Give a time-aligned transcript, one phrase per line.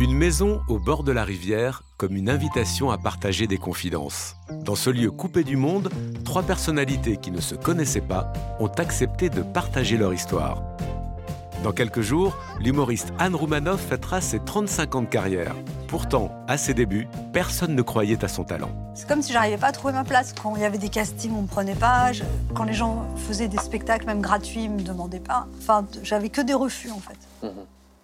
[0.00, 4.36] Une maison au bord de la rivière comme une invitation à partager des confidences.
[4.64, 5.90] Dans ce lieu coupé du monde,
[6.24, 10.62] trois personnalités qui ne se connaissaient pas ont accepté de partager leur histoire.
[11.64, 15.54] Dans quelques jours, l'humoriste Anne Roumanoff fêtera ses 35 ans de carrière.
[15.88, 18.70] Pourtant, à ses débuts, personne ne croyait à son talent.
[18.94, 20.32] C'est comme si j'arrivais pas à trouver ma place.
[20.40, 22.12] Quand il y avait des castings, on me prenait pas.
[22.12, 22.22] Je-
[22.54, 25.46] Quand les gens faisaient des spectacles, même gratuits, ils me demandaient pas.
[25.58, 27.50] Enfin, j'avais que des refus en fait.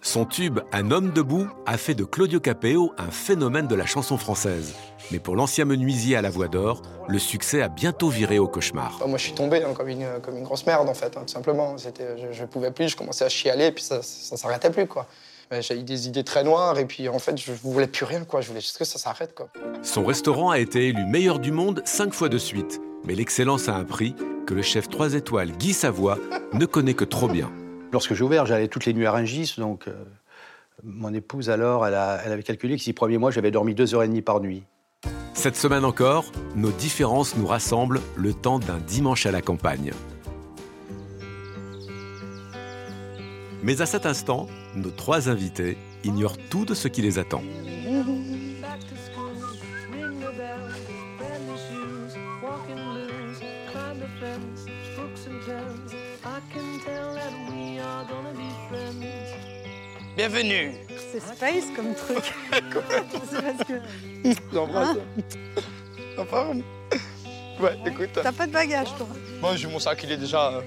[0.05, 4.17] Son tube Un homme debout a fait de Claudio Capéo un phénomène de la chanson
[4.17, 4.75] française.
[5.11, 8.97] Mais pour l'ancien menuisier à la voix d'or, le succès a bientôt viré au cauchemar.
[8.99, 11.23] Bah, moi, je suis tombé hein, comme, une, comme une grosse merde, en fait, hein,
[11.25, 11.75] tout simplement.
[11.77, 11.89] Je,
[12.31, 15.07] je pouvais plus, je commençais à chialer, et puis ça, ça s'arrêtait plus, quoi.
[15.49, 18.25] Mais J'ai eu des idées très noires, et puis en fait, je voulais plus rien,
[18.25, 18.41] quoi.
[18.41, 19.49] Je voulais juste que ça s'arrête, quoi.
[19.81, 22.79] Son restaurant a été élu meilleur du monde cinq fois de suite.
[23.05, 26.19] Mais l'excellence a un prix que le chef 3 étoiles Guy Savoie
[26.53, 27.51] ne connaît que trop bien.
[27.95, 29.93] Lorsque j'ai ouvert, j'allais toutes les nuits à Rungis, donc euh,
[30.83, 34.07] mon épouse alors, elle, avait calculé que six premiers mois, j'avais dormi deux heures et
[34.09, 34.63] demie par nuit.
[35.33, 36.25] Cette semaine encore,
[36.57, 39.93] nos différences nous rassemblent le temps d'un dimanche à la campagne.
[43.63, 47.43] Mais à cet instant, nos trois invités ignorent tout de ce qui les attend.
[60.15, 60.71] Bienvenue
[61.11, 62.33] C'est space comme truc.
[62.51, 63.73] c'est parce que
[64.53, 64.97] J'embrasse.
[66.17, 66.63] En forme
[67.59, 68.09] Ouais, écoute.
[68.13, 69.07] t'as pas de bagage, toi.
[69.41, 70.61] Moi, j'ai mon sac, il est déjà euh,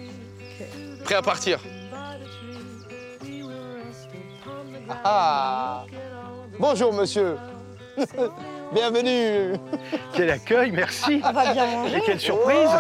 [1.04, 1.60] prêt à partir.
[5.04, 5.84] Ah
[6.58, 7.36] Bonjour, monsieur
[8.72, 9.54] Bienvenue
[10.14, 11.96] Quel accueil, merci On va bien manger.
[11.96, 12.70] Et quelle surprise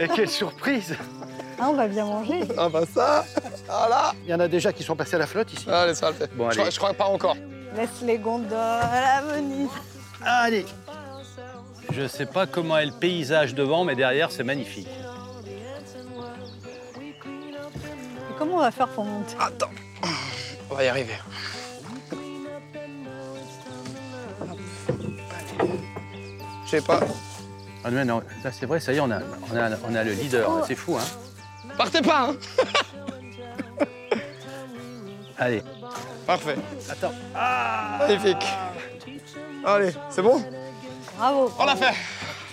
[0.00, 0.96] Et quelle surprise
[1.60, 2.44] Ah, on va bien manger.
[2.56, 3.24] Ah bah ça
[3.66, 5.68] Voilà Il y en a déjà qui sont passés à la flotte ici.
[5.68, 6.28] Allez, ça le faire.
[6.34, 6.70] Bon, je, crois, allez.
[6.70, 7.36] je crois pas encore.
[7.74, 9.68] Laisse les gondoles à Venise.
[10.24, 10.64] Allez
[11.92, 14.88] Je sais pas comment est le paysage devant, mais derrière, c'est magnifique.
[16.96, 19.34] Et comment on va faire pour monter?
[19.40, 19.70] Attends.
[20.70, 21.14] On va y arriver.
[26.64, 27.00] Je sais pas.
[27.84, 29.20] Ah non, non, là, c'est vrai, ça y est, on a,
[29.50, 31.04] on a, on a le leader, là, c'est fou, hein
[31.78, 32.36] Partez pas, hein
[35.38, 35.62] Allez,
[36.26, 36.56] Parfait.
[36.90, 37.12] attends.
[38.00, 38.44] Magnifique.
[39.64, 40.42] Allez, c'est bon?
[41.16, 41.52] Bravo.
[41.58, 41.94] On l'a fait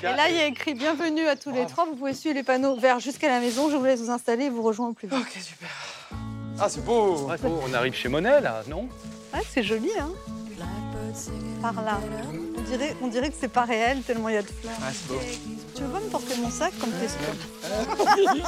[0.04, 1.86] Et là, il y a écrit Bienvenue à tous les trois.
[1.86, 3.72] Vous pouvez suivre les panneaux verts jusqu'à la maison.
[3.72, 5.18] Je vous laisse vous installer et vous rejoindre au plus vite.
[5.20, 5.70] Ok, super.
[6.60, 8.88] Ah, c'est beau Ouais, on arrive chez Monet, là, non?
[9.34, 10.12] Ouais, c'est joli, hein
[11.62, 12.00] Par là.
[12.66, 14.74] On dirait, on dirait que c'est pas réel tellement il y a de fleurs.
[14.82, 15.20] Ah, c'est beau.
[15.76, 17.08] Tu veux pas me porter mon sac comme t'es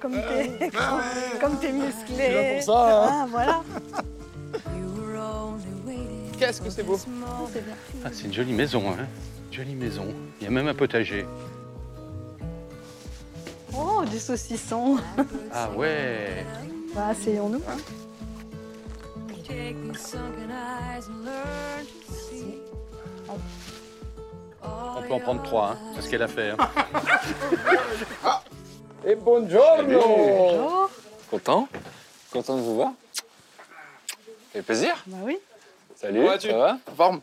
[0.00, 2.16] Comme t'es comme, comme t'es musclé.
[2.16, 3.08] C'est là pour ça, hein.
[3.12, 3.62] Ah, voilà.
[6.38, 7.62] Qu'est-ce que c'est beau C'est.
[8.04, 9.06] Ah, c'est une jolie maison, hein
[9.52, 10.06] Jolie maison.
[10.40, 11.24] Il y a même un potager.
[13.76, 14.96] Oh, du saucisson.
[15.52, 16.44] Ah ouais
[16.94, 17.62] Bah, asseyons-nous.
[17.68, 17.76] hein.
[24.62, 26.50] On peut en prendre trois, hein C'est ce qu'elle a fait.
[26.50, 26.56] hein.
[29.06, 30.90] Et buongiorno Bonjour.
[31.30, 31.68] Content
[32.32, 32.92] Content de vous voir
[34.54, 35.36] Et plaisir Bah oui.
[35.96, 37.20] Salut, Comment vas-tu ça va En forme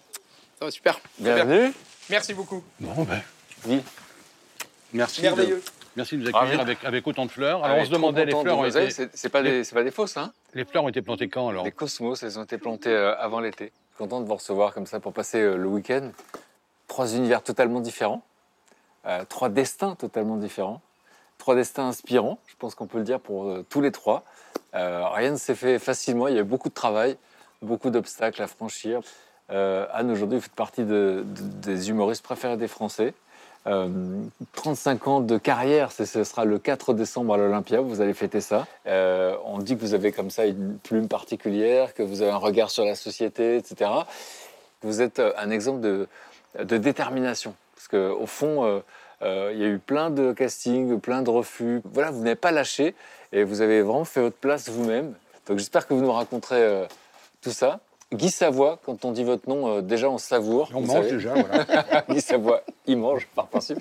[0.60, 1.00] Ça va super.
[1.18, 1.74] Bienvenue
[2.10, 2.64] Merci beaucoup.
[2.80, 3.22] Bon, ben,
[3.68, 3.82] Oui.
[4.94, 5.22] merci.
[5.22, 5.56] Merveilleux.
[5.58, 5.62] De,
[5.96, 6.62] merci de nous accueillir Ravi.
[6.62, 7.64] avec, avec autant de fleurs.
[7.64, 9.84] Alors, Ah, on se demandait, les fleurs, ont été, C'est c'est pas, des- c'est pas
[9.84, 12.58] des fausses, hein les fleurs ont été plantées quand, alors Les cosmos, elles ont été
[12.58, 13.72] plantées euh, avant l'été.
[14.02, 16.10] Content de vous recevoir comme ça pour passer euh, le week-end.
[16.88, 18.24] Trois univers totalement différents,
[19.06, 20.82] euh, trois destins totalement différents,
[21.38, 24.24] trois destins inspirants, je pense qu'on peut le dire pour euh, tous les trois.
[24.74, 27.16] Rien ne s'est fait facilement, il y a eu beaucoup de travail,
[27.62, 29.02] beaucoup d'obstacles à franchir.
[29.50, 33.14] Anne, aujourd'hui, vous faites partie de- de- des humoristes préférés des Français.
[33.68, 34.24] Euh,
[34.54, 38.66] 35 ans de carrière, ce sera le 4 décembre à l'Olympia, vous allez fêter ça.
[38.88, 42.38] Euh, on dit que vous avez comme ça une plume particulière, que vous avez un
[42.38, 43.92] regard sur la société, etc.
[44.82, 46.08] vous êtes euh, un exemple de,
[46.78, 47.54] détermination.
[47.76, 48.82] Parce qu'au fond,
[49.22, 51.82] euh, il y a eu plein de castings, plein de refus.
[51.86, 52.96] Voilà, vous n'avez pas lâché
[53.32, 55.14] et vous avez vraiment fait votre place vous-même.
[55.48, 56.88] Donc j'espère que vous nous raconterez
[57.42, 57.80] tout ça.
[58.14, 60.70] Guy Savoie, quand on dit votre nom, euh, déjà on savoure.
[60.74, 61.12] On mange savez.
[61.12, 62.04] déjà, voilà.
[62.10, 63.80] Guy Savoie, il mange par principe.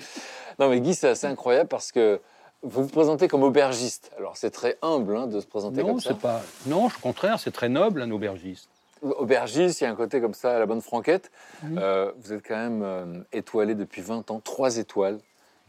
[0.59, 2.19] Non mais Guy, c'est assez incroyable parce que
[2.63, 4.11] vous vous présentez comme aubergiste.
[4.17, 6.11] Alors c'est très humble hein, de se présenter Non, comme ça.
[6.11, 6.41] c'est pas.
[6.65, 8.69] Non, au contraire, c'est très noble un aubergiste.
[9.01, 11.31] Aubergiste, il y a un côté comme ça, à la bonne franquette.
[11.65, 15.19] Euh, vous êtes quand même euh, étoilé depuis 20 ans, trois étoiles.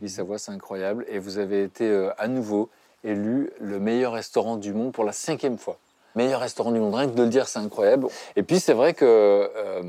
[0.03, 0.11] Guy.
[0.11, 1.07] Savoie, c'est incroyable.
[1.09, 2.69] Et vous avez été à nouveau
[3.05, 5.79] élu le meilleur restaurant du monde pour la cinquième fois.
[6.15, 8.07] Meilleur restaurant du monde, rien que de le dire, c'est incroyable.
[8.37, 9.83] Et puis c'est vrai que euh,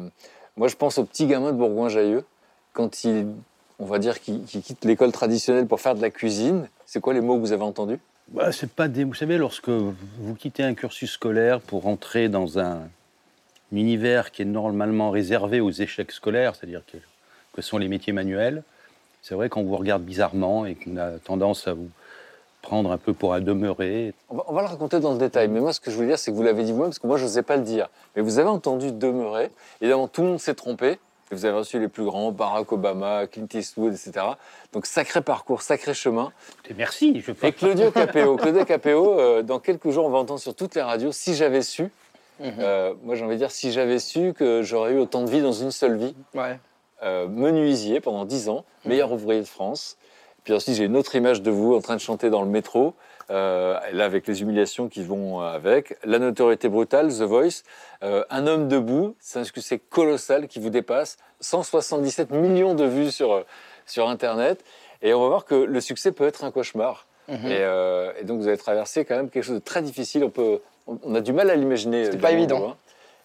[0.55, 2.23] moi je pense au petit gamin de Bourgoin-Jallieu,
[2.73, 3.27] quand il,
[3.79, 6.67] on va dire, qu'il quitte l'école traditionnelle pour faire de la cuisine.
[6.85, 7.99] C'est quoi les mots que vous avez entendus?
[8.29, 9.03] Bah, c'est pas des...
[9.03, 12.79] Vous savez, lorsque vous quittez un cursus scolaire pour entrer dans un
[13.71, 16.97] univers qui est normalement réservé aux échecs scolaires, c'est-à-dire que,
[17.53, 18.63] que sont les métiers manuels,
[19.21, 21.89] c'est vrai qu'on vous regarde bizarrement et qu'on a tendance à vous
[22.63, 24.13] prendre un peu pour un demeuré.
[24.29, 26.07] On va, on va le raconter dans le détail, mais moi ce que je voulais
[26.07, 27.89] dire, c'est que vous l'avez dit vous-même, parce que moi je n'osais pas le dire.
[28.15, 29.51] Mais vous avez entendu demeurer,
[29.81, 30.91] évidemment tout le monde s'est trompé,
[31.31, 34.25] et vous avez reçu les plus grands, Barack Obama, Clint Eastwood, etc.
[34.71, 36.31] Donc sacré parcours, sacré chemin.
[36.69, 40.39] Et merci, je Et Claudio Capéo, Claudio Capéo, euh, dans quelques jours on va entendre
[40.39, 41.91] sur toutes les radios, si j'avais su,
[42.41, 45.41] euh, moi j'ai envie de dire, si j'avais su que j'aurais eu autant de vie
[45.41, 46.57] dans une seule vie, Ouais.
[47.03, 49.97] euh, menuisier pendant 10 ans, meilleur ouvrier de France.
[50.43, 52.93] Puis ensuite, j'ai une autre image de vous en train de chanter dans le métro,
[53.29, 57.63] euh, là avec les humiliations qui vont avec, la notoriété brutale, The Voice,
[58.03, 63.11] euh, un homme debout, c'est un succès colossal qui vous dépasse, 177 millions de vues
[63.11, 63.45] sur, euh,
[63.85, 64.63] sur Internet,
[65.01, 67.07] et on va voir que le succès peut être un cauchemar.
[67.29, 67.45] Mhm.
[67.45, 70.29] et, euh, et donc vous avez traversé quand même quelque chose de très difficile, on,
[70.29, 72.05] peut, on, on a du mal à l'imaginer.
[72.05, 72.75] C'était pas évident.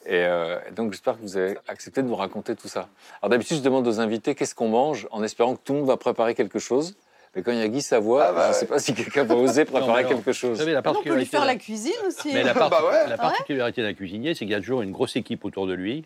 [0.06, 2.88] Et, euh, et donc j'espère que vous avez accepté de nous raconter tout ça.
[3.20, 5.88] Alors d'habitude, je demande aux invités qu'est-ce qu'on mange, en espérant que tout le monde
[5.88, 6.96] va préparer quelque chose.
[7.36, 9.24] Mais quand il y a Guy Savoie, Ah bah je ne sais pas si quelqu'un
[9.24, 10.08] va oser préparer non.
[10.08, 10.58] quelque Vous chose.
[10.58, 12.30] savez, la On peut lui particularité, faire la cuisine aussi.
[12.32, 13.06] Mais la, Bah par- ouais.
[13.08, 16.04] la particularité d'un cuisinier, c'est qu'il y a toujours une grosse équipe autour de lui.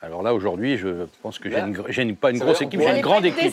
[0.00, 1.76] Alors là, aujourd'hui, je pense que j'ai une,
[2.10, 3.52] une- pas une ça grosse équipe, j'ai une grande équipe.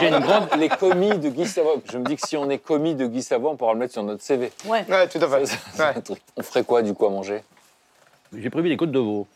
[0.00, 0.48] J'ai une grande.
[0.58, 1.74] Les commis de Guy Savoie.
[1.90, 3.92] Je me dis que si on est commis de Guy Savoie, on pourra le mettre
[3.92, 4.50] sur notre CV.
[4.64, 4.84] Ouais.
[4.88, 5.46] Ouais, tout à fait.
[5.74, 6.00] Ça, Ouais.
[6.00, 6.20] truc.
[6.36, 7.42] On ferait quoi du coup à manger?
[8.34, 9.26] J'ai prévu des côtes de veau.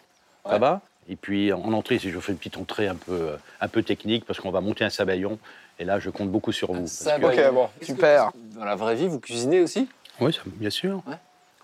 [0.47, 0.59] Ça Ouais.
[0.59, 0.81] va?
[1.11, 3.83] Et puis en entrée, si je fais une petite entrée un peu, euh, un peu
[3.83, 5.39] technique, parce qu'on va monter un sabayon.
[5.79, 6.81] Et là, je compte beaucoup sur vous.
[6.81, 7.49] parce que- sabayon.
[7.49, 8.31] Ok, bon, Est-ce que super.
[8.57, 9.89] Dans la vraie vie, vous cuisinez aussi?
[10.21, 11.03] Oui, ça- bien sûr.
[11.07, 11.17] Ouais.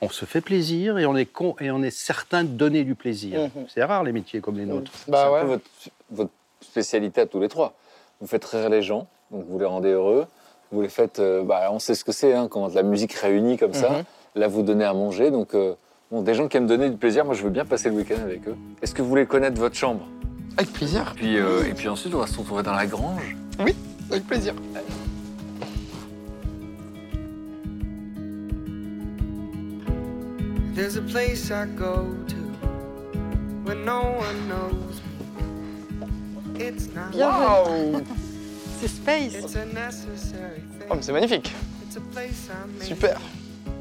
[0.03, 2.95] On se fait plaisir et on est con, et on est certain de donner du
[2.95, 3.41] plaisir.
[3.55, 3.67] Mhm.
[3.73, 4.91] C'est rare les métiers comme les nôtres.
[4.95, 5.41] C'est Bah un ouais.
[5.43, 5.65] peu votre,
[6.11, 6.31] votre
[6.61, 7.75] spécialité à tous les trois.
[8.21, 10.27] Vous faites rire les gens, donc vous les rendez heureux.
[10.73, 13.57] Vous les faites, euh, bah, on sait ce que c'est hein, quand la musique réunit
[13.59, 13.91] comme ça.
[13.91, 14.03] Mhm.
[14.35, 15.75] Là, vous donnez à manger, donc euh,
[16.11, 17.25] bon, des gens qui aiment donner du plaisir.
[17.25, 18.57] Moi, je veux bien passer le week-end avec eux.
[18.83, 20.07] Est-ce que vous voulez connaître votre chambre?
[20.57, 21.13] Avec plaisir.
[21.17, 23.37] puis, euh, Et puis ensuite, on va se retrouver dans la grange.
[24.13, 24.55] Avec plaisir.
[30.75, 32.37] There's a place I go to
[33.65, 36.65] where no one knows me.
[36.65, 37.99] It's not Bienvenue.
[38.01, 38.05] Waouh
[38.81, 39.35] C'est Space.
[39.35, 41.03] It's a necessary Oh, mais thing.
[41.03, 41.53] c'est magnifique.
[41.87, 42.83] It's a place I made.
[42.89, 43.17] Super.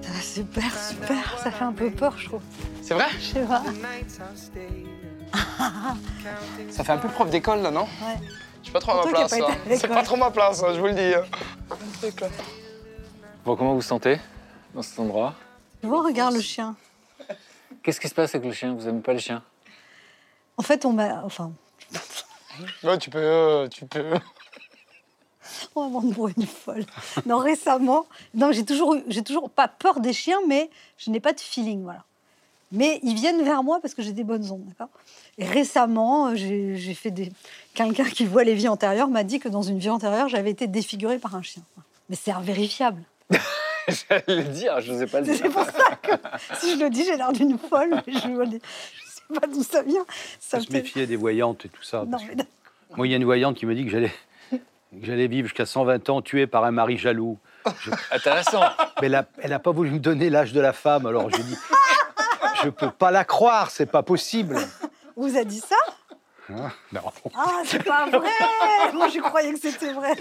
[0.06, 1.40] Ah, Super, super.
[1.44, 2.42] Ça fait un peu peur, je trouve.
[2.82, 3.62] C'est vrai Je sais pas.
[3.62, 4.88] The nights I've stayed
[5.34, 7.84] counting Ça fait un peu prof d'école, là, non?
[7.84, 8.20] Ouais.
[8.62, 10.80] Je suis pas trop à ma place, à C'est pas trop ma place, hein, je
[10.80, 11.14] vous le dis.
[11.16, 11.24] hein.
[11.70, 12.28] Le truc, là.
[13.44, 14.20] Bon, comment vous vous sentez
[14.74, 15.34] dans cet endroit?
[15.82, 16.76] Tu vois, regarde le chien.
[17.84, 18.74] Qu'est-ce qui se passe avec le chien?
[18.76, 19.42] Vous n'aimez pas les chiens
[20.58, 21.24] En fait, on m'a.
[21.24, 21.52] Enfin,
[22.84, 24.14] Ouais, tu peux, euh, tu peux.
[25.76, 26.86] on va me prendre pour une folle.
[27.26, 28.06] Non, récemment.
[28.36, 31.40] Non, j'ai toujours, eu- j'ai toujours pas peur des chiens, mais je n'ai pas de
[31.40, 32.04] feeling, voilà.
[32.74, 34.90] Mais ils viennent vers moi parce que j'ai des bonnes ondes, d'accord?
[35.38, 37.32] Et récemment, euh, j'ai fait des.
[37.74, 40.68] Quelqu'un qui voit les vies antérieures m'a dit que dans une vie antérieure, j'avais été
[40.68, 41.64] défigurée par un chien.
[42.10, 43.02] Mais c'est invérifiable.
[43.88, 45.52] J'allais le dire, je n'osais pas le C'est dire.
[45.52, 46.12] pour ça que
[46.60, 48.02] si je le dis, j'ai l'air d'une folle.
[48.06, 48.60] Mais je ne sais
[49.40, 50.06] pas d'où ça vient.
[50.40, 52.06] Ça Faut se me méfier des voyantes et tout ça.
[52.06, 52.44] Non, mais
[52.96, 53.92] Moi, il y a une voyante qui me dit que
[55.02, 57.40] j'allais, vivre jusqu'à 120 ans tué par un mari jaloux.
[58.12, 58.62] Intéressant.
[59.02, 59.10] Mais
[59.42, 61.58] elle n'a pas voulu me donner l'âge de la femme, alors j'ai dit
[62.64, 64.58] je peux pas la croire, c'est pas possible.
[65.18, 65.76] On vous a dit ça?
[66.54, 67.02] Hein non.
[67.36, 68.30] Ah, c'est pas vrai
[68.94, 70.14] Moi, je croyais que c'était vrai.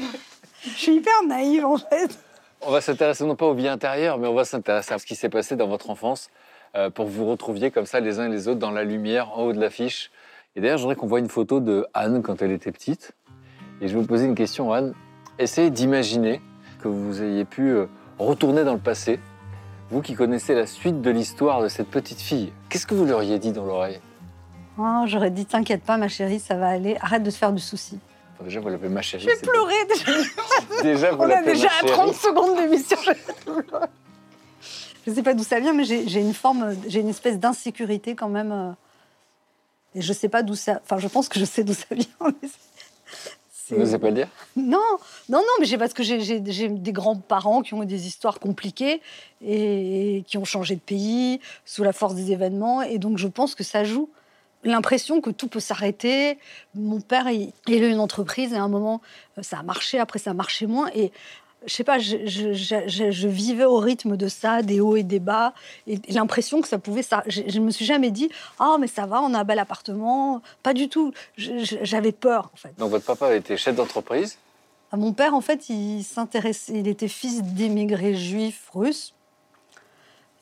[0.62, 2.18] Je suis hyper naïve, en fait.
[2.62, 5.14] On va s'intéresser non pas aux vies intérieures, mais on va s'intéresser à ce qui
[5.14, 6.30] s'est passé dans votre enfance
[6.76, 8.84] euh, pour que vous vous retrouviez comme ça les uns et les autres dans la
[8.84, 10.10] lumière en haut de l'affiche.
[10.56, 13.12] Et d'ailleurs, je voudrais qu'on voit une photo de Anne quand elle était petite.
[13.80, 14.94] Et je vais vous poser une question, Anne.
[15.38, 16.42] Essayez d'imaginer
[16.82, 17.86] que vous ayez pu euh,
[18.18, 19.20] retourner dans le passé.
[19.90, 23.12] Vous qui connaissez la suite de l'histoire de cette petite fille, qu'est-ce que vous lui
[23.12, 24.00] auriez dit dans l'oreille?
[24.82, 26.96] Oh, J'aurais dit T'inquiète pas, ma chérie, ça va aller.
[27.00, 27.98] Arrête de te faire du souci.
[28.34, 29.24] Enfin, déjà, vous l'appelez ma chérie.
[29.24, 30.12] Je vais pleurer déjà.
[30.82, 31.92] Déjà, vous On a déjà à chérie.
[31.92, 32.96] 30 secondes d'émission.
[33.04, 33.52] Je.
[35.06, 38.28] Je sais pas d'où ça vient, mais j'ai une forme, j'ai une espèce d'insécurité quand
[38.28, 38.52] même.
[38.52, 38.70] euh,
[39.94, 40.80] Et je sais pas d'où ça.
[40.84, 42.04] Enfin, je pense que je sais d'où ça vient.
[42.20, 42.32] mais
[43.70, 44.28] Vous n'osez pas le dire?
[44.56, 44.78] Non,
[45.30, 49.00] non, non, mais j'ai parce que j'ai des grands-parents qui ont eu des histoires compliquées
[49.42, 52.82] et, qui ont changé de pays sous la force des événements.
[52.82, 54.10] Et donc, je pense que ça joue.
[54.64, 56.38] L'impression que tout peut s'arrêter.
[56.74, 59.00] Mon père, il, il a eu une entreprise et à un moment,
[59.38, 60.90] euh, ça a marché, après, ça marchait moins.
[60.94, 61.12] Et
[61.66, 62.52] je sais pas, je, je-
[62.86, 65.54] je- vivais au rythme de ça, des hauts et des bas.
[65.86, 67.02] Et l'impression que ça pouvait.
[67.02, 69.58] Ça, je, je me suis jamais dit, ah, mais ça va, on a un bel
[69.58, 70.42] appartement.
[70.62, 71.12] Pas du tout.
[71.36, 72.72] J'avais peur, en fait.
[72.78, 74.36] Donc, votre papa était chef d'entreprise?
[74.92, 76.72] Ah, Mon père, en fait, il s'intéressait.
[76.74, 79.14] Il était fils d'émigrés juifs russes.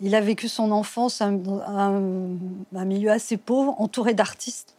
[0.00, 2.00] Il a vécu son enfance dans un,
[2.74, 4.74] un milieu assez pauvre, entouré d'artistes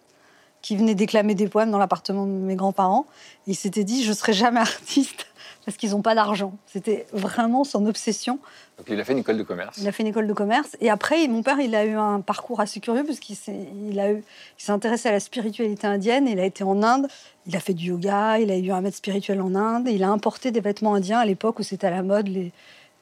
[0.62, 3.06] qui venaient déclamer des poèmes dans l'appartement de mes grands-parents.
[3.48, 5.26] Il s'était dit, je serai jamais artiste
[5.66, 6.54] parce qu'ils n'ont pas d'argent.
[6.66, 8.40] C'était vraiment son obsession.
[8.78, 9.78] Donc, il a fait une école de commerce.
[9.78, 10.76] Il a fait une école de commerce.
[10.82, 14.00] Et après, mon père, il a eu un parcours assez curieux parce qu'il s'est, il
[14.00, 14.24] a eu,
[14.58, 16.28] il s'est intéressé à la spiritualité indienne.
[16.28, 17.08] Il a été en Inde.
[17.46, 18.40] Il a fait du yoga.
[18.40, 19.88] Il a eu un maître spirituel en Inde.
[19.90, 22.52] Il a importé des vêtements indiens à l'époque où c'était à la mode, les,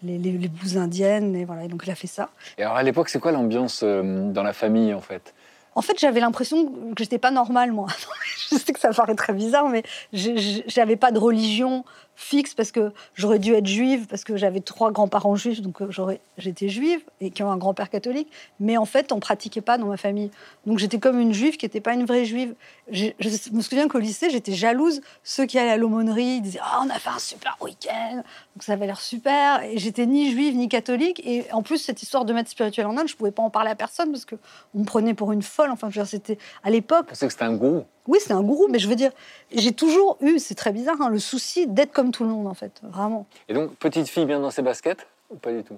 [0.03, 1.35] les, les, indiennes.
[1.35, 1.65] Et voilà.
[1.65, 2.29] Et donc, il a fait ça.
[2.57, 5.33] Et alors, à l'époque, c'est quoi l'ambiance euh, dans la famille, en fait?
[5.75, 7.87] En fait, j'avais l'impression que j'étais pas normale, moi.
[8.49, 11.85] je sais que ça paraît très bizarre, mais j'avais pas de religion
[12.17, 16.17] fixe parce que j'aurais dû être juive, parce que j'avais trois grands-parents juifs, donc euh,
[16.37, 18.27] j'étais juive et qui ont un grand-père catholique.
[18.59, 20.31] Mais en fait, on pratiquait pas dans ma famille.
[20.65, 22.55] Donc j'étais comme une juive qui n'était pas une vraie juive.
[22.89, 25.01] Je, je me souviens qu'au lycée, j'étais jalouse.
[25.23, 28.73] Ceux qui allaient à l'aumônerie, disaient Ah, on a fait un super week-end, donc ça
[28.73, 29.61] avait l'air super.
[29.61, 31.21] Et j'étais ni juive ni catholique.
[31.23, 33.69] Et en plus, cette histoire de maître spirituel en Inde, je pouvais pas en parler
[33.69, 34.35] à personne parce que
[34.73, 35.69] on me prenait pour une folle.
[35.69, 37.01] Enfin, je c'était à l'époque.
[37.01, 39.11] Vous pensez que c'était un gourou Oui, c'est un gourou, mais je veux dire,
[39.53, 42.53] j'ai toujours eu, c'est très bizarre, hein, le souci d'être comme tout le monde, en
[42.53, 43.25] fait, vraiment.
[43.49, 45.77] Et donc, petite fille bien dans ses baskets Ou pas du tout?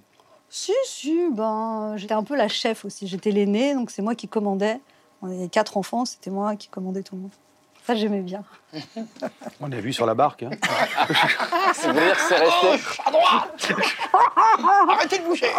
[0.49, 3.07] Si, si, ben, j'étais un peu la chef aussi.
[3.07, 4.79] J'étais l'aînée, donc c'est moi qui commandais.
[5.21, 7.31] On avait quatre enfants, c'était moi qui commandais tout le monde.
[7.85, 8.43] Ça, j'aimais bien.
[9.61, 10.43] On l'a vu sur la barque.
[10.43, 10.49] hein.
[11.09, 12.83] Que c'est resté.
[14.89, 15.51] Arrêtez de bouger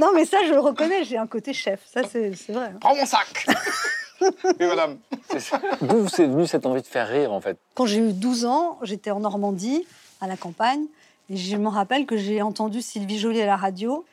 [0.00, 1.80] Non, mais ça, je le reconnais, j'ai un côté chef.
[1.86, 2.66] Ça, c'est c'est vrai.
[2.74, 2.78] hein.
[2.80, 3.46] Prends mon sac
[4.60, 4.98] Oui, madame.
[5.30, 5.60] c'est ça.
[5.80, 7.58] D'où c'est venu cette envie de faire rire, en fait?
[7.74, 9.84] Quand j'ai eu 12 ans, j'étais en Normandie,
[10.20, 10.84] à la campagne,
[11.30, 14.04] et je me rappelle que j'ai entendu Sylvie Joly à la radio,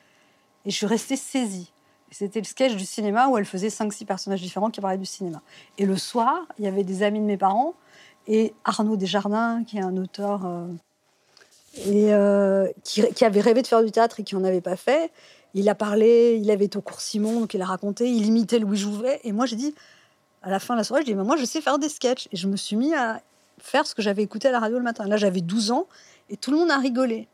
[0.66, 1.72] et je suis restée saisie.
[2.12, 5.42] C'était le sketch du cinéma où elle faisait 5-6 personnages différents qui parlaient du cinéma.
[5.78, 7.76] Et le soir, il y avait des amis de mes parents,
[8.28, 10.68] et Arnaud Desjardins, qui est un auteur euh,
[11.86, 14.76] et, euh, qui, qui avait rêvé de faire du théâtre et qui n'en avait pas
[14.76, 15.12] fait.
[15.56, 18.60] Il a parlé, il avait été au cours Simon, donc il a raconté, il imitait
[18.60, 19.20] Louis Jouvet.
[19.24, 19.74] Et moi, j'ai dit,
[20.42, 22.28] à la fin de la soirée, je dis, Mais moi, je sais faire des sketchs.
[22.32, 23.22] Et je me suis mis à
[23.60, 25.06] faire ce que j'avais écouté à la radio le matin.
[25.08, 25.88] Là, j'avais 12 ans
[26.30, 27.28] et tout le monde a rigolé.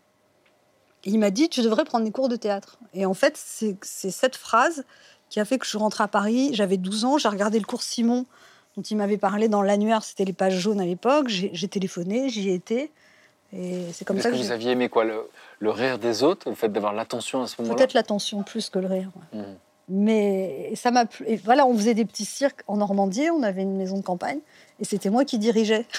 [1.03, 2.79] Et il m'a dit, tu devrais prendre des cours de théâtre.
[2.93, 4.85] Et en fait, c'est cette phrase
[5.29, 6.50] qui a fait que je suis rentrée à Paris.
[6.53, 8.25] J'avais 12 ans, j'ai regardé le cours Simon
[8.75, 11.27] dont il m'avait parlé dans l'annuaire, c'était les pages jaunes à l'époque.
[11.29, 12.91] J'ai téléphoné, j'y ai été.
[13.53, 16.24] Et c'est comme Est-ce ça que que, vous aviez aimé quoi le, le rire des
[16.24, 17.77] autres Le fait d'avoir l'attention à ce moment-là?
[17.77, 19.09] Peut-être l'attention plus que le rire.
[19.33, 19.39] ouais.
[19.39, 19.55] Mhm.
[19.87, 21.25] Mais ça m'a plu.
[21.27, 24.39] Et voilà, on faisait des petits cirques en Normandie, on avait une maison de campagne,
[24.79, 25.85] et c'était moi qui dirigeais.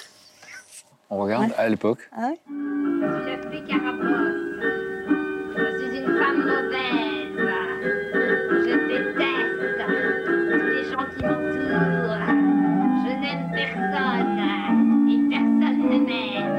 [1.09, 1.55] On regarde Ouais.
[1.57, 2.01] à l'époque.
[2.11, 4.43] Ah ouais Je suis Carabosse.
[5.57, 7.47] Je suis une femme mauvaise.
[8.51, 9.79] Je déteste
[10.27, 12.27] tous les gens qui m'entourent.
[13.05, 14.37] Je n'aime personne
[15.09, 16.59] et personne ne m'aime.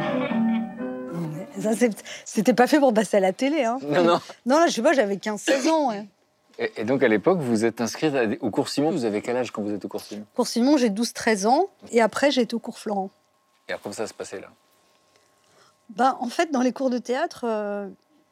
[1.60, 1.72] Ça,
[2.24, 3.65] C'était pas fait pour passer à la télé.
[3.65, 3.79] Hein.
[3.86, 4.22] Non, non.
[4.46, 5.89] Non, là, je sais pas, j'avais 15-16 ans.
[5.89, 6.05] Ouais.
[6.60, 8.92] Et, et donc, à l'époque, vous êtes inscrite des- au cours Simon.
[8.92, 10.26] Vous avez quel âge quand vous êtes au cours Simon?
[10.36, 13.10] Cours Simon, j'ai 12-13 ans, et après, j'ai été au cours Florent.
[13.70, 14.48] Et après, ça se passait là?
[15.90, 17.88] Ben, en fait, dans les cours de théâtre, euh,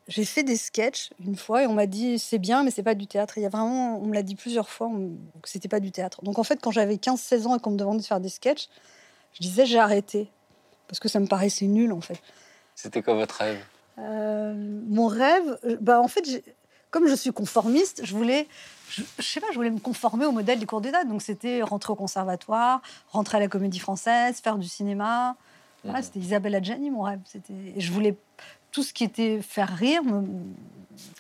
[0.08, 2.96] j'ai fait des sketchs une fois et on m'a dit c'est bien, mais c'est pas
[2.96, 3.38] du théâtre.
[3.38, 5.92] Il y a vraiment, on me l'a dit plusieurs fois on- que c'était pas du
[5.92, 6.22] théâtre.
[6.24, 8.68] Donc en fait, quand j'avais 15-16 ans et qu'on me demandait de faire des sketchs,
[9.34, 10.30] je disais j'ai arrêté
[10.90, 12.20] parce que ça me paraissait nul en fait.
[12.76, 13.64] C'était quoi votre rêve?
[14.00, 14.54] Euh,
[14.88, 16.44] mon rêve, bah en fait, j'ai-
[16.96, 18.48] comme je suis conformiste, je voulais,
[18.90, 21.04] je, je sais pas, je voulais me conformer au modèle des cours d'état.
[21.04, 25.36] Donc c'était rentrer au conservatoire, rentrer à la Comédie Française, faire du cinéma.
[25.84, 27.20] Voilà, c'était Isabelle Adjani mon rêve.
[27.26, 28.16] C'était, et je voulais
[28.72, 30.04] tout ce qui était faire rire.
[30.06, 30.26] me-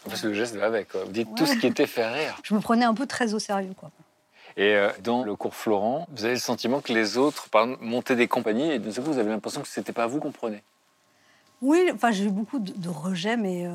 [0.05, 0.87] Parce que le geste va avec.
[0.93, 1.03] Quoi.
[1.03, 2.39] Vous dites tout ce qui était faire rire.
[2.41, 3.91] je me prenais un peu très au sérieux, quoi.
[4.55, 7.83] Et euh, dans le cours Florent, vous avez le sentiment que les autres, par exemple,
[7.83, 10.31] montaient des compagnies et de ce coup, vous avez l'impression que c'était pas vous qu'on
[10.31, 10.63] prenait?
[11.61, 13.71] Oui, enfin j'ai eu beaucoup de, de rejets, mais euh,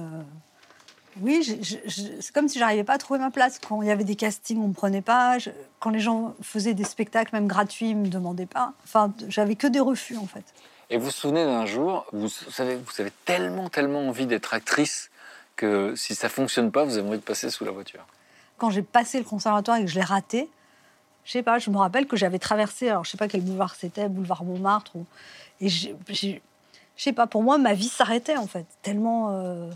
[1.21, 3.59] Oui, c'est comme si j'arrivais pas à trouver ma place.
[3.59, 5.39] Quand il y avait des castings, on me prenait pas.
[5.39, 8.73] Je- quand les gens faisaient des spectacles, même gratuits, ils me demandaient pas.
[8.85, 10.45] Enfin, j'avais que des refus, en fait.
[10.89, 15.11] Et vous vous souvenez d'un jour, vous savez, vous avez tellement, tellement envie d'être actrice
[15.57, 18.05] que si ça fonctionne pas, vous avez envie de passer sous la voiture.
[18.59, 20.49] Quand j'ai passé le conservatoire et que je l'ai raté,
[21.25, 23.75] je sais pas, je me rappelle que j'avais traversé, alors je sais pas quel boulevard
[23.75, 25.05] c'était, boulevard Montmartre, ou-
[25.61, 25.91] et je
[26.97, 28.67] sais pas, pour moi, ma vie s'arrêtait, en fait.
[28.83, 29.31] Tellement.
[29.33, 29.71] euh,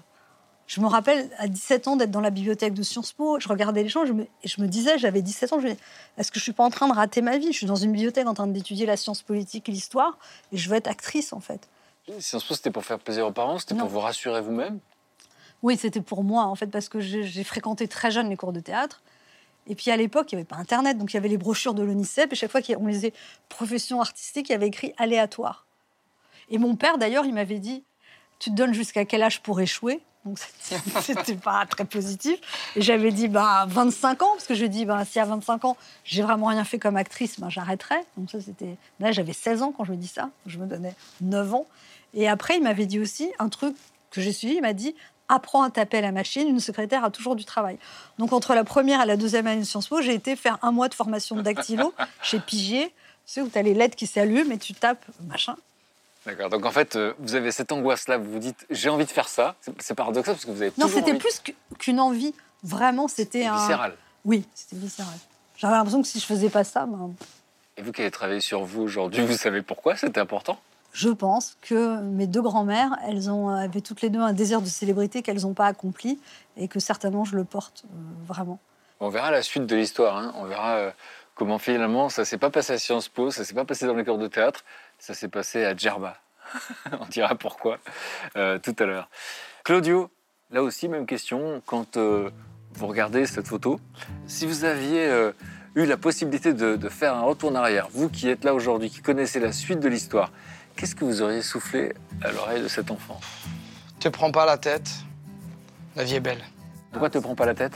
[0.67, 3.83] Je me rappelle à 17 ans d'être dans la bibliothèque de Sciences Po, je regardais
[3.83, 5.83] les gens je me, je me disais, j'avais 17 ans, je me disais,
[6.17, 7.53] est-ce que je suis pas en train de rater ma vie?
[7.53, 10.19] Je suis dans une bibliothèque en train d'étudier la science politique et l'histoire
[10.53, 11.69] et je veux être actrice en fait.
[12.19, 14.79] Sciences Po, c'était pour faire plaisir aux parents, c'était pour vous rassurer vous-même?
[15.63, 18.61] Oui, c'était pour moi en fait parce que j'ai fréquenté très jeune les cours de
[18.61, 19.03] théâtre.
[19.67, 21.75] Et puis à l'époque, il n'y avait pas Internet, donc il y avait les brochures
[21.75, 23.15] de l'ONICEP et chaque fois qu'on lisait
[23.49, 25.67] profession artistique, il y avait écrit aléatoire.
[26.51, 27.83] Et mon père d'ailleurs, il m'avait dit,
[28.39, 30.03] tu te donnes jusqu'à quel âge pour échouer?
[30.25, 32.39] Donc c'était- pas très positif.
[32.77, 35.77] Et j'avais dit bah 25 ans parce que je dit bah si à 25 ans
[36.05, 37.97] j'ai vraiment rien fait comme actrice, ben j'arrêterai.
[38.17, 40.95] Donc ça c'était là j'avais 16 ans quand je ai dit ça, je me donnais
[41.21, 41.67] 9 ans.
[42.15, 43.77] Et après il m'avait dit aussi un truc
[44.11, 44.95] que j'ai suivi, il m'a dit
[45.29, 47.79] apprends à taper à la machine, une secrétaire a toujours du travail.
[48.19, 50.71] Donc entre la première et la deuxième année de Sciences Po, j'ai été faire un
[50.71, 52.93] mois de formation de dactylo chez Pigier, tu
[53.33, 55.57] sais où tu as les lettres qui s'allument et tu tapes machin.
[56.27, 56.49] D'accord.
[56.49, 59.29] Donc en fait, euh, vous avez cette angoisse-là, vous vous dites, j'ai envie de faire
[59.29, 59.57] ça.
[59.79, 62.35] C'est- paradoxal parce que vous avez Non, c'était envie- plus qu'- qu'une envie.
[62.63, 63.57] Vraiment, c'était un.
[63.59, 63.95] viscéral.
[64.25, 65.15] Oui, c'était viscéral.
[65.57, 67.13] J'avais l'impression que si je faisais pas ça, ben,
[67.77, 70.59] Et vous qui avez travaillé sur vous aujourd'hui, vous savez pourquoi c'était important?
[70.93, 74.67] Je pense que mes deux grands-mères, elles ont, avaient toutes les deux un désir de
[74.67, 76.21] célébrité qu'elles n'ont pas accompli
[76.57, 78.61] et que certainement je le porte euh, vraiment.
[79.01, 80.17] On verra la suite de l'histoire.
[80.17, 80.33] hein.
[80.37, 80.91] On verra euh,
[81.35, 84.05] comment finalement ça s'est pas passé à Sciences Po, ça s'est pas passé dans les
[84.05, 84.65] cours de théâtre,
[85.05, 86.17] ça s'est passé à Djerba.
[86.99, 87.79] On dira pourquoi
[88.37, 89.11] euh, tout à l'heure.
[89.63, 90.11] Claudio,
[90.51, 91.61] là aussi même question.
[91.67, 92.31] Quand euh,
[92.73, 93.79] vous regardez cette photo,
[94.27, 95.33] si vous aviez euh,
[95.75, 98.89] eu la possibilité de, de faire un retour en arrière, vous qui êtes là aujourd'hui,
[98.89, 100.33] qui connaissez la suite de l'histoire,
[100.75, 103.21] qu'est-ce que vous auriez soufflé à l'oreille de cet enfant?
[104.01, 104.89] Te prends pas la tête.
[105.97, 106.43] La vie est belle.
[106.93, 107.75] Pourquoi te prends pas la tête?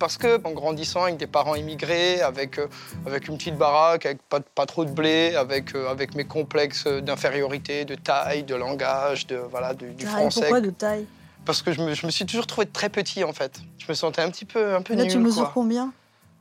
[0.00, 2.66] Parce que en grandissant avec des parents immigrés, avec, euh,
[3.06, 6.86] avec une petite baraque, avec pas, pas trop de blé, avec, euh, avec mes complexes
[6.86, 10.40] d'infériorité, de taille, de langage, de, voilà, du, du Ah, et français.
[10.40, 11.06] pourquoi de taille?
[11.44, 13.60] Parce que je me, je me suis toujours trouvé très petit en fait.
[13.78, 15.12] Je me sentais un petit peu, un peu Là, nul.
[15.12, 15.50] tu mesures quoi.
[15.54, 15.92] combien?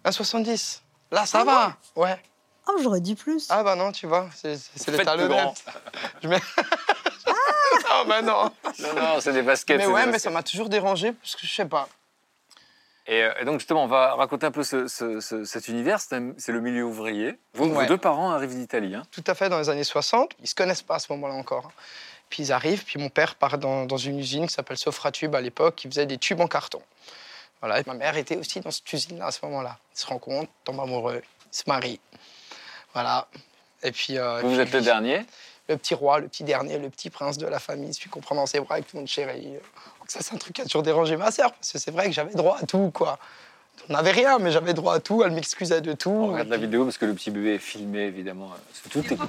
[0.06, 0.80] 1,70.
[1.12, 1.78] Là, ça Ah va.
[2.02, 2.18] Ouais?
[2.68, 3.48] Ah, j'aurais dit plus.
[3.50, 4.58] Ah bah non, tu vois, c'est
[4.92, 5.64] les talonnettes.
[6.24, 6.40] Je mets...
[7.28, 8.52] non, bah non.
[8.80, 9.78] Non, non, c'est des baskets.
[9.78, 10.22] Mais ouais, mais baskets.
[10.22, 11.88] ça m'a toujours dérangé parce que je sais pas.
[13.12, 16.00] Et, euh, et donc justement, on va raconter un peu ce- ce- ce- cet univers.
[16.00, 16.20] C'est
[16.52, 17.40] le milieu ouvrier.
[17.56, 18.94] Vos, deux parents arrivent d'Italie.
[18.94, 19.02] hein.
[19.12, 20.32] Tout à fait, dans les années 60.
[20.42, 21.66] Ils se connaissent pas à ce moment-là encore.
[21.68, 21.72] hein.
[22.30, 25.42] Puis ils arrivent, puis mon père part dans, dans une usine qui s'appelle Sofratube à
[25.42, 26.82] l'époque, qui faisait des tubes en carton.
[27.62, 29.80] Voilà, et ma mère était aussi dans cette usine-là à ce moment-là.
[29.96, 32.00] Ils se rencontrent, tombent amoureux, ils se marient.
[32.94, 33.28] Voilà.
[33.82, 34.18] Et puis.
[34.20, 35.26] euh, Vous puis- êtes le dernier.
[35.68, 38.36] le petit roi, le petit dernier, le petit prince de la famille, celui qu'on prend
[38.36, 39.56] dans ses bras et que tout le monde chérit.
[40.10, 42.12] Ça, c'est un truc qui a toujours dérangé ma sœur, parce que c'est vrai que
[42.14, 43.20] j'avais droit à tout, quoi.
[43.90, 46.10] On n'avait rien, mais j'avais droit à tout, elle m'excusait de tout.
[46.10, 48.50] On regarde la vidéo parce que le petit bébé est filmé, évidemment.
[48.74, 49.28] C'est tout culture.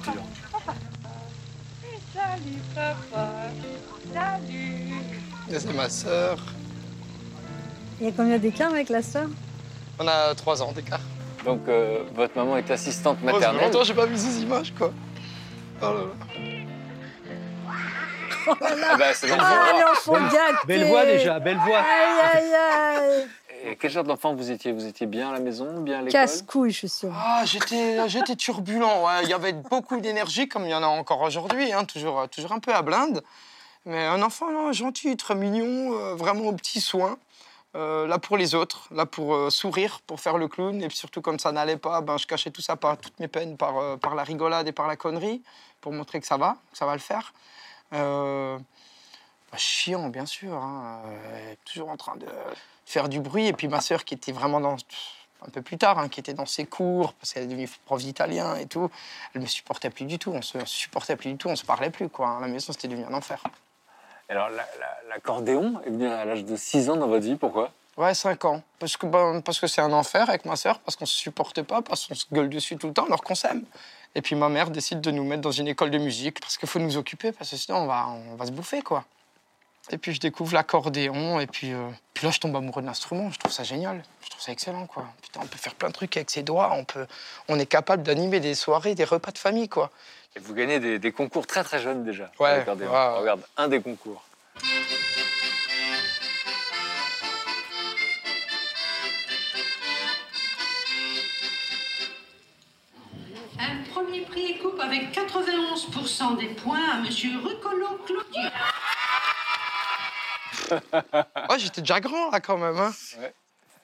[2.13, 3.29] Salut papa,
[4.13, 4.93] salut.
[5.51, 6.37] C'est ma sœur.
[7.99, 9.27] Il y a combien d'écart avec la sœur?
[9.99, 10.99] On a trois ans d'écart.
[11.45, 13.65] Donc, euh, votre maman est assistante Oh, maternelle.
[13.65, 14.91] longtemps que j'ai pas vu ces images, quoi.
[15.81, 15.99] Oh là là.
[18.47, 19.93] Ah bah, c'est Ah,
[20.65, 21.79] Belle voix déjà, belle voix.
[21.79, 23.27] Aïe, aïe, aïe
[23.65, 24.71] Et quel genre d'enfant vous étiez?
[24.71, 26.11] Vous étiez bien à la maison, bien à l'école?
[26.11, 27.13] Casse-couille, je suis sûre.
[27.15, 29.05] Ah, j'étais, j'étais turbulent.
[29.05, 29.23] ouais.
[29.23, 32.51] Il y avait beaucoup d'énergie, comme il y en a encore aujourd'hui, hein, toujours, toujours
[32.53, 33.23] un peu à blinde.
[33.85, 37.17] Mais un enfant non, gentil, très mignon, euh, vraiment aux petits soins.
[37.73, 40.81] Euh, là pour les autres, là pour euh, sourire, pour faire le clown.
[40.83, 43.29] Et puis surtout, comme ça n'allait pas, ben, je cachais tout ça par toutes mes
[43.29, 45.41] peines, par, euh, par la rigolade et par la connerie,
[45.79, 47.33] pour montrer que ça va, que ça va le faire.
[47.93, 48.57] Euh,
[49.51, 50.53] bah, chiant, bien sûr.
[50.55, 52.27] hein, euh, toujours en train de
[52.85, 53.47] faire du bruit.
[53.47, 54.75] Et puis ma sœur, qui était vraiment dans
[55.45, 57.99] un peu plus tard, hein, qui était dans ses cours, parce qu'elle est devenue prof
[58.01, 58.89] d'italien et tout,
[59.33, 60.31] elle me supportait plus du tout.
[60.31, 62.09] On se supportait plus du tout, on se parlait plus.
[62.09, 62.37] Quoi.
[62.37, 63.41] À la maison, c'était devenu un enfer.
[64.29, 67.35] Alors, la- la- l'accordéon est venu à l'âge de 6 ans dans votre vie.
[67.35, 67.71] Pourquoi?
[67.97, 68.61] Ouais, 5 ans.
[68.79, 71.61] Parce que ben, parce que c'est un enfer avec ma sœur, parce qu'on se supporte
[71.63, 73.65] pas, parce qu'on se gueule dessus tout le temps, alors qu'on s'aime.
[74.15, 76.67] Et puis ma mère décide de nous mettre dans une école de musique, parce qu'il
[76.67, 79.05] faut nous occuper, parce que sinon on va, on va se bouffer, quoi.
[79.89, 83.31] Et puis je découvre l'accordéon, et puis, euh, puis là je tombe amoureux de l'instrument,
[83.31, 85.05] je trouve ça génial, je trouve ça excellent, quoi.
[85.21, 87.07] Putain, on peut faire plein de trucs avec ses doigts, on, peut,
[87.47, 89.89] on est capable d'animer des soirées, des repas de famille, quoi.
[90.35, 92.31] Et vous gagnez des, des concours très très jeunes déjà.
[92.39, 92.63] Ouais, ouais.
[92.63, 94.23] Regarde, un des concours.
[104.81, 108.41] Avec 91% des points à Monsieur Rucolo Claudio.
[111.49, 112.77] Ouais, j'étais déjà grand là quand même.
[112.77, 112.91] Hein.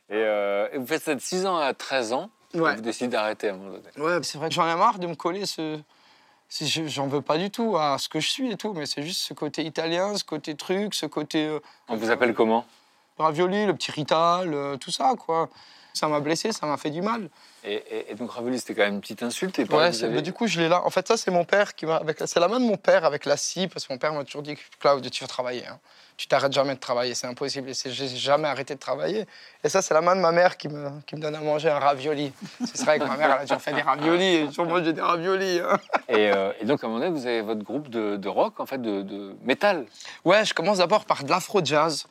[0.09, 2.29] Et, euh, et vous faites ça de 6 ans à 13 ans.
[2.53, 2.71] Ouais.
[2.71, 3.89] Et vous décidez d'arrêter à un moment donné.
[3.97, 5.79] Ouais, c'est vrai que j'en ai marre de me coller ce.
[6.87, 9.19] J'en veux pas du tout à ce que je suis et tout, mais c'est juste
[9.19, 12.65] ce côté italien, ce côté truc, ce côté euh, On vous appelle comment?
[13.17, 15.49] ravioli, le petit rital, euh, tout ça, quoi.
[15.93, 17.29] Ça m'a blessé, ça m'a fait du mal.
[17.73, 19.59] Et, et- et donc Ravioli, c'était quand même une petite insulte.
[19.59, 20.81] Et Ouais, avez- bah, du coup, je l'ai là.
[20.85, 22.01] En fait, ça, c'est mon père qui m'a.
[22.25, 24.41] C'est la main de mon père avec la scie, parce que mon père m'a toujours
[24.43, 25.65] dit Claude, tu vas travailler.
[25.67, 25.79] hein.
[26.15, 27.69] Tu t'arrêtes jamais de travailler, c'est impossible.
[27.69, 29.25] Et j'ai jamais arrêté de travailler.
[29.63, 31.69] Et ça, c'est la main de ma mère qui me, qui me donne à manger
[31.69, 32.33] un ravioli.
[32.73, 34.93] C'est vrai que ma mère, elle a toujours fait des raviolis, et j'ai toujours mangé
[34.93, 35.59] des raviolis.
[35.59, 35.77] hein.
[36.09, 38.59] Et, euh, et donc à un moment donné, vous avez votre groupe de, de rock,
[38.59, 39.85] en fait, de, de métal.
[40.25, 42.07] Ouais, je commence d'abord par de l'afro-jazz.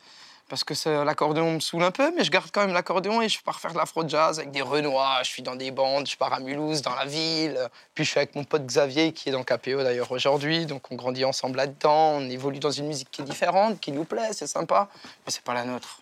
[0.49, 3.41] Parce que l'accordéon me saoule un peu, mais je garde quand même l'accordéon et je
[3.41, 5.19] pars faire de l'afro-jazz avec des Renois.
[5.23, 7.69] Je suis dans des bandes, je pars à Mulhouse, dans la ville.
[7.93, 10.65] Puis je suis avec mon pote Xavier, qui est dans KPO d'ailleurs aujourd'hui.
[10.65, 12.13] Donc on grandit ensemble là-dedans.
[12.15, 14.87] On évolue dans une musique qui est différente, qui nous plaît, c'est sympa.
[15.25, 15.99] Mais c'est pas la nôtre.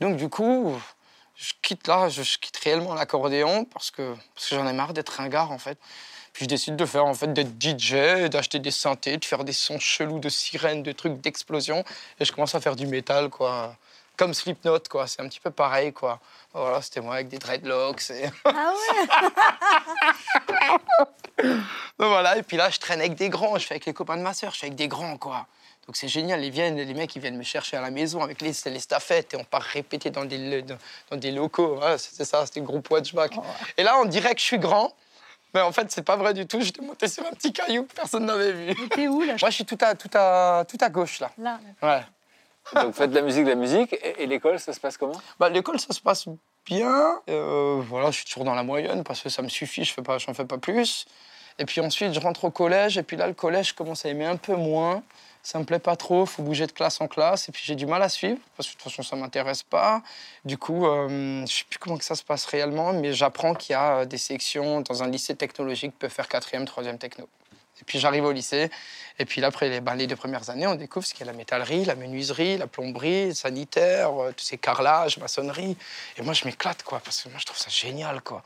[0.00, 0.78] Donc du coup,
[1.34, 4.92] je quitte là, je, je quitte réellement l'accordéon parce que, parce que j'en ai marre
[4.92, 5.78] d'être ringard en fait.
[6.38, 9.52] Puis je décide de faire en fait d'être DJ, d'acheter des synthés, de faire des
[9.52, 11.82] sons chelous de sirènes, de trucs d'explosion.
[12.20, 13.74] Et je commence à faire du métal quoi.
[14.16, 16.20] Comme Slipknot quoi, c'est un petit peu pareil quoi.
[16.54, 18.30] Voilà, c'était moi avec des dreadlocks et...
[18.44, 19.08] Ah ouais
[21.98, 24.16] Donc voilà, et puis là, je traîne avec des grands, je fais avec les copains
[24.16, 25.48] de ma sœur, je fais avec des grands, quoi.
[25.88, 28.42] Donc c'est génial, ils viennent, les mecs, ils viennent me chercher à la maison avec
[28.42, 30.78] les, les staffettes et on part répéter dans des, dans,
[31.10, 31.74] dans des locaux.
[31.74, 33.32] Voilà, c'était ça, c'était le groupe Watchback.
[33.76, 34.94] Et là, on dirait que je suis grand,
[35.54, 36.60] mais en fait, c'est pas vrai du tout.
[36.60, 38.74] J'étais monté sur un petit caillou que personne n'avait vu.
[38.80, 41.30] Mais t'es où là Moi, je suis tout à, tout à, tout à gauche, là.
[41.38, 41.58] Là.
[41.82, 42.02] Ouais.
[42.74, 43.92] Donc vous faites de la musique, de la musique.
[43.94, 45.20] Et, et l'école, ça se passe comment?
[45.38, 46.26] Bah, l'école, ça se passe
[46.66, 47.20] bien.
[47.28, 50.02] Euh, voilà, je suis toujours dans la moyenne parce que ça me suffit, je fais
[50.02, 51.06] pas, j'en fais pas plus.
[51.58, 52.98] Et puis ensuite, je rentre au collège.
[52.98, 55.02] Et puis là, le collège, je commence à aimer un peu moins.
[55.50, 57.48] Ça me plaît pas trop, faut bouger de classe en classe.
[57.48, 60.02] Et puis j'ai du mal à suivre parce que de toute façon, ça m'intéresse pas.
[60.44, 63.72] Du coup, euh, je sais plus comment que ça se passe réellement, mais j'apprends qu'il
[63.72, 67.26] y a euh, des sections dans un lycée technologique qui peut faire quatrième, troisième techno.
[67.80, 68.70] Et puis j'arrive au lycée,
[69.18, 71.86] et puis là, après les, les deux premières années, on découvre ce qu'est la métallerie,
[71.86, 75.78] la menuiserie, la plomberie, le sanitaire, euh, tous ces carrelages, maçonnerie.
[76.18, 78.42] Et moi, je m'éclate, quoi, parce que moi, je trouve ça génial, quoi.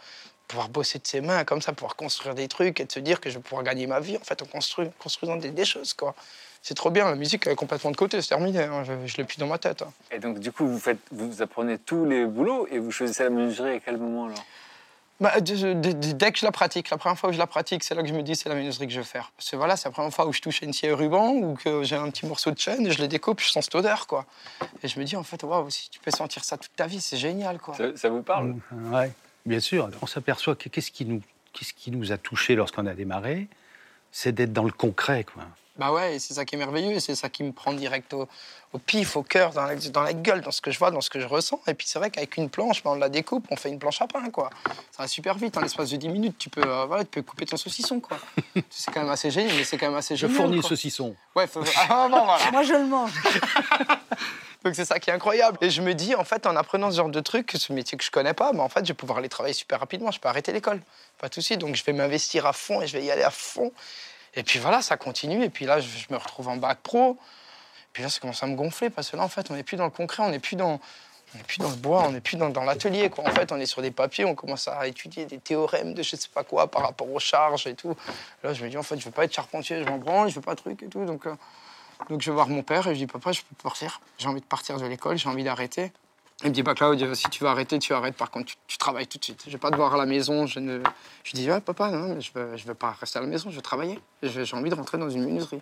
[0.46, 3.20] Pouvoir bosser de ses mains comme ça, pouvoir construire des trucs et de se dire
[3.20, 6.14] que je vais pouvoir gagner ma vie, en fait, en construisant des, des choses, quoi.
[6.62, 9.16] C'est trop bien, la musique elle est complètement de côté, c'est terminé, hein, je, je
[9.16, 9.82] l'ai plus dans ma tête.
[9.82, 9.92] hein.
[10.12, 13.30] Et donc du coup, vous, faites, vous apprenez tous les boulots et vous choisissez la
[13.30, 14.44] menuiserie à quel moment alors?
[15.20, 15.72] Bah, de-
[16.12, 18.08] dès que je la pratique, la première fois où je la pratique, c'est là que
[18.08, 19.30] je me dis c'est la menuiserie que je vais faire.
[19.36, 21.54] Parce que voilà, c'est la première fois où je touche une scie à ruban ou
[21.54, 24.06] que j'ai un petit morceau de chaîne et je les découpe, je sens cette odeur
[24.08, 24.24] quoi.
[24.82, 27.00] Et je me dis en fait waouh, si tu peux sentir ça toute ta vie,
[27.00, 27.74] c'est génial quoi.
[27.76, 28.54] ça, ça vous parle?
[28.92, 29.12] Ouais,
[29.46, 29.90] bien sûr.
[30.00, 31.22] On s'aperçoit que qu'est-ce qui nous,
[31.52, 33.46] qu'est-ce qui nous a touchés lorsqu'on a démarré,
[34.10, 35.44] c'est d'être dans le concret, quoi.
[35.76, 38.28] Bah ouais, c'est ça qui est merveilleux, et c'est ça qui me prend direct au,
[38.74, 41.00] au pif, au cœur, dans la, dans la gueule, dans ce que je vois, dans
[41.00, 41.60] ce que je ressens.
[41.66, 44.02] Et puis c'est vrai qu'avec une planche, bah, on la découpe, on fait une planche
[44.02, 44.50] à pain, quoi.
[44.90, 47.22] Ça va super vite, en l'espace de 10 minutes, tu peux, euh, voilà, tu peux
[47.22, 48.18] couper ton saucisson, quoi.
[48.70, 50.36] c'est quand même assez génial, mais c'est quand même assez Je génial.
[50.36, 51.16] fournis le saucisson.
[51.34, 52.50] Ouais, faut- ah, bon, voilà.
[52.50, 53.12] Moi, je le mange.
[54.64, 55.58] Donc c'est ça qui est incroyable.
[55.60, 58.04] Et je me dis, en fait, en apprenant ce genre de truc, ce métier que
[58.04, 60.10] je connais pas, mais en fait, je vais pouvoir aller travailler super rapidement.
[60.12, 60.80] Je peux arrêter l'école,
[61.18, 61.56] pas de souci.
[61.56, 63.72] Donc je vais m'investir à fond et je vais y aller à fond.
[64.34, 65.44] Et puis voilà, ça continue.
[65.44, 67.18] Et puis là, je, me retrouve en bac pro.
[67.92, 69.76] Puis là, ça commence à me gonfler parce que là, en fait, on n'est plus
[69.76, 70.80] dans le concret, on n'est plus dans,
[71.34, 73.10] on n'est plus dans le bois, on n'est plus dans, l'atelier.
[73.18, 76.16] En fait, on est sur des papiers, on commence à étudier des théorèmes de je
[76.16, 77.94] sais pas quoi par rapport aux charges et tout.
[78.42, 80.36] Là, je me dis, en fait, je veux pas être charpentier, je m'en branle, je
[80.36, 81.04] veux pas de truc et tout.
[81.04, 81.34] Donc, euh,
[82.08, 84.00] donc je vais voir mon père et je dis, papa, je peux partir.
[84.18, 85.92] J'ai envie de partir de l'école, j'ai envie d'arrêter.
[86.44, 88.16] Il me dit, bah Claude, si tu veux arrêter, tu arrêtes.
[88.16, 89.42] Par contre, tu, tu travailles tout de suite.
[89.46, 90.46] Je vais pas te voir à la maison.
[90.46, 90.82] Je, ne...
[91.24, 93.50] je dis, ouais, papa, non, mais je veux, je veux pas rester à la maison,
[93.50, 94.00] je veux travailler.
[94.22, 95.60] J'ai envie de rentrer dans une menuiserie.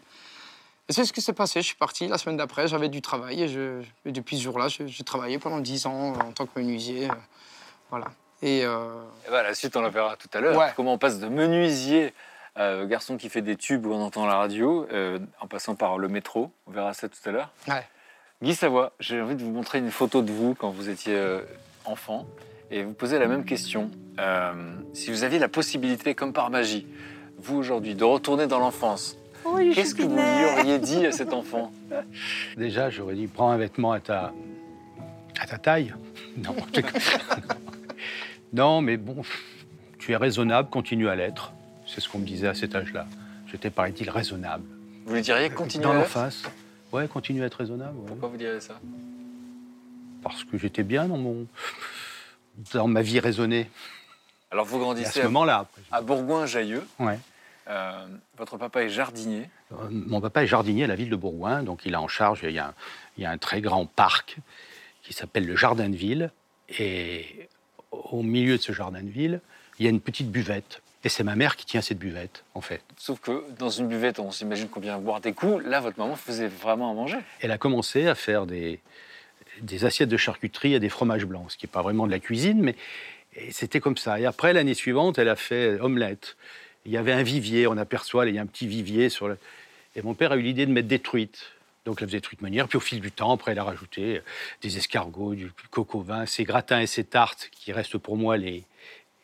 [0.89, 1.61] Et c'est ce qui s'est passé.
[1.61, 3.43] Je suis parti la semaine d'après, j'avais du travail.
[3.43, 7.11] Et, je, et depuis ce jour-là, j'ai travaillé pendant 10 ans en tant que menuisier.
[7.11, 7.15] euh,
[7.91, 8.07] voilà.
[8.43, 10.57] Et euh, Et bah, La suite, on la verra tout à l'heure.
[10.59, 10.73] Ouais.
[10.75, 12.15] Comment on passe de menuisier,
[12.59, 15.99] euh, garçon qui fait des tubes où on entend la radio, euh, en passant par
[15.99, 16.51] le métro.
[16.67, 17.51] On verra ça tout à l'heure.
[17.69, 17.87] Ouais.
[18.43, 21.41] Guy Savoie, j'ai envie de vous montrer une photo de vous quand vous étiez euh,
[21.85, 22.27] enfant
[22.71, 23.91] et vous poser la même question.
[24.19, 24.53] Euh,
[24.95, 26.87] si vous aviez la possibilité, comme par magie,
[27.39, 31.33] vous aujourd'hui, de retourner dans l'enfance, Oh, qu'est-ce que vous lui auriez dit à cet
[31.33, 31.73] enfant?
[32.59, 34.33] Déjà, j'aurais dit prends un vêtement à ta,
[35.41, 35.95] à ta taille.
[38.53, 39.23] Non, mais bon,
[39.99, 41.53] tu es raisonnable, continue à l'être.
[41.87, 43.07] C'est ce qu'on me disait à cet âge-là.
[43.47, 44.65] J'étais, paraît-il, raisonnable.
[45.07, 46.11] Vous lui diriez continuer Dans à l'en l'être?
[46.11, 46.43] face.
[46.93, 47.99] Ouais, continue à être raisonnable.
[47.99, 48.07] ouais.
[48.09, 48.79] Pourquoi vous diriez ça?
[50.23, 51.47] Parce que j'étais bien dans mon,
[52.75, 53.71] dans ma vie raisonnée.
[54.51, 56.87] Alors vous Et à grandissez ce moment-là, après, à Bourgoin-Jailleux.
[56.99, 57.19] ouais.
[57.69, 59.49] Euh, votre papa est jardinier.
[59.73, 62.41] Euh, Mon papa est jardinier à la ville de Bourgoin, donc il a en charge,
[62.43, 62.75] il y a un,
[63.17, 64.39] il y a un très grand parc
[65.05, 66.33] qui s'appelle le Jardin de Ville.
[66.81, 67.49] Et
[67.93, 69.41] au milieu de ce Jardin de Ville,
[69.79, 70.83] il y a une petite buvette.
[71.03, 72.83] Et c'est ma mère qui tient cette buvette, en fait.
[72.99, 75.65] Sauf que dans une buvette, on s'imagine qu'on vient boire des coups.
[75.65, 77.17] Là, votre maman faisait vraiment à manger.
[77.41, 78.81] Elle a commencé à faire des,
[79.63, 82.19] des assiettes de charcuterie et des fromages blancs, ce qui n'est pas vraiment de la
[82.19, 82.77] cuisine, mais
[83.51, 84.21] c'était comme ça.
[84.21, 86.37] Et après, l'année suivante, elle a fait omelette.
[86.85, 89.39] Il y avait un vivier, on aperçoit, il y a un petit vivier sur le...
[89.97, 91.53] Et mon père a eu l'idée de mettre des truites.
[91.87, 92.69] Donc, elle faisait truite meunière.
[92.69, 94.21] Puis, au fil du temps, après, elle a rajouté
[94.61, 98.65] des escargots, du coco vin, ses gratins et ses tartes, qui restent pour moi les,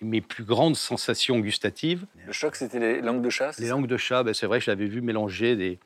[0.01, 2.07] mes plus grandes sensations gustatives.
[2.27, 3.59] Le choc, c'était les langues de chasse.
[3.59, 5.79] Les langues de chat, ben, c'est vrai, je l'avais vu mélanger des,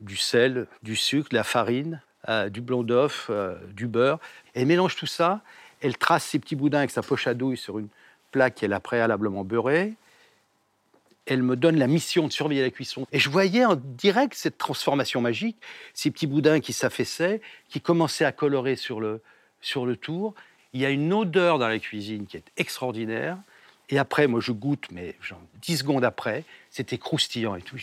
[0.00, 4.18] du sel, du sucre, de la farine, euh, du blanc d'œuf, euh, du beurre.
[4.54, 5.40] Elle mélange tout ça.
[5.80, 7.88] Elle trace ses petits boudins avec sa poche à douille sur une
[8.30, 9.94] plaque qu'elle a préalablement beurrée.
[11.26, 13.06] Elle me donne la mission de surveiller la cuisson.
[13.12, 15.58] Et je voyais en direct cette transformation magique,
[15.94, 19.20] ces petits boudins qui s'affaissaient, qui commençaient à colorer sur le,
[19.60, 20.34] sur le tour.
[20.74, 23.38] Il y a une odeur dans la cuisine qui est extraordinaire.
[23.90, 27.76] Et après, moi, je goûte, mais genre 10 secondes après, c'était croustillant et tout.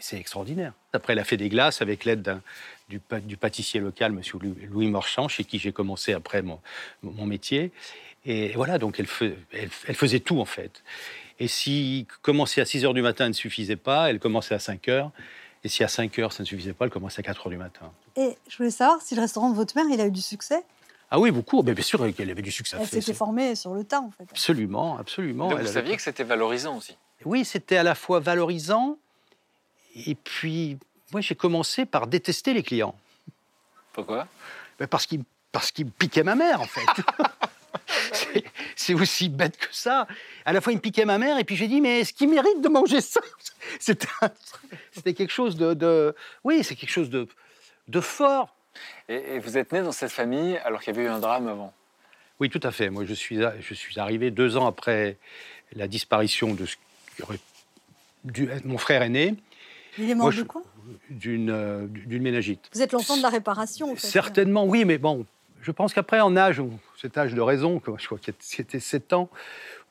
[0.00, 0.72] C'est- extraordinaire.
[0.92, 2.40] Après, elle a fait des glaces avec l'aide
[2.88, 2.98] du,
[3.36, 6.58] pâtissier local, monsieur Louis- Morchand, chez qui j'ai commencé après mon,
[7.02, 7.70] mon métier.
[8.24, 10.82] Et voilà, donc elle faisait tout, en fait.
[11.38, 14.88] Et si commencer à 6 heures du matin ne suffisait pas, elle commençait à 5
[14.88, 15.12] heures.
[15.62, 17.56] Et si à 5 heures ça ne suffisait pas, elle commençait à 4 heures du
[17.58, 17.92] matin.
[18.16, 20.62] Et je voulais savoir si le restaurant de votre mère, il a eu du succès?
[21.10, 21.62] Ah oui, beaucoup.
[21.62, 22.76] Mais bien sûr qu'elle avait du succès.
[22.80, 24.24] Elle s'était formée sur le tas, en fait.
[24.30, 25.48] Absolument, absolument.
[25.48, 26.96] Donc Elle vous avait- saviez que c'était valorisant aussi.
[27.24, 28.98] Oui, c'était à la fois valorisant
[29.94, 30.78] et puis
[31.12, 32.94] moi j'ai commencé par détester les clients.
[33.92, 34.26] Pourquoi?
[34.78, 36.86] Ben, parce qu'ils parce qu'ils piquaient ma mère en fait.
[38.74, 40.06] C'est- aussi bête que ça.
[40.44, 42.28] À la fois, ils me piquaient ma mère, et puis j'ai dit, mais est-ce qu'il
[42.28, 43.20] mérite de manger ça?
[43.80, 44.30] C'était un-
[44.92, 46.14] C'était quelque chose de, de-
[46.44, 47.26] Oui, c'est quelque chose de,
[47.88, 48.54] de fort.
[49.08, 51.48] Et, et vous êtes né dans cette famille alors qu'il y avait eu un drame
[51.48, 51.72] avant?
[52.40, 52.90] Oui, tout à fait.
[52.90, 55.16] Moi, je suis, a- je suis arrivé deux ans après
[55.72, 56.76] la disparition de ce
[57.16, 57.38] qui aurait
[58.24, 59.34] dû être mon frère aîné,
[59.98, 60.62] Il est mort Moi, de quoi?
[61.10, 62.68] D'une euh, d'une méningite.
[62.72, 64.06] Vous êtes l'enfant de la réparation, en fait.
[64.06, 65.24] Certainement, oui, mais bon,
[65.62, 69.12] je pense qu'après, en âge, ou cet âge de raison, je crois que c'était 7
[69.12, 69.28] ans,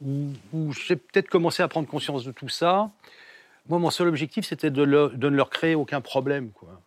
[0.01, 2.91] où, où j'ai peut-être commencé à prendre conscience de tout ça,
[3.67, 6.51] moi, mon seul objectif, c'était de, le- de ne leur créer aucun problème.
[6.51, 6.79] Quoi.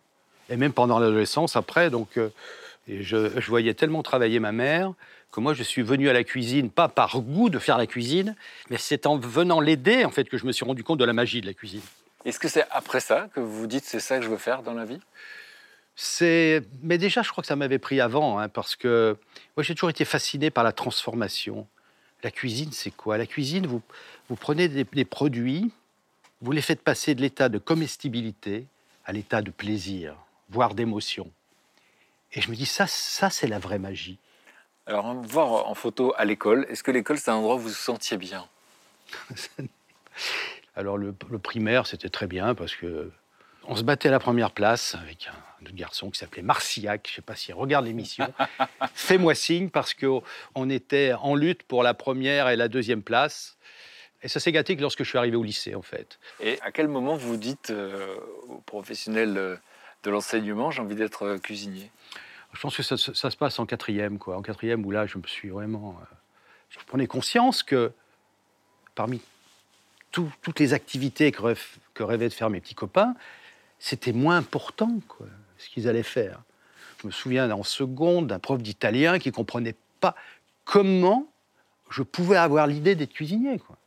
[0.49, 2.29] Et même pendant l'adolescence, après, donc, euh,
[2.87, 4.93] et je, je voyais tellement travailler ma mère
[5.31, 8.35] que moi, je suis venu à la cuisine, pas par goût de faire la cuisine,
[8.69, 11.13] mais c'est en venant l'aider, en fait, que je me suis rendu compte de la
[11.13, 11.81] magie de la cuisine.
[12.25, 14.63] Est-ce que c'est après ça que vous vous dites c'est ça que je veux faire
[14.63, 14.99] dans la vie?
[15.95, 19.17] C'est, mais déjà, je crois que ça m'avait pris avant, hein, parce que
[19.55, 21.67] moi, j'ai toujours été fasciné par la transformation.
[22.23, 23.17] La cuisine, c'est quoi?
[23.17, 23.81] La cuisine, vous,
[24.29, 25.71] vous prenez des, des produits,
[26.41, 28.65] vous les faites passer de l'état de comestibilité
[29.05, 30.15] à l'état de plaisir,
[30.49, 31.31] voire d'émotion.
[32.33, 34.19] Et je me dis, ça, ça, c'est la vraie magie.
[34.85, 36.65] Alors, on va voir en photo à l'école.
[36.69, 38.47] Est-ce que l'école, c'est un endroit où vous vous sentiez bien?
[40.75, 43.11] Alors le, le primaire, c'était très bien parce que
[43.67, 47.05] on se battait à la première place avec un, autre garçon qui s'appelait Marciac.
[47.05, 48.33] Je ne sais pas s'il regarde l'émission.
[48.93, 53.57] Fais-moi signe parce qu'on était en lutte pour la première et la deuxième place.
[54.23, 56.19] Et ça s'est gâté que lorsque je suis arrivé au lycée, en fait.
[56.39, 58.15] Et à quel moment vous dites euh,
[58.47, 59.55] aux professionnels euh,
[60.03, 61.89] de l'enseignement j'ai envie d'être euh, cuisinier
[62.53, 64.37] Je pense que ça, se- passe en quatrième, quoi.
[64.37, 65.97] En quatrième, où là, je me suis vraiment.
[66.01, 66.05] euh,
[66.69, 67.91] je prenais conscience que
[68.95, 69.21] parmi
[70.11, 73.15] tout- toutes les activités que, rêv- que rêvaient de faire mes petits copains,
[73.77, 76.41] c'était moins important, quoi, ce qu'ils allaient faire.
[77.01, 80.15] Je me souviens en seconde d'un prof d'italien qui comprenait pas
[80.65, 81.27] comment
[81.89, 83.77] je pouvais avoir l'idée d'être cuisinier, quoi.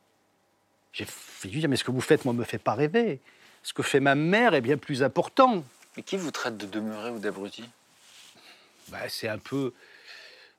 [0.93, 3.21] J'ai fait dire, mais ce que vous faites, moi, me fait pas rêver.
[3.63, 5.65] Ce que fait ma mère est bien plus important.
[5.97, 7.65] Mais qui vous traite de demeuré ou d'abruti?
[8.89, 9.73] Bah, c'est un peu,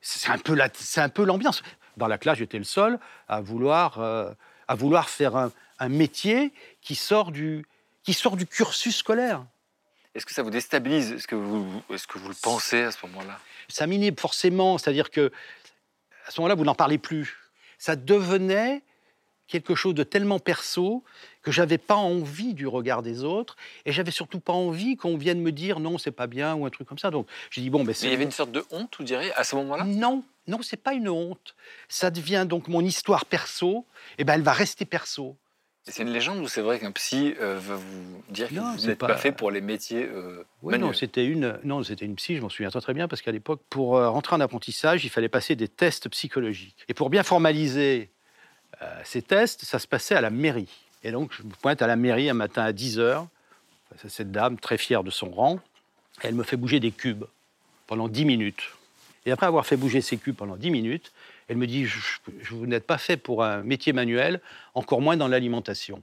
[0.01, 1.63] c'est un peu la- c'est un peu l'ambiance.
[1.97, 4.31] Dans la classe, j'étais le seul à vouloir, euh,
[4.67, 7.65] à vouloir faire un, un métier qui sort du,
[8.03, 9.45] qui sort du cursus scolaire.
[10.15, 11.11] Est-ce que ça vous déstabilise?
[11.11, 13.39] Est-ce que vous, est-ce que vous le pensez à ce moment-là?
[13.67, 15.31] Ça m'inhibe forcément, c'est-à-dire que
[16.27, 17.37] à ce moment-là, vous n'en parlez plus.
[17.77, 18.83] Ça devenait
[19.47, 21.03] quelque chose de tellement perso
[21.43, 25.41] que j'avais pas envie du regard des autres et j'avais surtout pas envie qu'on vienne
[25.41, 27.79] me dire non c'est pas bien ou un truc comme ça donc j'ai dit bon
[27.79, 29.83] ben Mais c'est il y avait une sorte de honte, vous diriez, à ce moment-là?
[29.83, 31.55] Non, non, c'est pas une honte.
[31.89, 33.85] Ça devient donc mon histoire perso.
[34.17, 35.37] Et ben, elle va rester perso.
[35.85, 38.87] C'est une légende ou c'est vrai qu'un psy euh, va vous dire que Non, vous
[38.87, 39.07] n'êtes pas...
[39.07, 42.37] pas- fait pour les métiers euh, manuels non, c'était une, non, c'était une psy.
[42.37, 45.09] Je m'en souviens très très bien parce qu'à l'époque, pour euh, rentrer en apprentissage, il
[45.09, 46.85] fallait passer des tests psychologiques.
[46.87, 48.09] Et pour bien formaliser
[48.81, 50.67] Euh, ces tests, ça se passait à la mairie.
[51.03, 53.27] Et donc, je me pointe à la mairie un matin à 10h.
[54.01, 55.59] C'est cette dame, très fière de son rang.
[56.21, 57.25] Elle me fait bouger des cubes
[57.87, 58.63] pendant 10 minutes.
[59.25, 61.11] Et après avoir fait bouger ces cubes pendant 10 minutes,
[61.47, 61.99] elle me dit, je,
[62.41, 64.41] je- vous n'êtes pas fait pour un métier manuel,
[64.73, 66.01] encore moins dans l'alimentation.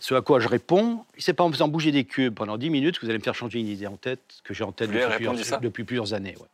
[0.00, 2.98] Ce à quoi je réponds, c'est pas en faisant bouger des cubes pendant 10 minutes
[2.98, 5.26] que vous allez me faire changer une idée en tête, que j'ai en tête depuis
[5.36, 6.34] plusieurs, depuis plusieurs années.
[6.38, 6.46] ouais.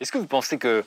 [0.00, 0.84] Est-ce que vous pensez que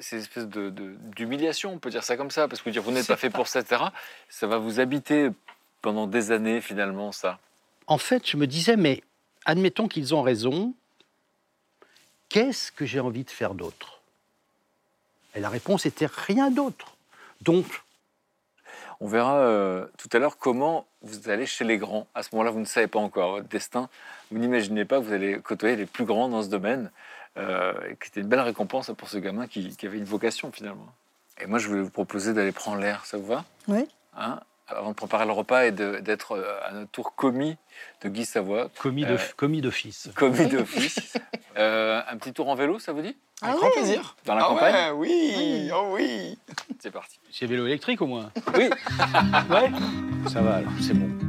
[0.00, 2.82] ces espèces de- de- d'humiliation, on peut dire ça comme ça, parce que vous dire
[2.82, 3.82] vous n'êtes pas fait pour ça, etc.,
[4.28, 5.30] ça va vous habiter
[5.82, 7.38] pendant des années finalement, ça
[7.86, 9.02] En fait, je me disais, mais
[9.44, 10.74] admettons qu'ils ont raison,
[12.28, 14.00] qu'est-ce que j'ai envie de faire d'autre?
[15.34, 16.96] Et la réponse était rien d'autre.
[17.42, 17.64] Donc,
[19.00, 22.08] On verra euh, tout à l'heure comment vous allez chez les grands.
[22.16, 23.88] À ce moment-là, vous ne savez pas encore votre destin.
[24.32, 26.90] Vous n'imaginez pas que vous allez côtoyer les plus grands dans ce domaine,
[27.36, 30.50] euh, et que c'était une belle récompense pour ce gamin qui, qui avait une vocation
[30.52, 30.86] finalement.
[31.40, 33.04] Et moi, je voulais vous proposer d'aller prendre l'air.
[33.06, 33.44] Ça vous va?
[33.68, 33.86] Oui.
[34.16, 34.40] Hein?
[34.66, 37.56] Avant de préparer le repas et d'être euh, à notre tour commis
[38.02, 38.68] de Guy Savoie.
[38.78, 40.10] commis de- Euh, commis d'office.
[40.14, 41.14] commis d'office.
[41.56, 43.16] Euh, un petit tour en vélo, ça vous dit?
[43.42, 44.14] Avec grand plaisir.
[44.24, 44.74] Dans la ah campagne?
[44.74, 46.38] ouais, oui, oh oui.
[46.78, 47.18] C'est parti.
[47.32, 48.70] C'est vélo électrique au moins Oui.
[49.50, 49.72] Ouais
[50.30, 51.27] Ça va alors, c'est bon.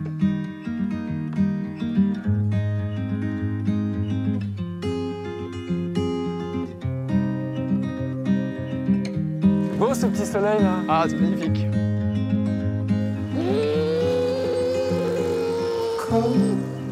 [10.00, 10.78] Ce petit soleil là.
[10.88, 11.68] Ah, c'est magnifique.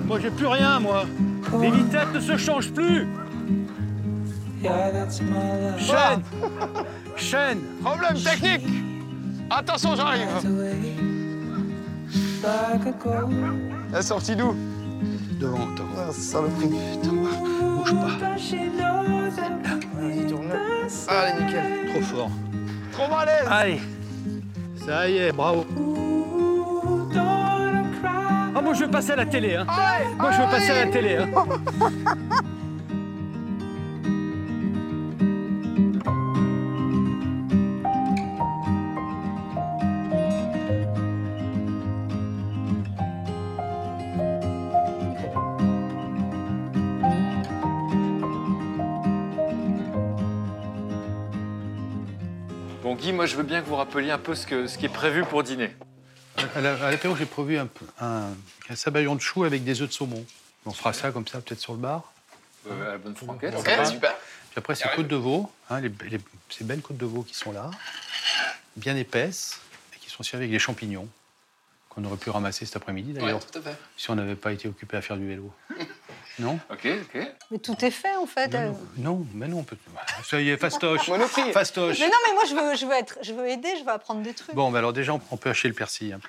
[0.06, 1.06] Moi, j'ai plus rien, moi.
[1.62, 3.08] Les vitesses ne se changent plus.
[5.80, 6.22] Chaîne
[7.16, 8.68] Chaîne Problème technique.
[9.50, 10.28] Attention, j'arrive.
[13.94, 14.54] La sortie d'où?
[15.40, 15.88] Devant, devant.
[15.98, 16.70] Ah, saloperie.
[17.04, 18.18] Bouge pas.
[19.96, 20.52] Vas-y, tourne.
[21.08, 21.64] Allez, nickel.
[21.94, 22.32] Trop fort.
[22.98, 23.14] Trop.
[23.52, 23.80] Allez.
[24.84, 25.68] Ça y est, bravo.
[28.56, 29.56] Ah, moi, je veux passer à la télé.
[29.56, 29.68] Hein.
[30.18, 31.18] Moi, je veux passer à la télé.
[31.18, 31.28] Hein.
[53.38, 55.44] je veux bien que vous rappeliez un peu ce, que, ce qui est prévu pour
[55.44, 55.70] dîner.
[56.56, 57.68] À la- à l'apéro, j'ai prévu un,
[58.02, 58.30] un,
[58.68, 60.26] un sabayon de chou avec des œufs de saumon.
[60.66, 62.12] On fera ça comme ça, peut-être sur le bar.
[62.68, 63.54] Euh, à la bonne franquette.
[63.56, 64.16] Ok, super.
[64.50, 66.20] Puis après, c'est côtes de veau, hein, les, les-
[66.50, 67.70] ces belles côtes de veau qui sont là,
[68.76, 69.62] bien épaisses,
[69.96, 71.08] et qui sont servies avec des champignons,
[71.90, 73.40] qu'on aurait pu ramasser cet après-midi d'ailleurs,
[73.98, 75.54] si on n'avait pas été occupé à faire du vélo.
[76.40, 77.28] non Ok, ok.
[77.52, 78.54] Mais tout est fait en fait.
[78.54, 78.72] euh.
[78.98, 79.78] Non, mais non, on peut.
[80.24, 81.52] Ça y est, fastoche Monoprix.
[81.52, 83.90] Fastoche Mais non, mais moi je veux, je veux être, je veux aider, je veux
[83.92, 84.56] apprendre des trucs.
[84.56, 86.14] Bon, bah alors déjà, on peut hacher le persil.
[86.14, 86.20] hein.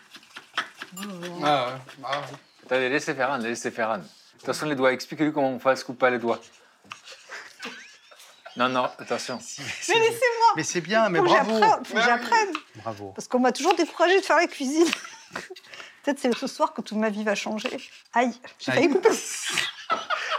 [1.44, 1.78] Ah, ouais.
[2.04, 2.22] Ah,
[2.66, 4.02] Attendez, laissez faire Anne, laissez faire Anne.
[4.02, 4.06] De
[4.38, 6.40] toute façon, les doigts, expliquez-lui comment on fait se coupe pas les doigts.
[8.56, 9.38] Non, non, attention.
[9.38, 10.48] Mais laissez-moi.
[10.56, 12.48] Mais c'est bien, mais Faut bravo faut que j'apprenne.
[12.76, 13.12] Bravo.
[13.14, 14.86] Parce qu'on m'a toujours découragée de faire la cuisine.
[16.02, 17.70] Peut-être c'est ce soir que toute ma vie va changer.
[18.14, 19.10] Aïe, j'ai failli couper.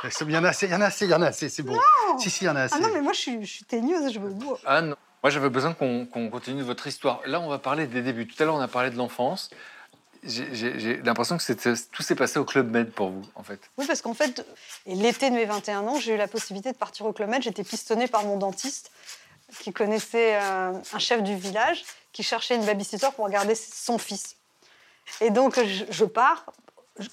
[0.03, 1.49] Il y en a assez, il y en a assez, il y en a assez,
[1.49, 1.77] c'est bon.
[2.19, 2.75] Si, si, il y en a assez.
[2.77, 4.57] Ah non, mais moi je suis, je suis teigneuse, je veux bout.
[4.65, 7.21] Anne, moi j'avais besoin qu'on continue votre histoire.
[7.25, 8.27] Là, on va parler des débuts.
[8.27, 9.49] Tout à l'heure, on a parlé de l'enfance.
[10.21, 13.59] J'ai- l'impression que tout s'est passé au Club Med pour vous, en fait.
[13.77, 14.45] Oui, parce qu'en fait,
[14.85, 17.41] l'été de mes 21 ans, j'ai eu la possibilité de partir au Club Med.
[17.41, 18.91] J'étais pistonnée par mon dentiste
[19.61, 24.35] qui connaissait euh, un chef du village qui cherchait une babysitter pour regarder son fils.
[25.21, 26.45] Et donc, je, je pars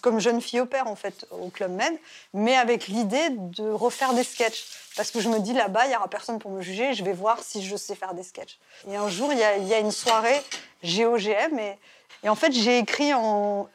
[0.01, 1.94] comme jeune fille au père, en fait, au Club Med,
[2.35, 4.66] mais avec l'idée de refaire des sketchs.
[4.96, 7.12] Parce que je me dis, là-bas, il n'y aura personne pour me juger, je vais
[7.12, 8.59] voir si je sais faire des sketchs.
[8.88, 10.42] Et un jour, il y a, une soirée
[10.83, 11.79] GOGM, et,
[12.25, 13.68] et en fait, j'ai écrit en,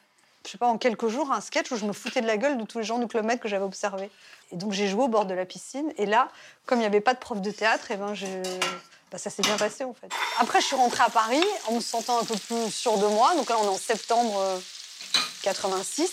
[0.46, 2.58] je sais pas, en quelques jours, un sketch où je me foutais de la gueule
[2.58, 4.10] de tous les gens du Club Med que j'avais observés.
[4.52, 6.30] Et donc, j'ai joué au bord de la piscine, et là,
[6.66, 8.26] comme il n'y avait pas de prof de théâtre, et ben, je...
[9.12, 10.10] bah, ça s'est bien passé, en fait.
[10.40, 13.36] Après, je suis rentrée à Paris en me sentant un peu plus sûre de moi.
[13.36, 14.60] Donc là, on est en septembre euh,
[15.42, 16.10] 86.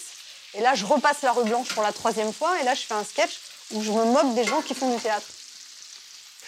[0.55, 2.59] Et là, je repasse la rue Blanche pour la troisième fois.
[2.61, 3.39] Et là, je fais un sketch
[3.73, 5.27] où je me moque des gens qui font du théâtre.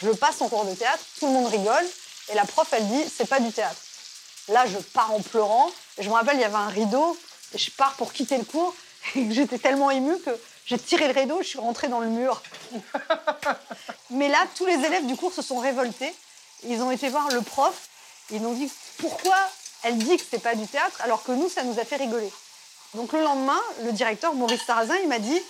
[0.02, 1.86] Je passe en cours de théâtre, tout le monde rigole.
[2.30, 3.80] Et la prof, elle dit, c'est pas du théâtre.
[4.48, 5.70] Là, je pars en pleurant.
[5.98, 7.18] Et je me rappelle, il y avait un rideau.
[7.52, 8.74] Et je pars pour quitter le cours.
[9.14, 10.30] Et j'étais tellement émue que
[10.66, 12.40] j'ai tiré le rideau, je suis rentrée dans le mur.
[14.10, 16.14] Mais là, tous les élèves du cours se sont révoltés.
[16.64, 17.88] Ils ont été voir le prof.
[18.30, 19.36] Ils ont dit pourquoi
[19.82, 22.30] elle dit que c'est pas du théâtre alors que nous, ça nous a fait rigoler.
[22.94, 25.40] Donc le lendemain, le directeur Maurice Sarrazin, il m'a dit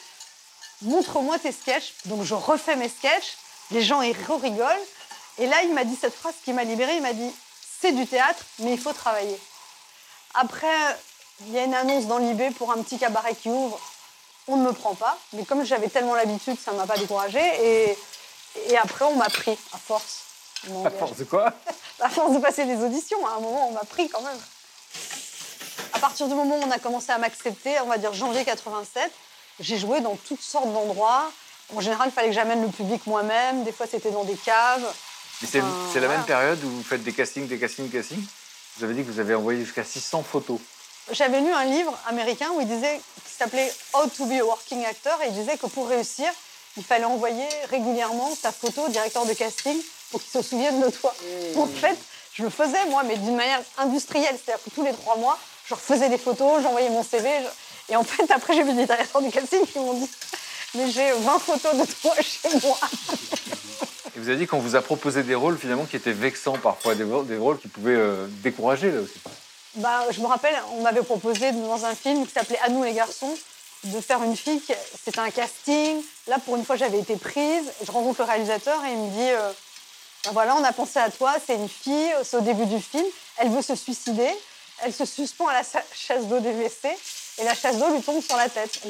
[0.82, 1.94] montre-moi tes sketchs.
[2.06, 3.36] Donc je refais mes sketchs.
[3.70, 4.86] Les gens ils rigolent.
[5.38, 6.96] Et là, il m'a dit cette phrase qui m'a libérée.
[6.96, 7.32] Il m'a dit
[7.80, 9.38] c'est du théâtre, mais il faut travailler.
[10.34, 10.96] Après,
[11.46, 13.80] il y a une annonce dans l'IB pour un petit cabaret qui ouvre.
[14.48, 17.38] On ne me prend pas, mais comme j'avais tellement l'habitude, ça ne m'a pas découragée.
[17.38, 17.98] Et,
[18.66, 20.24] et après, on m'a pris, à force.
[20.84, 21.52] À force de quoi?
[22.02, 24.38] À force de passer des auditions, à un moment, on m'a pris quand même.
[26.00, 29.12] À partir du moment où on a commencé à m'accepter, on va dire janvier 87,
[29.60, 31.30] j'ai joué dans toutes sortes d'endroits.
[31.76, 33.64] En général, il fallait que j'amène le public moi-même.
[33.64, 34.82] Des fois, c'était dans des caves.
[35.42, 36.22] Mais c'est Enfin, la même voilà.
[36.22, 38.24] période où vous faites des castings, des castings, des castings?
[38.78, 40.58] Vous avez dit que vous avez envoyé jusqu'à 600 photos.
[41.12, 42.98] J'avais lu un livre américain où il disait,
[43.28, 46.30] qui s'appelait How to be a working actor, et il disait que pour réussir,
[46.78, 49.76] il fallait envoyer régulièrement ta photo au directeur de casting
[50.10, 51.14] pour qu'il se souvienne de toi.
[51.58, 51.98] En fait,
[52.32, 55.38] je le faisais moi, mais d'une manière industrielle, c'est-à-dire que tous les trois mois,
[55.70, 58.86] je refaisais des photos, j'envoyais mon CV, je- et en fait, après, j'ai vu des
[58.86, 60.10] directeurs de casting qui m'ont dit,
[60.74, 62.76] mais j'ai 20 photos de toi chez moi.
[64.16, 66.94] Et vous avez dit qu'on vous a proposé des rôles finalement qui étaient vexants parfois,
[66.96, 69.14] des, rôles- des rôles qui pouvaient euh, décourager là aussi.
[69.76, 72.92] Bah, je me rappelle, on m'avait proposé dans un film qui s'appelait À nous les
[72.92, 73.32] garçons
[73.84, 74.60] de faire une fille.
[74.60, 74.72] qui-
[75.04, 76.02] C'était un casting.
[76.26, 77.62] Là, pour une fois, j'avais été prise.
[77.84, 79.52] Je rencontre le réalisateur et il me dit euh,
[80.24, 81.34] Bah voilà, on a pensé à toi.
[81.46, 83.06] C'est une fille, c'est au début du film.
[83.38, 84.28] Elle veut se suicider.
[84.82, 85.62] Elle se suspend à la
[85.94, 86.88] chasse d'eau des WC
[87.38, 88.80] et la chasse d'eau lui tombe sur la tête.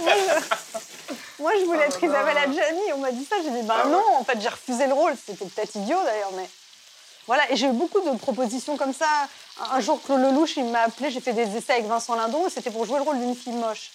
[0.00, 1.42] Moi, je...
[1.42, 2.92] moi, je voulais être Isabelle Adjani.
[2.94, 3.36] On m'a dit ça.
[3.42, 5.14] J'ai dit Bah non, en fait, j'ai refusé le rôle.
[5.16, 6.48] C'était peut-être idiot d'ailleurs, mais.
[7.26, 9.06] Voilà, et j'ai eu beaucoup de propositions comme ça.
[9.60, 12.46] Un un jour, Claude Lelouch, il m'a appelé, j'ai fait des essais avec Vincent Lindon,
[12.46, 13.90] et c'était pour jouer le rôle d'une fille moche.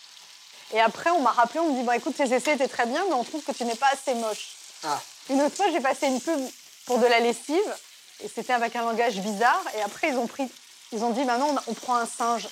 [0.73, 3.03] Et après, on m'a rappelé, on me dit, bon, écoute, tes essais étaient très bien,
[3.07, 4.49] mais on trouve que tu n'es pas assez moche.
[4.83, 4.99] Ah.
[5.29, 6.39] Une autre fois, j'ai passé une pub
[6.85, 7.75] pour de la lessive,
[8.24, 10.49] et c'était avec un langage bizarre, et après, ils ont pris,
[10.91, 12.47] ils ont dit, maintenant, on, on prend un singe.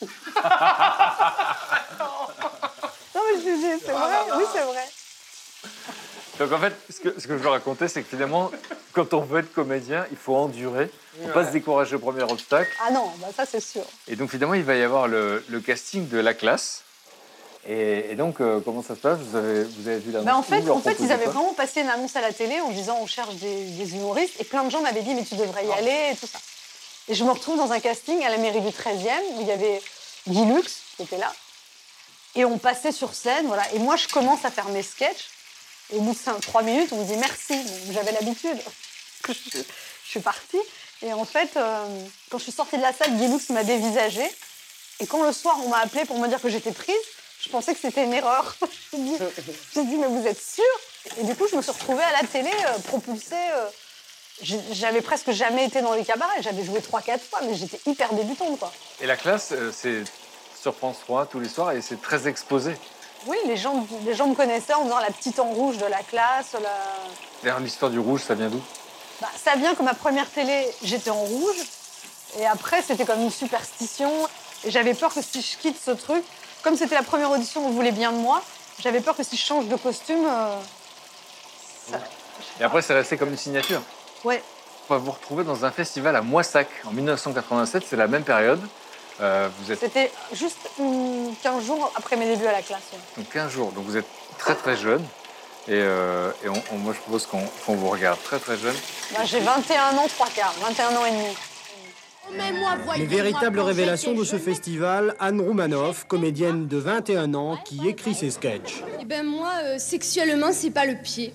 [0.02, 0.08] non,
[3.24, 4.88] mais je dis, c'est vrai, oui, c'est vrai.
[6.38, 8.50] Donc en fait, ce que, ce que je veux raconter, c'est que finalement,
[8.92, 11.46] quand on veut être comédien, il faut endurer, il ne faut pas Ouais.
[11.46, 12.70] se décourager au premier obstacle.
[12.84, 13.84] Ah non, bah ça, c'est sûr.
[14.08, 16.82] Et donc finalement, il va y avoir le, le casting de la classe.
[17.68, 19.18] Et, et donc, euh, comment ça se passe?
[19.20, 21.80] Vous avez, vous avez vu l'annonce Bah, en fait, en fait, ils avaient vraiment passé
[21.82, 24.70] une annonce à la télé en disant on cherche des, des humoristes et plein de
[24.70, 26.38] gens m'avaient dit mais tu devrais y aller et tout ça.
[27.08, 29.52] Et je me retrouve dans un casting à la mairie du 13e où il y
[29.52, 29.80] avait
[30.28, 31.32] Guy Lux qui était là.
[32.34, 33.62] Et on passait sur scène, voilà.
[33.74, 35.28] Et moi, je commence à faire mes sketchs.
[35.92, 37.54] Et au bout de cinq- trois minutes, on me dit merci.
[37.92, 38.56] J'avais l'habitude.
[39.28, 40.58] je, je suis partie.
[41.02, 41.84] Et en fait, euh,
[42.30, 44.28] quand je suis sortie de la salle, Guy Lux m'a dévisagée.
[45.00, 46.94] Et quand le soir, on m'a appelé pour me dire que j'étais prise,
[47.44, 48.54] je pensais que c'était une erreur.
[48.92, 49.18] J'ai dit,
[49.74, 50.64] dit, mais vous êtes sûr?
[51.18, 53.34] Et du coup, je me suis retrouvée à la télé, euh, propulsée.
[53.34, 53.66] euh,
[54.72, 56.42] j'avais presque jamais été dans les cabarets.
[56.42, 58.72] J'avais joué 3-4 fois, mais j'étais hyper débutante, quoi.
[59.00, 60.04] Et la classe, euh, c'est
[60.60, 62.74] sur France 3 tous les soirs et c'est très exposé.
[63.26, 66.02] Oui, les gens, les gens me connaissaient en disant la petite en rouge de la
[66.02, 66.52] classe.
[66.54, 66.70] La...
[67.42, 68.60] D'ailleurs, l'histoire du rouge, ça vient d'où?
[69.20, 71.56] Bah, ça vient que ma première télé, j'étais en rouge.
[72.38, 74.10] Et après, c'était comme une superstition.
[74.64, 76.24] Et j'avais peur que si je quitte ce truc,
[76.62, 78.42] comme c'était la première audition, on voulait bien de moi,
[78.80, 80.24] j'avais peur que si je change de costume.
[80.26, 80.56] euh,
[81.90, 81.98] ça-
[82.60, 83.80] Et après, c'est resté comme une signature.
[84.24, 84.42] Ouais.
[84.88, 88.60] On va vous retrouver dans un festival à Moissac en 1987, c'est la même période.
[89.20, 92.80] Euh, vous êtes C'était juste hum, 15 jours après mes débuts à la classe.
[92.92, 92.98] ouais.
[93.22, 94.06] donc 15 jours, donc vous êtes
[94.38, 95.04] très très jeune.
[95.68, 98.74] Et, euh, et on- on- moi, je propose qu'on qu'on vous regarde très très jeune.
[99.24, 101.36] J'ai 21 ans, 3 quarts, 21 ans et demi.
[102.96, 108.30] Les véritables révélations de ce festival, Anne Roumanoff, comédienne de 21 ans, qui écrit ses
[108.30, 108.82] sketchs.
[109.00, 111.32] Eh ben moi, euh, sexuellement, c'est pas le pied.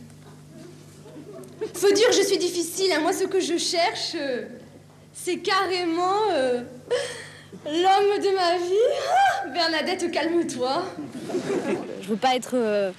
[1.74, 2.92] Faut dire que je suis difficile.
[2.96, 3.00] hein.
[3.02, 4.44] Moi, ce que je cherche, euh,
[5.14, 6.62] c'est carrément euh,
[7.66, 8.96] l'homme de ma vie.
[9.44, 10.84] Ah, Bernadette, calme-toi.
[12.02, 12.92] Je veux pas être euh,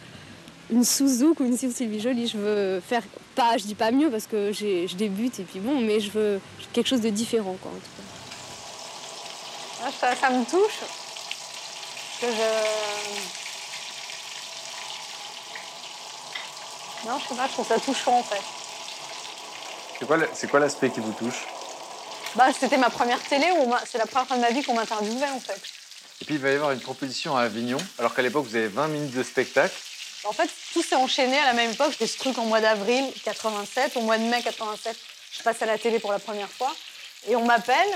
[0.70, 2.26] une Suzuki ou une Sylvie Jolie.
[2.26, 3.02] Je veux faire
[3.38, 6.10] pas, je dis pas mieux parce que j'ai- je débute et puis bon, mais je
[6.10, 6.40] veux
[6.72, 7.70] quelque chose de différent quoi.
[7.70, 8.02] En tout cas.
[9.84, 10.80] Ah, ça, ça me touche.
[12.20, 12.48] Que je...
[17.08, 18.42] Non, je sais pas, je trouve ça touchant en fait.
[20.00, 21.46] C'est quoi, le- c'est quoi l'aspect qui vous touche?
[22.34, 23.46] Bah, c'était ma première télé,
[23.86, 25.60] c'est la première fois de ma vie qu'on m'interviewait en fait.
[26.20, 28.66] Et puis il va y avoir une proposition à Avignon, alors qu'à l'époque vous avez
[28.68, 29.74] 20 minutes de spectacle.
[30.24, 31.94] En fait, tout s'est enchaîné à la même époque.
[31.98, 33.96] J'ai ce truc en mois d'avril 87.
[33.96, 34.96] Au mois de mai 87,
[35.38, 36.74] je passe à la télé pour la première fois.
[37.28, 37.88] Et on m'appelle,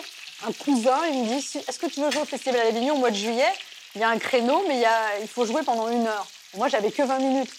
[0.46, 2.98] un cousin, il me dit Est-ce que tu veux jouer au Festival à l'Avignon au
[2.98, 3.52] mois de juillet?
[3.94, 6.26] Il y a un créneau, mais il, y a- il faut jouer pendant une heure.
[6.54, 7.50] Moi, j'avais que 20 minutes.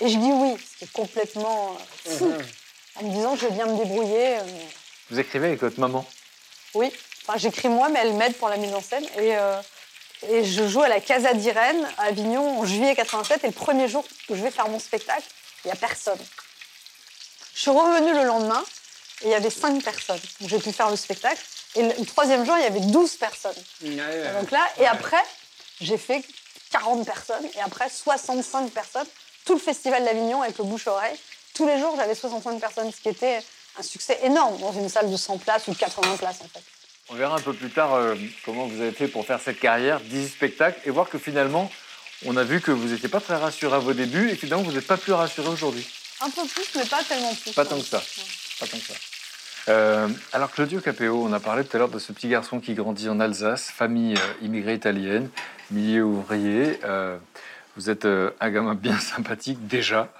[0.00, 1.76] Et je dis oui, ce qui est complètement
[2.08, 2.42] euh.
[2.96, 4.38] En me disant que je vais bien me débrouiller.
[4.38, 4.42] euh,
[5.10, 6.04] Vous écrivez avec votre maman?
[6.74, 6.90] oui,
[7.26, 9.04] enfin, j'écris moi, mais elle m'aide pour la mise en scène.
[9.18, 9.60] Et, euh,
[10.30, 13.44] et je joue à la Casa d'Irène à Avignon en juillet 87.
[13.44, 15.24] Et le premier jour que je vais faire mon spectacle,
[15.64, 16.18] il n'y a personne.
[17.54, 18.62] Je suis revenue le lendemain
[19.22, 20.20] et il y avait 5 personnes.
[20.40, 21.40] Donc j'ai pu faire le spectacle.
[21.76, 23.54] Et le, le troisième jour, il y avait 12 personnes.
[24.40, 25.22] Donc là, et après,
[25.80, 26.24] j'ai fait
[26.70, 27.44] 40 personnes.
[27.56, 29.06] Et après, 65 personnes.
[29.44, 31.16] Tout le festival d'Avignon avec le bouche-oreille.
[31.54, 33.40] Tous les jours, j'avais 65 personnes, ce qui était
[33.78, 36.62] un succès énorme dans une salle de 100 places ou de 80 places, en fait.
[37.10, 40.00] On verra un peu plus tard euh, comment vous avez fait pour faire cette carrière,
[40.00, 41.70] 18 spectacles, et voir que finalement,
[42.24, 44.72] on a vu que vous n'étiez pas très rassuré à vos débuts, et finalement, vous
[44.72, 45.86] n'êtes pas plus rassuré aujourd'hui.
[46.22, 47.52] Un peu plus, mais pas tellement plus.
[47.52, 48.02] Pas tant que ça.
[48.58, 48.94] Pas tant que ça.
[49.68, 52.74] Euh, alors Claudio Capéo, on a parlé tout à l'heure de ce petit garçon qui
[52.74, 55.30] grandit en Alsace, famille euh, immigrée italienne,
[55.70, 56.78] milieu ouvrier.
[56.84, 57.16] Euh,
[57.76, 60.12] vous êtes un gamin bien sympathique déjà,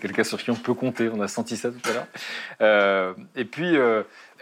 [0.00, 1.92] quelqu'un sur qui on peut compter, on a senti ça tout à
[2.60, 3.16] l'heure.
[3.36, 3.76] Et puis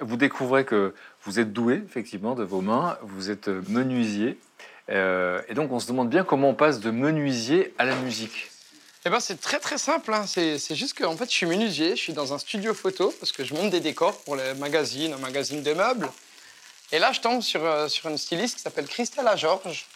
[0.00, 0.94] vous découvrez que
[1.24, 4.38] vous êtes doué effectivement de vos mains, vous êtes euh, menuisier.
[4.90, 8.50] Euh, et donc on se demande bien comment on passe de menuisier à la musique.
[9.06, 10.12] Eh ben, c'est très très simple.
[10.14, 10.24] hein.
[10.26, 13.32] C'est juste que en fait, je suis menuisier, je suis dans un studio photo parce
[13.32, 16.10] que je monte des décors pour les magazines, un magazine de meubles.
[16.92, 19.86] Et là, je tombe sur, euh, sur une styliste qui s'appelle Christella Georges.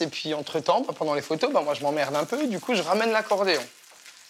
[0.00, 2.46] Et puis, entre-temps, bah, pendant les photos, bah, moi, je m'emmerde un peu.
[2.46, 3.62] Du coup, je ramène l'accordéon.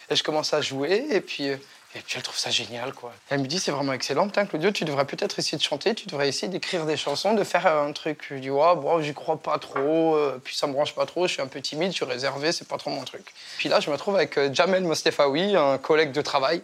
[0.09, 1.07] Et je commence à jouer.
[1.11, 1.51] Et puis,
[1.95, 3.13] et puis elle trouve ça génial, quoi.
[3.31, 4.27] Elle me dit, c'est vraiment excellent.
[4.27, 5.95] Putain, Claudio, tu devrais peut-être essayer de chanter.
[5.95, 8.27] Tu devrais essayer d'écrire des chansons, de faire euh, un truc.
[8.31, 10.15] Je dis, ouais, bon, j'y crois pas trop.
[10.15, 11.27] euh, puis, ça me branche pas trop.
[11.27, 12.53] Je suis un peu timide, je suis réservé.
[12.53, 13.25] C'est pas trop mon truc.
[13.57, 16.63] Puis là, je me trouve avec euh, Jamel Mostefaoui, un collègue de travail.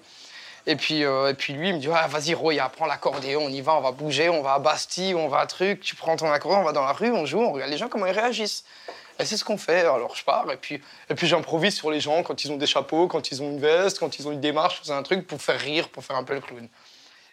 [0.66, 3.61] Et puis, et puis lui, il me dit ah, Vas-y, Roya, prends l'accordéon, on y
[3.61, 5.81] va, on va bouger, on va à Bastille, on va à truc.
[5.83, 7.89] Tu prends ton accordéon, on va dans la rue, on joue, on regarde les gens
[7.89, 8.64] comment ils réagissent.
[9.19, 9.81] Et c'est ce qu'on fait.
[9.81, 12.67] Alors je pars et puis, et puis j'improvise sur les gens quand ils ont des
[12.67, 15.61] chapeaux, quand ils ont une veste, quand ils ont une démarche, un truc pour faire
[15.61, 16.69] rire, pour faire un peu le clown.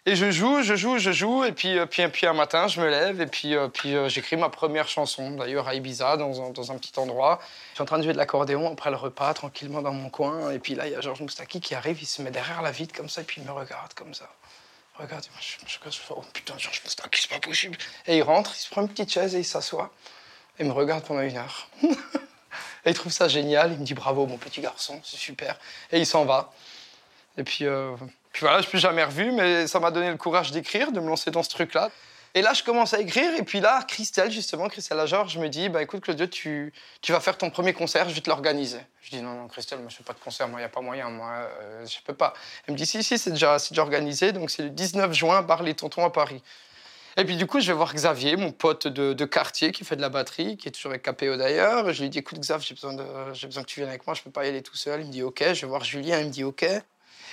[0.04, 2.80] Et je joue, je joue, je joue, et puis, euh, puis, puis un matin, je
[2.80, 6.42] me lève, et puis, euh, puis euh, j'écris ma première chanson, d'ailleurs à Ibiza, dans
[6.42, 7.38] un, dans un petit endroit.
[7.70, 10.50] Je suis en train de jouer de l'accordéon après le repas, tranquillement dans mon coin,
[10.50, 12.72] et puis là, il y a Georges Moustaki qui arrive, il se met derrière la
[12.72, 14.28] vitre comme ça, et puis il me regarde comme ça.
[14.98, 17.78] Regarde, je, je, je oh putain, Georges Moustaki, c'est pas possible.
[18.08, 19.92] Et il rentre, il se prend une petite chaise et il s'assoit,
[20.58, 21.68] et me regarde pendant une heure.
[21.82, 25.58] et il trouve ça génial, il me dit bravo, mon petit garçon, c'est super.
[25.90, 26.52] Et il s'en va.
[27.38, 27.96] Et puis, euh,
[28.32, 31.00] puis voilà, je ne suis jamais revu, mais ça m'a donné le courage d'écrire, de
[31.00, 31.90] me lancer dans ce truc-là.
[32.34, 35.68] Et là, je commence à écrire, et puis là, Christelle, justement, Christelle Lageorge, me dit,
[35.68, 36.72] bah, écoute, Claudio, tu,
[37.02, 38.80] tu vas faire ton premier concert, je vais te l'organiser.
[39.02, 40.70] Je dis, non, non, Christelle, moi, je fais pas de concert, moi, il n'y a
[40.70, 42.32] pas moyen, moi, euh, je peux pas.
[42.66, 45.62] Elle me dit, si, si, c'est déjà, déjà organisé, donc c'est le 19 juin, bar
[45.62, 46.42] Les Tontons à Paris.
[47.16, 50.00] Et puis du coup, je vais voir Xavier, mon pote de, quartier qui fait de
[50.00, 51.92] la batterie, qui est toujours avec KPO d'ailleurs.
[51.92, 54.30] Je lui dis, écoute Xav, j'ai besoin, besoin que tu viennes avec moi, je peux
[54.30, 55.00] pas y aller tout seul.
[55.00, 55.44] Il me dit, ok.
[55.52, 56.64] Je vais voir Julien, il me dit, ok.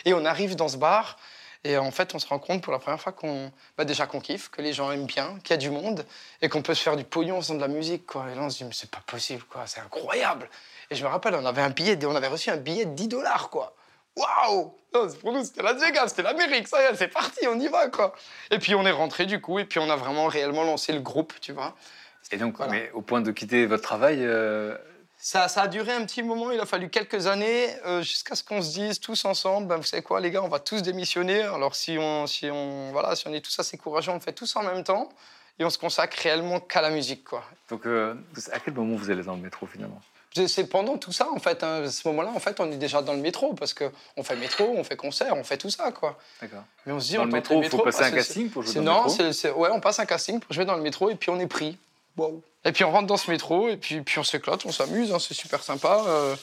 [0.05, 1.17] Et on arrive dans ce bar.
[1.63, 4.21] Et en fait, on se rend compte pour la première fois qu'on, bah déjà qu'on
[4.21, 6.05] kiffe, que les gens aiment bien, qu'il y a du monde
[6.41, 8.03] et qu'on peut se faire du pognon en faisant de la musique.
[8.15, 9.67] Et là, on se dit, mais c'est pas possible, quoi.
[9.67, 10.49] C'est incroyable.
[10.89, 13.09] Et je me rappelle, on avait un billet, on avait reçu un billet de 10
[13.09, 13.75] dollars, quoi.
[14.19, 14.73] Waouh
[15.21, 17.87] Pour nous, c'était Las Vegas, c'était l'Amérique, ça y est, c'est parti, on y va,
[17.89, 18.13] quoi.
[18.51, 20.99] Et puis on est rentré, du coup, et puis on a vraiment réellement lancé le
[20.99, 21.75] groupe, tu vois.
[22.31, 24.75] Et donc, mais au point de quitter votre travail, euh,
[25.17, 28.43] Ça, ça a duré un petit moment, il a fallu quelques années, euh, jusqu'à ce
[28.43, 31.41] qu'on se dise tous ensemble, ben, vous savez quoi, les gars, on va tous démissionner.
[31.41, 34.33] Alors si on, si on, voilà, si on est tous assez courageux, on le fait
[34.33, 35.09] tous en même temps,
[35.57, 37.43] et on se consacre réellement qu'à la musique, quoi.
[37.69, 38.15] donc euh,
[38.51, 40.01] à quel moment vous allez dans le métro finalement?
[40.35, 41.63] C'est- pendant tout ça, en fait.
[41.63, 41.83] hein.
[41.85, 44.73] À ce moment-là, en fait, on est déjà dans le métro, parce qu'on fait métro,
[44.77, 46.17] on fait concert, on fait tout ça, quoi.
[46.41, 46.63] D'accord.
[46.85, 48.49] Mais on se dit, Dans on le tente métro, il faut passer parce un casting
[48.49, 50.65] pour jouer dans le non, métro c'est- c'est- ouais, on passe un casting pour jouer
[50.65, 51.77] dans le métro et puis on est pris.
[52.17, 52.41] Wow.
[52.65, 55.17] Et puis on rentre dans ce métro et puis, puis on s'éclate, on s'amuse, hein,
[55.19, 56.03] c'est super sympa.
[56.07, 56.35] euh,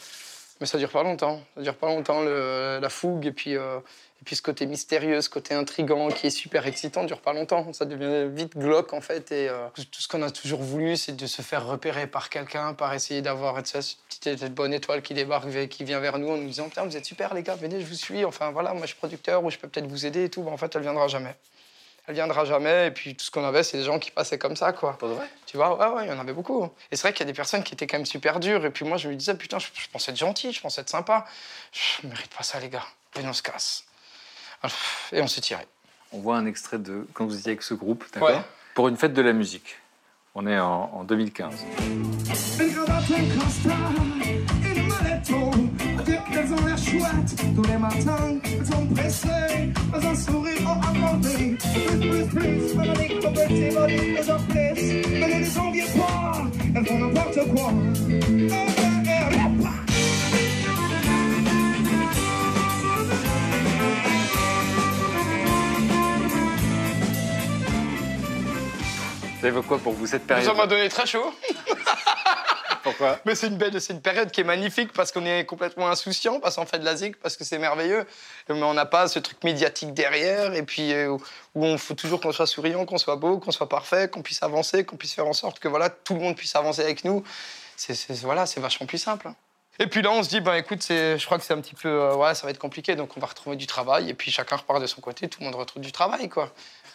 [0.61, 1.41] mais ça dure pas longtemps.
[1.57, 5.21] Ça dure pas longtemps le- la fougue et puis, euh, et puis ce côté mystérieux,
[5.21, 7.73] ce côté intrigant qui est super excitant, dure pas longtemps.
[7.73, 9.31] Ça devient vite glauque en fait.
[9.33, 12.73] Et euh, tout ce qu'on a toujours voulu, c'est de se faire repérer par quelqu'un,
[12.75, 16.37] par essayer d'avoir cette petite cette bonne étoile qui débarque, qui vient vers nous en
[16.37, 18.25] nous disant Putain, vous êtes super les gars, venez, je vous suis.
[18.25, 20.43] Enfin voilà, moi je suis producteur ou je peux peut-être vous aider et tout.
[20.43, 21.35] Ben, en fait, elle viendra jamais.
[22.09, 22.87] Elle viendra jamais.
[22.87, 24.97] Et puis tout ce qu'on avait, c'est des gens qui passaient comme ça, quoi.
[24.99, 25.27] Pas vrai?
[25.47, 26.65] Tu vois, ouais, ouais, il y en avait beaucoup.
[26.91, 28.65] Et c'est vrai qu'il y a des personnes qui étaient quand même super dures.
[28.65, 30.91] Et puis moi, je me disais, putain, je, je pensais être gentil, je pensais être
[30.91, 31.25] sympa.
[31.73, 32.85] Je mérite pas ça, les gars.
[33.19, 33.85] Et on se casse.
[35.13, 35.67] Et on s'est tiré.
[36.13, 38.29] On voit un extrait de quand vous étiez avec ce groupe, d'accord?
[38.29, 38.41] Ouais.
[38.75, 39.77] Pour une fête de la musique.
[40.35, 41.65] On est en, en 2015.
[45.03, 45.51] Maletto,
[46.05, 47.55] deux qu'elles ont l'air chouettes.
[47.55, 51.57] Tous les matins, elles sont pressées, dans un sourire accordé.
[51.75, 55.03] Plus, plus, plus, avec ton petit body, elles en plus.
[55.11, 56.33] Mais ne les enviez pas,
[56.75, 57.73] elles font n'importe quoi.
[69.41, 70.47] Ça évoque quoi pour vous cette période?
[70.47, 71.33] Ça m'a donné très chaud.
[72.87, 75.89] Pourquoi Mais c'est une belle, c'est une période qui est magnifique parce qu'on est complètement
[75.89, 78.07] insouciant, parce qu'on fait de la zik, parce que c'est merveilleux.
[78.49, 81.21] Mais on n'a pas ce truc médiatique derrière, et puis euh, où
[81.57, 84.41] où on faut toujours qu'on soit souriant, qu'on soit beau, qu'on soit parfait, qu'on puisse
[84.45, 87.25] avancer, qu'on puisse faire en sorte que voilà tout le monde puisse avancer avec nous.
[87.77, 89.31] C'est voilà, c'est vachement plus simple.
[89.81, 91.89] Et puis là, on se dit, ben écoute, je crois que c'est un petit peu,
[91.89, 94.57] euh, ouais, ça va être compliqué, donc on va retrouver du travail, et puis chacun
[94.57, 96.53] repart de son côté, tout le monde retrouve du travail, quoi.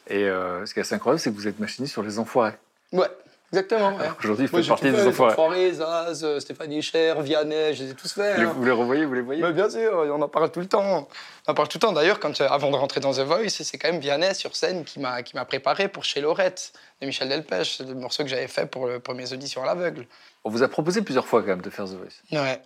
[0.07, 2.53] Et euh, ce qui est assez incroyable, c'est que vous êtes machiniste sur les enfoirés.
[2.91, 3.09] Ouais,
[3.52, 3.95] exactement.
[3.97, 4.06] ouais.
[4.24, 5.32] Aujourd'hui, faites j'ai partie des enfoirés.
[5.34, 8.36] Enfoirés, Zaz, euh, Stéphanie Cher, Vianney, je les ai tous faits.
[8.36, 8.54] Vous les- hein.
[8.56, 11.08] vous les revoyez, vous les voyez Mais bien sûr, on en parle tout le temps.
[11.47, 11.91] On en parle tout le temps.
[11.91, 14.84] D'ailleurs, quand, euh, avant de rentrer dans The Voice, c'est quand même Vianney sur scène
[14.84, 17.78] qui m'a préparé pour Chez Lorette de Michel Delpech.
[17.78, 20.06] C'est le morceau que j'avais fait pour, le- pour mes auditions à l'aveugle.
[20.43, 22.22] On vous a proposé plusieurs fois quand même de faire The Voice.
[22.41, 22.62] Ouais.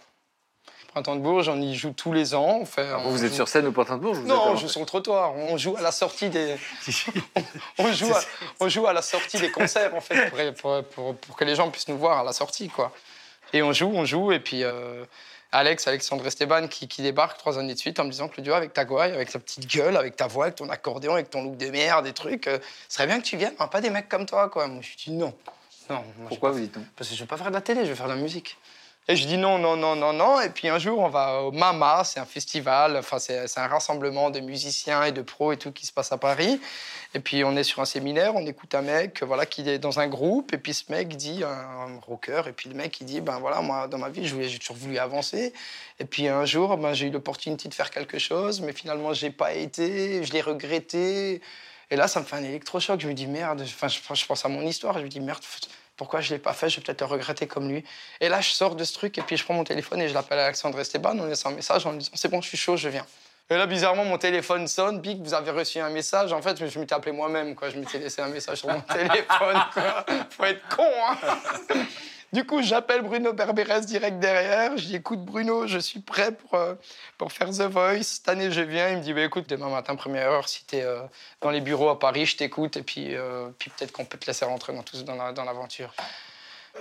[0.96, 2.60] Printemps de Bourges, on y joue tous les ans.
[2.62, 4.56] On fait, on vous, êtes sur scène au Printemps de Bourges ou vous Non, on
[4.56, 5.34] joue sur le trottoir.
[5.36, 6.56] On joue à la sortie des.
[7.78, 8.22] on, joue à,
[8.62, 11.54] on joue à la sortie des concerts, en fait, pour, pour, pour- pour que les
[11.54, 12.94] gens puissent nous voir à la sortie, quoi.
[13.52, 15.04] Et on joue, on joue, et puis euh,
[15.52, 18.72] Alex, Alexandre Esteban, qui, qui débarque trois années de suite en me disant Claudio, avec
[18.72, 21.58] ta gouaille, avec ta petite gueule, avec ta voix, avec ton accordéon, avec ton look
[21.58, 24.26] de merde, des trucs, euh, serait bien que tu viennes, hein, pas des mecs comme
[24.26, 24.68] toi, quoi.
[24.68, 25.34] Moi, je dis non.
[25.90, 25.96] Non.
[26.18, 26.86] moi, Pourquoi vous dites non?
[26.96, 28.58] Parce que je veux pas faire de la télé, je veux faire de la musique.
[29.08, 30.42] Et je dis non, non, non, non, non.
[30.42, 34.32] Et puis un jour, on va au Mama, c'est un festival, enfin, c'est un rassemblement
[34.32, 36.60] de musiciens et de pros et tout qui se passe à Paris.
[37.14, 40.00] Et puis on est sur un séminaire, on écoute un mec voilà, qui est dans
[40.00, 40.54] un groupe.
[40.54, 43.62] Et puis ce mec dit, un rocker, et puis le mec il dit ben voilà,
[43.62, 45.54] moi dans ma vie, j'ai toujours voulu avancer.
[46.00, 49.30] Et puis un jour, ben, j'ai eu l'opportunité de faire quelque chose, mais finalement, j'ai
[49.30, 51.42] pas été, je l'ai regretté.
[51.92, 53.00] Et là, ça me fait un électrochoc.
[53.00, 55.44] Je me dis merde, enfin, je pense à mon histoire, je me dis merde,
[55.98, 56.70] pourquoi je l'ai pas fait?
[56.70, 57.84] Je vais peut-être le regretter comme lui.
[58.20, 60.14] Et là, je sors de ce truc et puis je prends mon téléphone et je
[60.14, 62.78] l'appelle Alexandre Esteban en laissant un message en lui disant c'est bon, je suis chaud,
[62.78, 63.06] je viens.
[63.50, 66.34] Et là, bizarrement, mon téléphone sonne, pique, vous avez reçu un message.
[66.34, 67.70] En fait, je m'étais appelé moi-même, quoi.
[67.70, 70.06] Je m'étais laissé un message sur mon téléphone, quoi.
[70.32, 71.18] Faut être con, hein.
[72.36, 74.78] Du coup, j'appelle Bruno Berberes direct derrière.
[74.78, 76.76] Je écoute, Bruno, je suis prêt pour, euh,
[77.18, 78.04] pour faire The Voice.
[78.04, 78.90] Cette année, je viens.
[78.90, 80.86] Il me dit bah, écoute, demain matin, première heure, si tu es
[81.40, 82.76] dans les bureaux à Paris, je t'écoute.
[82.76, 84.84] Et puis, euh, puis peut-être qu'on peut te laisser rentrer dans,
[85.16, 85.94] dans dans l'aventure.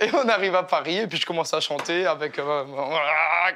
[0.01, 2.37] Et on arrive à Paris, et puis je commence à chanter avec.
[2.37, 2.65] euh,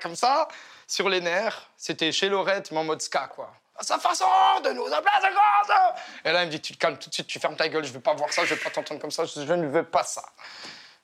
[0.02, 0.48] comme ça,
[0.88, 1.70] sur les nerfs.
[1.76, 3.52] C'était chez Lorette, mais en mode ska, quoi.
[3.82, 4.24] Sa façon
[4.64, 5.94] de nous appeler à grâce.
[6.24, 7.84] Et là, il me dit Tu te calmes tout de suite, tu fermes ta gueule,
[7.84, 10.04] je veux pas voir ça, je veux pas t'entendre comme ça, je ne veux pas
[10.04, 10.24] ça.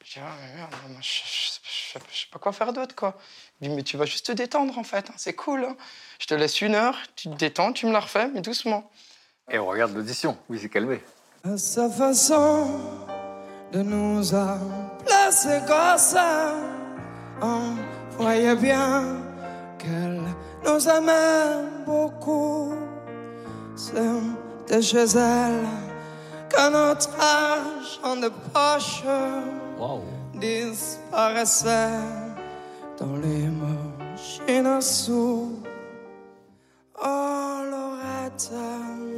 [0.07, 1.59] Je dis Ah, mais merde, moi, je, je-
[1.95, 3.17] je- je sais pas quoi faire d'autre, quoi.
[3.59, 5.65] Il dit Mais tu vas juste te détendre, en fait, hein, c'est cool.
[5.65, 5.75] hein.
[6.19, 8.89] Je te laisse une heure, tu te détends, tu me la refais, mais doucement.
[9.49, 10.37] Et on regarde l'audition.
[10.49, 11.01] Oui, c'est calmé.
[11.43, 12.79] À sa façon
[13.71, 16.53] de nous appeler comme ça,
[17.41, 17.75] on
[18.17, 19.17] voyait bien
[19.79, 20.21] qu'elle
[20.65, 22.73] nous aimait beaucoup.
[23.75, 25.65] C'était chez elle
[26.49, 29.03] que notre argent de poche
[30.39, 31.99] disparaissait
[32.99, 33.45] dans les
[34.81, 35.51] sous.
[37.03, 38.51] Oh, Lorette.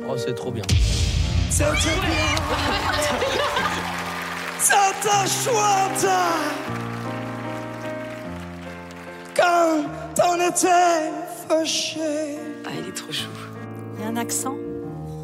[0.10, 0.64] Oh, c'est trop bien.
[1.50, 2.36] C'était bien.
[4.60, 6.08] C'était chouette.
[9.36, 9.84] Quand
[10.28, 11.12] on était
[11.48, 12.40] fâchés.
[12.66, 13.30] Ah, il est trop chou.
[13.96, 14.56] Il y a un accent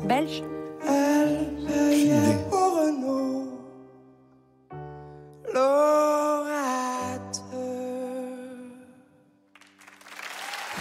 [0.05, 0.43] belge?
[0.87, 3.52] Elle payait pour nous.
[5.53, 7.41] Lorette.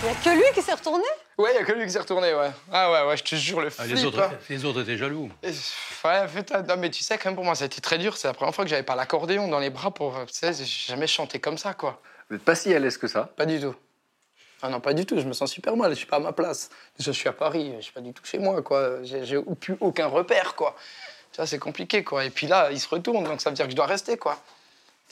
[0.02, 1.04] Il n'y a que lui qui s'est retourné
[1.38, 2.50] Ouais, il y a que lui qui s'est retourné, ouais.
[2.72, 4.30] Ah ouais, ouais, je te jure, le Ah, flip, les, autres, là.
[4.48, 5.30] les autres étaient jaloux.
[5.42, 5.50] Et,
[6.04, 8.16] Ouais, putain, non, mais tu sais, quand même, pour moi, ça a été très dur.
[8.16, 10.14] C'est la première fois que j'avais pas l'accordéon dans les bras pour.
[10.26, 12.00] Tu sais, j'ai jamais chanté comme ça, quoi.
[12.28, 13.74] Vous n'êtes pas si à l'aise que ça Pas du tout.
[14.62, 15.18] Ah non, pas du tout.
[15.20, 15.90] Je me sens super mal.
[15.92, 16.70] Je suis pas à ma place.
[16.98, 17.72] Je suis à Paris.
[17.78, 19.02] Je suis pas du tout chez moi, quoi.
[19.04, 20.74] J'ai j'ai plus aucun repère, quoi.
[21.30, 22.24] Tu vois, c'est compliqué, quoi.
[22.24, 24.38] Et puis là, il se retourne, donc ça veut dire que je dois rester, quoi.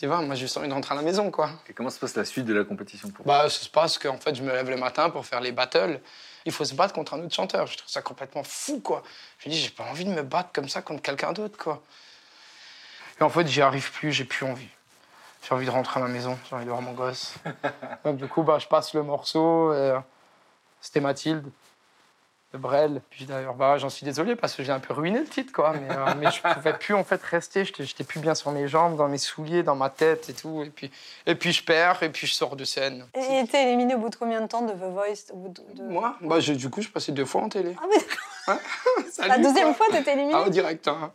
[0.00, 1.50] Tu vois, moi, j'ai juste envie de rentrer à la maison, quoi.
[1.68, 4.16] Et comment se passe la suite de la compétition pour Bah, ça se passe qu'en
[4.16, 6.00] fait, je me lève le matin pour faire les battles.
[6.46, 7.66] Il faut se battre contre un autre chanteur.
[7.66, 9.02] Je trouve ça complètement fou, quoi.
[9.40, 11.82] Je me dis, j'ai pas envie de me battre comme ça contre quelqu'un d'autre, quoi.
[13.20, 14.70] Et en fait, j'y arrive plus, j'ai plus envie.
[15.46, 17.34] J'ai envie de rentrer à ma maison, j'ai envie de voir mon gosse.
[18.06, 19.74] Donc, du coup, bah, je passe le morceau.
[19.74, 19.98] et, euh,
[20.80, 21.44] C'était Mathilde
[22.52, 23.00] de Brel.
[23.10, 25.72] Puis d'ailleurs, bah, j'en suis désolé parce que j'ai un peu ruiné le titre, quoi.
[25.72, 27.64] Mais, euh, mais je pouvais plus en fait rester.
[27.64, 30.62] J'étais plus bien sur mes jambes, dans mes souliers, dans ma tête et tout.
[30.64, 30.90] Et puis,
[31.26, 33.06] et puis je perds et puis je sors de scène.
[33.14, 35.62] Et était éliminé au bout de combien de temps de The Voice au bout de...
[35.82, 36.16] de- Moi?
[36.22, 37.76] Bah, Du coup, je passais deux fois en télé.
[38.48, 38.58] Ah
[39.12, 39.86] Salut, La deuxième quoi.
[39.86, 40.88] fois, t'étais éliminé Ah, ouais, direct.
[40.88, 41.12] hein.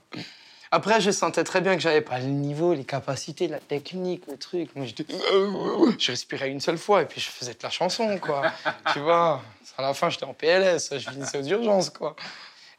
[0.72, 4.38] Après, je sentais très bien que j'avais pas le niveau, les capacités, la technique, le
[4.38, 4.70] truc.
[4.76, 5.06] Moi, j'étais-
[6.00, 8.42] je respirais une seule fois et puis je faisais de la chanson, quoi.
[8.94, 9.42] tu vois,
[9.78, 12.16] à la fin, j'étais en PLS, je finissais aux urgences, quoi.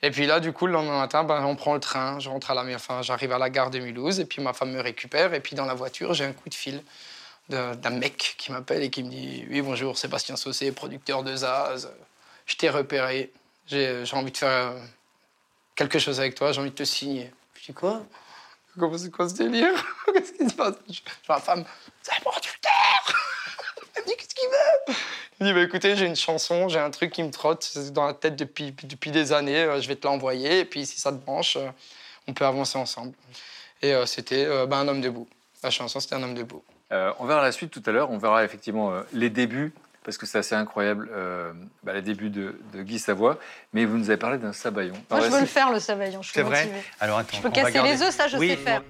[0.03, 2.51] Et puis là, du coup, le lendemain matin, ben, on prend le train, je rentre
[2.51, 5.33] à la, enfin, j'arrive à la gare de Mulhouse et puis ma femme me récupère
[5.35, 6.83] et puis dans la voiture, j'ai un coup de fil
[7.49, 11.91] d'un mec qui m'appelle et qui me dit Oui, bonjour, Sébastien Saucé, producteur de Zaz.
[12.45, 13.33] Je t'ai repéré.
[13.67, 14.81] J'ai envie de faire euh,
[15.75, 16.53] quelque chose avec toi.
[16.53, 17.33] J'ai envie de te signer.
[17.55, 18.03] Je dis Quoi?
[18.79, 19.73] Comment c'est quoi ce délire?
[20.13, 20.75] Qu'est-ce qui se passe?
[20.89, 21.65] Je vois ma femme
[22.03, 22.73] C'est producteur
[23.97, 24.95] Elle me dit Qu'est-ce qu'il veut?
[25.41, 28.15] Il dit bah, Écoutez, j'ai une chanson, j'ai un truc qui me trotte dans la
[28.15, 29.57] tête depuis, depuis des années.
[29.65, 30.61] euh, Je vais te l'envoyer.
[30.61, 31.69] Et puis, si ça te branche, euh,
[32.27, 33.13] on peut avancer ensemble.
[33.83, 35.29] Et euh, c'était euh, bah, Un homme debout.
[35.63, 36.63] La chanson, c'était Un homme debout.
[36.93, 38.11] Euh, on verra la suite tout à l'heure.
[38.11, 39.73] On verra effectivement euh, les débuts,
[40.05, 43.39] parce que c'est assez incroyable, euh, bah, les débuts de, de Guy Savoie.
[43.73, 44.95] Mais vous nous avez parlé d'un sabayon.
[45.11, 46.23] Moi, je veux le faire, le sabayon.
[46.23, 46.71] Je suis C'est vrai.
[47.01, 47.37] Alors attends.
[47.37, 48.83] Je peux on va casser garder- les œufs, ça, je Oui, sais faire.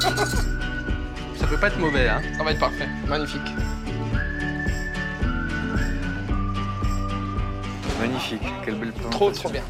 [1.36, 2.88] Ça peut pas être mauvais, hein Ça va être parfait.
[3.06, 3.40] Magnifique.
[8.00, 9.12] Magnifique, quelle belle plante.
[9.12, 9.62] Trop, trop bien.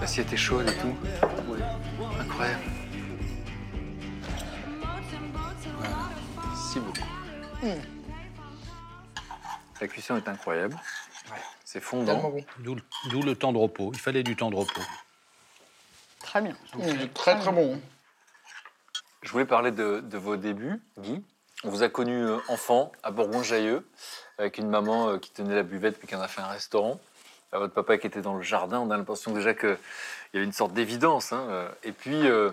[0.00, 0.94] L'assiette est chaude et tout.
[2.20, 2.62] Incroyable.
[6.54, 7.00] Si beaucoup.
[9.80, 10.76] La cuisson est incroyable.
[11.64, 12.32] C'est fondant.
[12.60, 13.90] D'où le temps de repos.
[13.92, 14.82] Il fallait du temps de repos.
[16.34, 16.56] Très bien.
[16.74, 17.80] Mmh, très, très bon.
[19.22, 21.22] Je voulais parler de, de vos débuts, Guy.
[21.62, 23.86] On vous a connu euh, enfant à Bourgoin-Jallieu,
[24.38, 26.98] avec une maman euh, qui tenait la buvette puis qui en a fait un restaurant.
[27.54, 28.80] Euh, votre papa qui était dans le jardin.
[28.80, 29.78] On a l'impression déjà qu'il
[30.34, 31.32] y avait une sorte d'évidence.
[31.32, 31.68] hein.
[31.84, 32.50] Et puis, euh,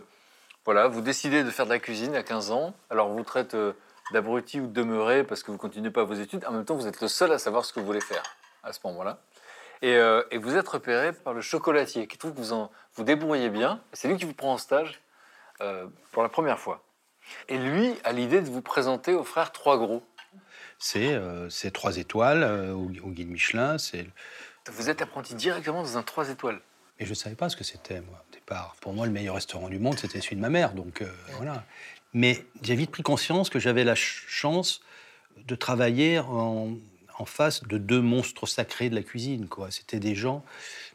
[0.63, 2.75] voilà, vous décidez de faire de la cuisine à 15 ans.
[2.91, 3.57] Alors, on vous traite
[4.13, 6.45] d'abruti ou de demeuré parce que vous continuez pas vos études.
[6.45, 8.21] En même temps, vous êtes le seul à savoir ce que vous voulez faire
[8.61, 9.17] à ce moment-là.
[9.81, 13.03] Et, euh, et vous êtes repéré par le chocolatier qui trouve que vous en, vous
[13.03, 13.81] débrouillez bien.
[13.93, 15.01] C'est lui qui vous prend en stage
[15.61, 16.83] euh, pour la première fois.
[17.49, 20.03] Et lui a l'idée de vous présenter aux frères Trois Gros.
[20.77, 23.77] C'est euh, trois étoiles euh, au, au guide Michelin.
[23.77, 24.07] C'est
[24.71, 26.59] Vous êtes apprenti directement dans un 3 étoiles.
[26.99, 28.75] Mais je ne savais pas ce que c'était, moi, au départ.
[28.81, 30.73] Pour moi, le meilleur restaurant du monde, c'était celui de ma mère.
[30.73, 31.03] Donc,
[31.37, 31.63] voilà.
[32.13, 34.81] Mais j'ai vite pris conscience que j'avais la ch- chance
[35.37, 36.71] de travailler en,
[37.17, 39.47] en face de deux monstres sacrés de la cuisine.
[39.47, 39.71] quoi.
[39.71, 40.43] C'était des gens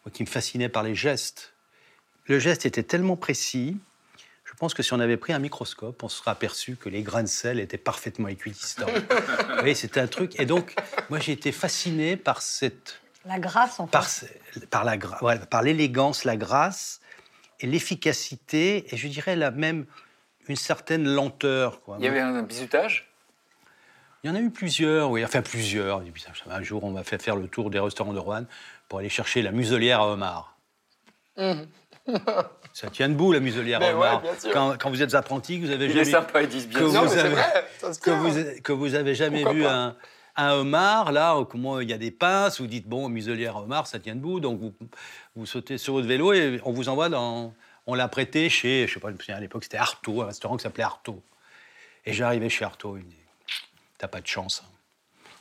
[0.05, 1.53] moi, qui me fascinaient par les gestes.
[2.27, 3.77] Le geste était tellement précis.
[4.45, 7.03] Je pense que si on avait pris un microscope, on se serait aperçu que les
[7.03, 8.87] grains de sel étaient parfaitement équidistants.
[9.49, 10.39] Vous voyez, c'était un truc.
[10.41, 10.75] Et donc,
[11.11, 14.69] moi, j'ai été fasciné par cette La grâce, en fait.
[14.71, 17.01] par, la voilà, par l'élégance, la grâce
[17.61, 19.87] et l'efficacité, et je dirais la même
[20.49, 21.81] une certaine lenteur.
[21.83, 21.97] Quoi.
[21.99, 23.09] Il y avait un bisutage?
[24.25, 26.03] Il y en a eu plusieurs, oui, enfin plusieurs.
[26.51, 28.45] Un jour, on m'a fait faire le tour des restaurants de Rouen
[28.89, 30.57] pour aller chercher la muselière à homard.
[32.73, 34.23] Ça tient debout, la muselière Mais à homard.
[34.53, 36.03] quand, quand vous êtes apprenti, vous avez Il jamais...
[36.03, 39.15] est sympa, ils disent bien que vous avez- vrai, se que vous, que vous avez
[39.15, 39.97] jamais Pourquoi vu un,
[40.37, 43.87] un homard, là, comment il y a des pinces, vous dites, bon, muselière à homard,
[43.87, 44.75] ça tient debout, donc vous,
[45.35, 47.55] vous sautez sur votre vélo et on vous envoie dans...
[47.89, 50.83] On l'a prêté chez, je sais pas, à l'époque, c'était Artaud, un restaurant qui s'appelait
[50.85, 51.23] Artaud.
[52.05, 53.17] Et j'arrivais chez Artaud, il me dit,
[53.99, 54.63] t'as pas de chance.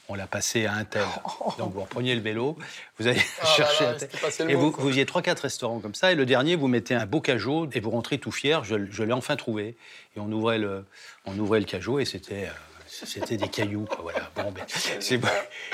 [0.07, 1.01] On l'a passé à un tel.
[1.57, 2.57] Donc vous repreniez le vélo,
[2.99, 4.51] vous allez là chercher là, un tel.
[4.51, 4.83] Et mot, vous, quoi.
[4.83, 7.67] vous faisiez trois, quatre restaurants comme ça, et le dernier, vous mettez un beau cajot
[7.73, 8.63] et vous rentrez tout fier.
[8.63, 9.75] Je, je l'ai enfin trouvé.
[10.15, 10.85] Et on ouvrait le,
[11.25, 12.51] on ouvrait le cajot et c'était, euh,
[12.87, 13.85] c'était des cailloux.
[13.85, 14.29] quoi, voilà.
[14.35, 14.63] Bon, ben,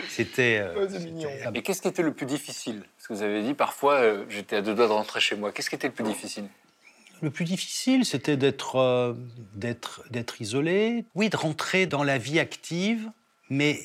[0.08, 0.60] c'était.
[0.60, 0.88] euh,
[1.54, 2.84] Et qu'est-ce qui était le plus difficile?
[2.98, 5.52] Parce que vous avez dit parfois, euh, j'étais à deux doigts de rentrer chez moi.
[5.52, 6.46] Qu'est-ce qui était le plus difficile?
[7.22, 9.14] Le plus difficile, c'était d'être, euh,
[9.54, 11.06] d'être, d'être isolé.
[11.16, 13.10] Oui, de rentrer dans la vie active,
[13.50, 13.80] mais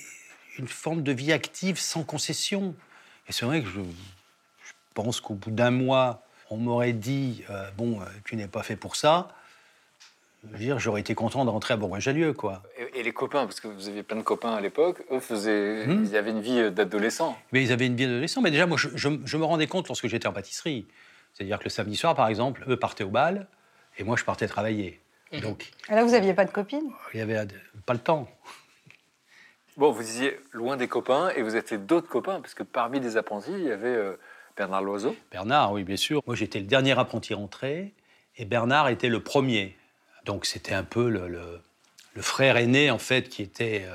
[0.58, 2.74] une forme de vie active sans concession.
[3.28, 7.70] Et c'est vrai que je, je pense qu'au bout d'un mois, on m'aurait dit euh,
[7.76, 9.28] bon, euh, tu n'es pas fait pour ça.
[10.44, 12.62] Je veux dire, j'aurais été content de rentrer à Bourgoin-Jallieu, quoi.
[12.78, 15.86] et, et les copains, parce que vous aviez plein de copains à l'époque, eux faisaient,
[15.86, 16.04] Hmm.
[16.04, 17.36] ils avaient une vie d'adolescent.
[17.52, 18.40] Mais ils avaient une vie d'adolescent.
[18.42, 20.86] Mais déjà, moi, je, je- je me rendais compte lorsque j'étais en pâtisserie.
[21.36, 23.46] C'est-à-dire que le samedi soir, par exemple, eux partaient au bal
[23.98, 25.00] et moi, je partais travailler.
[25.42, 27.46] Donc, Et là, vous n'aviez pas de copine il n'y avait
[27.84, 28.28] pas le temps.
[29.76, 33.18] Bon, vous disiez loin des copains, et vous fait d'autres copains, parce que parmi les
[33.18, 34.16] apprentis, il y avait euh,
[34.56, 35.14] Bernard Loiseau.
[35.30, 36.22] Bernard, oui, bien sûr.
[36.26, 37.92] Moi, j'étais le dernier apprenti rentré
[38.38, 39.76] et Bernard était le premier.
[40.24, 41.60] Donc, c'était un peu le, le-
[42.14, 43.84] le frère aîné, en fait, qui était.
[43.86, 43.94] euh,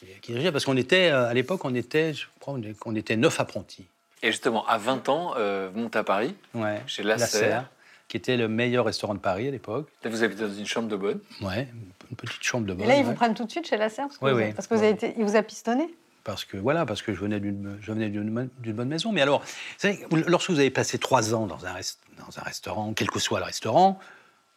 [0.00, 0.52] qui- qui dirigeait.
[0.52, 3.40] Parce qu'on était, euh, à l'époque, on était, je crois, on est- on était neuf
[3.40, 3.86] apprentis.
[4.22, 6.82] Et justement, à 20 ans, euh, vous montez à Paris, Ouais.
[6.86, 7.68] chez Lasserre.
[8.08, 9.88] qui était le meilleur restaurant de Paris à l'époque.
[10.02, 11.20] Là, vous habitez dans une chambre de bonne.
[11.42, 11.68] Ouais,
[12.10, 12.88] une petite chambre de Et bonne.
[12.88, 13.02] là, ils ouais.
[13.04, 14.52] vous prennent tout de suite chez la serre parce que, Oui, vous, oui.
[14.52, 15.88] parce que vous avez été, il vous a pistonné
[16.24, 19.12] Parce que voilà, parce que je venais d'une, je venais d'une, bonne- d'une bonne maison.
[19.12, 19.46] Mais alors, vous
[19.78, 23.20] savez, lorsque vous avez passé trois ans dans un, rest- dans un restaurant, quel que
[23.20, 24.00] soit le restaurant,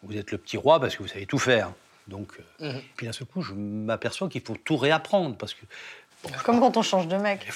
[0.01, 1.71] vous êtes le petit roi parce que vous savez tout faire.
[2.07, 2.81] Donc, euh, Mhm.
[2.97, 5.61] puis d'un seul coup, je m'aperçois qu'il faut tout réapprendre parce que
[6.43, 7.47] Comme quand on change de mec.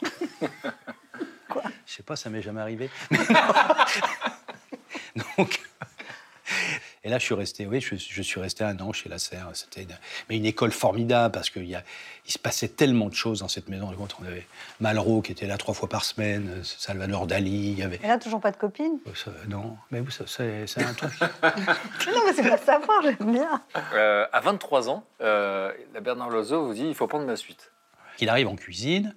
[1.86, 2.90] Je sais pas, ça m'est jamais arrivé.
[5.38, 5.60] Donc,
[7.02, 9.48] et là, je suis resté, oui, je, je suis resté un an chez la Serre.
[9.54, 9.96] C'était une,
[10.28, 11.82] mais une école formidable parce qu'il y a-
[12.26, 13.90] il se passait tellement de choses dans cette maison.
[14.20, 14.46] On avait
[14.80, 18.00] Malraux qui était là trois fois par semaine, euh, Salvador Dali, il y avait.
[18.02, 20.92] Et là, toujours pas de copine Oh, ça- non, mais vous, ça- c'est c'est un
[20.92, 21.10] truc.
[21.42, 23.62] Non, mais c'est pour savoir, j'aime bien.
[23.94, 27.70] Euh, à 23 ans, euh, la Bernard Loiseau vous dit il faut prendre la suite.
[28.18, 29.14] Il arrive en cuisine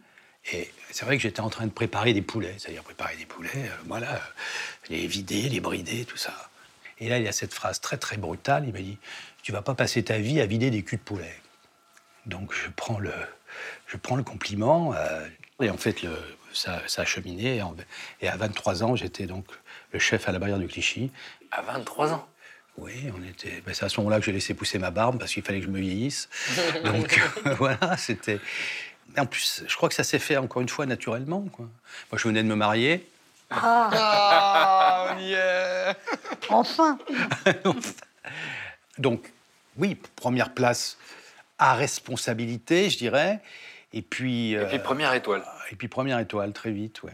[0.51, 3.49] et c'est vrai que j'étais en train de préparer des poulets, c'est-à-dire préparer des poulets,
[3.55, 4.19] euh, voilà, euh,
[4.89, 6.33] les vider, les brider, tout ça.
[6.99, 8.65] Et là, il y a cette phrase très très brutale.
[8.67, 8.97] Il m'a dit
[9.41, 11.35] Tu vas pas passer ta vie à vider des culs de poulet.
[12.25, 13.13] Donc je prends le,
[13.87, 14.93] je prends le compliment.
[14.93, 15.27] euh,
[15.61, 16.11] et en fait, le,
[16.53, 17.61] ça, ça a cheminé.
[18.21, 19.45] Et, à 23 ans, j'étais donc
[19.91, 21.11] le chef à la barrière de Clichy.
[21.51, 22.27] À 23 ans?
[22.77, 23.61] Oui, on était.
[23.65, 25.65] ben, c'est à ce moment-là que j'ai laissé pousser ma barbe parce qu'il fallait que
[25.65, 26.27] je me vieillisse.
[26.83, 27.21] Donc
[27.57, 28.39] voilà, c'était.
[29.09, 31.41] Mais En plus, je crois que ça s'est fait encore une fois naturellement.
[31.51, 31.65] Quoi.
[32.11, 33.07] Moi, je venais de me marier.
[33.51, 35.95] Ah, on y est.
[36.49, 36.97] Enfin
[38.97, 39.31] Donc,
[39.77, 40.97] oui, première place
[41.57, 43.39] à responsabilité, je dirais.
[43.91, 44.53] Et puis.
[44.53, 45.43] Et puis première étoile.
[45.71, 47.13] Et puis première étoile, très vite, ouais.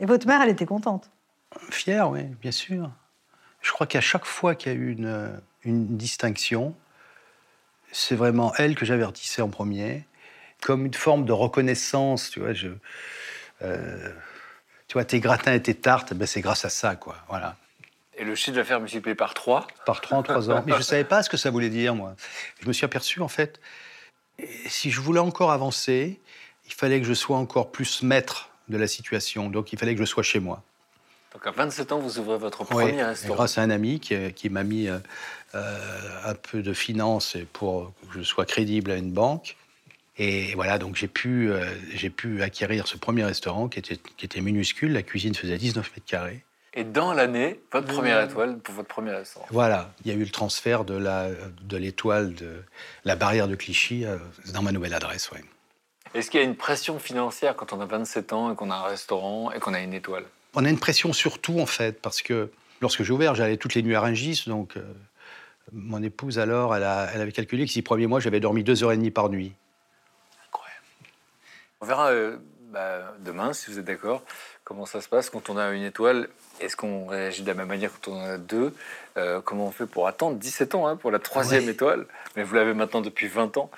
[0.00, 1.10] Et votre mère, elle était contente?
[1.70, 2.90] Fier, oui, bien sûr.
[3.60, 6.74] Je crois qu'à chaque fois qu'il y a eu une, une distinction,
[7.92, 10.04] c'est vraiment elle que j'avertissais en premier,
[10.62, 12.52] comme une forme de reconnaissance, tu vois.
[12.52, 12.68] Je,
[13.62, 14.10] euh,
[14.88, 17.16] tu vois, tes gratins et tes tartes, ben, c'est grâce à ça, quoi.
[17.28, 17.56] Voilà.
[18.16, 20.62] Et le chiffre d'affaires multiplié par 3 Par 3 en 3 ans.
[20.66, 22.16] Mais je ne savais pas ce que ça voulait dire, moi.
[22.60, 23.60] Je me suis aperçu, en fait,
[24.66, 26.20] si je voulais encore avancer,
[26.66, 29.48] il fallait que je sois encore plus maître de la situation.
[29.50, 30.62] Donc, il fallait que je sois chez moi.
[31.32, 33.36] Donc à 27 ans, vous ouvrez votre Oui, premier et restaurant.
[33.36, 34.98] grâce à un ami qui, qui m'a mis euh,
[35.54, 39.56] euh, un peu de finances pour que je sois crédible à une banque.
[40.22, 41.64] Et voilà, donc j'ai pu, euh,
[41.94, 44.92] j'ai pu acquérir ce premier restaurant qui était, qui était minuscule.
[44.92, 46.44] La cuisine faisait 19 mètres carrés.
[46.74, 49.46] Et dans l'année, votre première étoile pour votre premier restaurant.
[49.50, 51.30] Voilà, il y a eu le transfert de la
[51.62, 52.62] de l'étoile de
[53.06, 54.18] la barrière de Clichy euh,
[54.52, 55.30] dans ma nouvelle adresse.
[55.32, 55.42] Ouais.
[56.14, 58.74] Est-ce qu'il y a une pression financière quand on a 27 ans et qu'on a
[58.76, 60.24] un restaurant et qu'on a une étoile?
[60.54, 62.50] On a une pression surtout en fait parce que
[62.82, 64.82] lorsque j'ai ouvert, j'allais toutes les nuits à Rungis, donc euh,
[65.72, 68.84] mon épouse alors, elle, a- elle avait calculé que six premiers mois, j'avais dormi deux
[68.84, 69.52] heures et demie par nuit.
[71.80, 72.36] On verra euh,
[72.72, 74.22] bah, demain, si vous êtes d'accord,
[74.64, 76.28] comment ça se passe quand on a une étoile.
[76.60, 78.74] Est-ce qu'on réagit de la même manière quand on en a deux
[79.16, 82.06] Euh, Comment on fait pour attendre 17 ans hein, pour la troisième étoile?
[82.36, 83.70] Mais vous l'avez maintenant depuis 20 ans.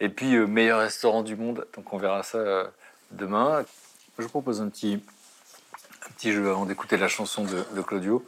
[0.00, 1.66] Et puis, euh, meilleur restaurant du monde.
[1.76, 2.70] Donc, on verra ça
[3.10, 3.64] demain.
[4.18, 5.04] Je vous propose un petit,
[6.08, 8.24] un petit jeu avant d'écouter la chanson de, de Claudio.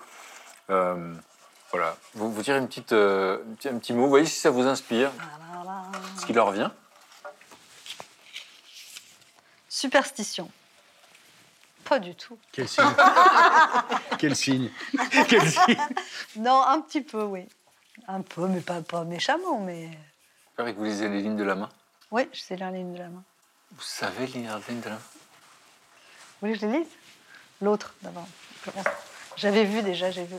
[0.69, 1.97] Voilà.
[2.15, 4.03] Vous, vous tirez une petite, un petit- un petit mot.
[4.05, 5.11] Vous voyez si ça vous inspire.
[6.21, 6.73] Ce qui leur vient.
[9.75, 10.49] Superstition.
[11.83, 12.39] Pas du tout.
[12.53, 12.85] Quel signe
[14.19, 14.71] Quel signe
[15.29, 15.77] Quel signe
[16.37, 17.49] Non, un petit peu, oui.
[18.07, 19.91] Un peu, mais pas, pas méchamment, mais...
[20.57, 21.69] J'espère que vous lisez les lignes de la main.
[22.13, 23.25] Oui, je sais lire les lignes de la main.
[23.73, 26.89] Vous savez lire les lignes de la main Vous voulez que je les lise?
[27.61, 28.29] L'autre, d'abord.
[29.37, 30.37] J'avais vu déjà, j'ai vu.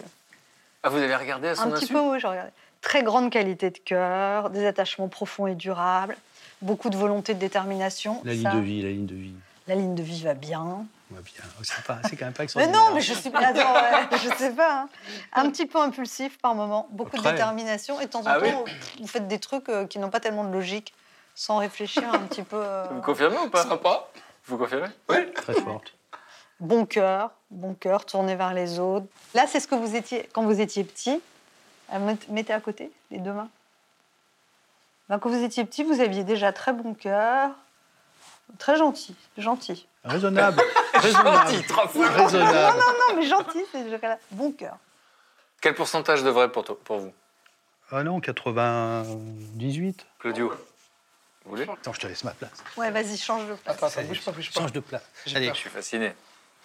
[0.81, 1.93] Ah, vous avez regardé à son Un petit insu?
[1.93, 2.53] peu, oui, je regardais.
[2.79, 6.15] Très grande qualité de cœur, des attachements profonds et durables,
[6.61, 8.21] beaucoup de volonté de détermination.
[8.23, 9.33] La ligne Ça, de vie, la ligne de vie.
[9.67, 10.85] La ligne de vie va bien.
[11.11, 11.43] Ouais, bien.
[11.59, 12.81] Oh, C'est pas- c'est quand même pas Mais extraordinaire.
[12.89, 13.39] non, mais je suis pas.
[13.39, 14.81] Attends, ouais, je sais pas.
[14.81, 14.89] hein.
[15.33, 17.31] Un petit peu impulsif par moment, beaucoup Après.
[17.31, 18.65] de détermination, et de temps en Ah oui temps,
[18.99, 20.93] vous faites des trucs euh, qui n'ont pas tellement de logique,
[21.35, 22.57] sans réfléchir un petit peu.
[22.59, 23.63] euh, Vous confirmez ou pas?
[23.63, 24.07] Sympa.
[24.45, 24.87] Vous confirmez?
[25.09, 25.17] Oui.
[25.33, 25.93] Très forte.
[26.59, 29.07] Bon cœur, bon cœur, tourné vers les autres.
[29.33, 31.19] Là, c'est ce que vous étiez quand vous étiez petit.
[31.93, 33.49] Euh, met- Mettez à côté les deux mains.
[35.09, 37.51] Ben, quand vous étiez petit, vous aviez déjà très bon cœur,
[38.57, 39.87] très gentil, gentil.
[40.03, 40.61] Raisonnable.
[40.93, 41.51] Raisonnable.
[41.51, 42.09] Gentil, trois fois.
[42.09, 42.77] Non, Raisonnable.
[42.79, 44.77] non, non, mais gentil, c'est déjà bon cœur.
[45.61, 47.13] Quel pourcentage de vrai pour, toi- pour vous?
[47.91, 50.05] Ah non, 98.
[50.19, 50.49] Claudio
[51.43, 51.63] Vous voulez?
[51.71, 52.63] Attends, je te laisse ma place.
[52.77, 53.75] Ouais, vas-y, change de place.
[53.77, 54.59] Attends, attends, bouge pas, bouge pas.
[54.61, 55.03] Change de place.
[55.27, 55.53] Je Allez.
[55.53, 56.15] suis fasciné.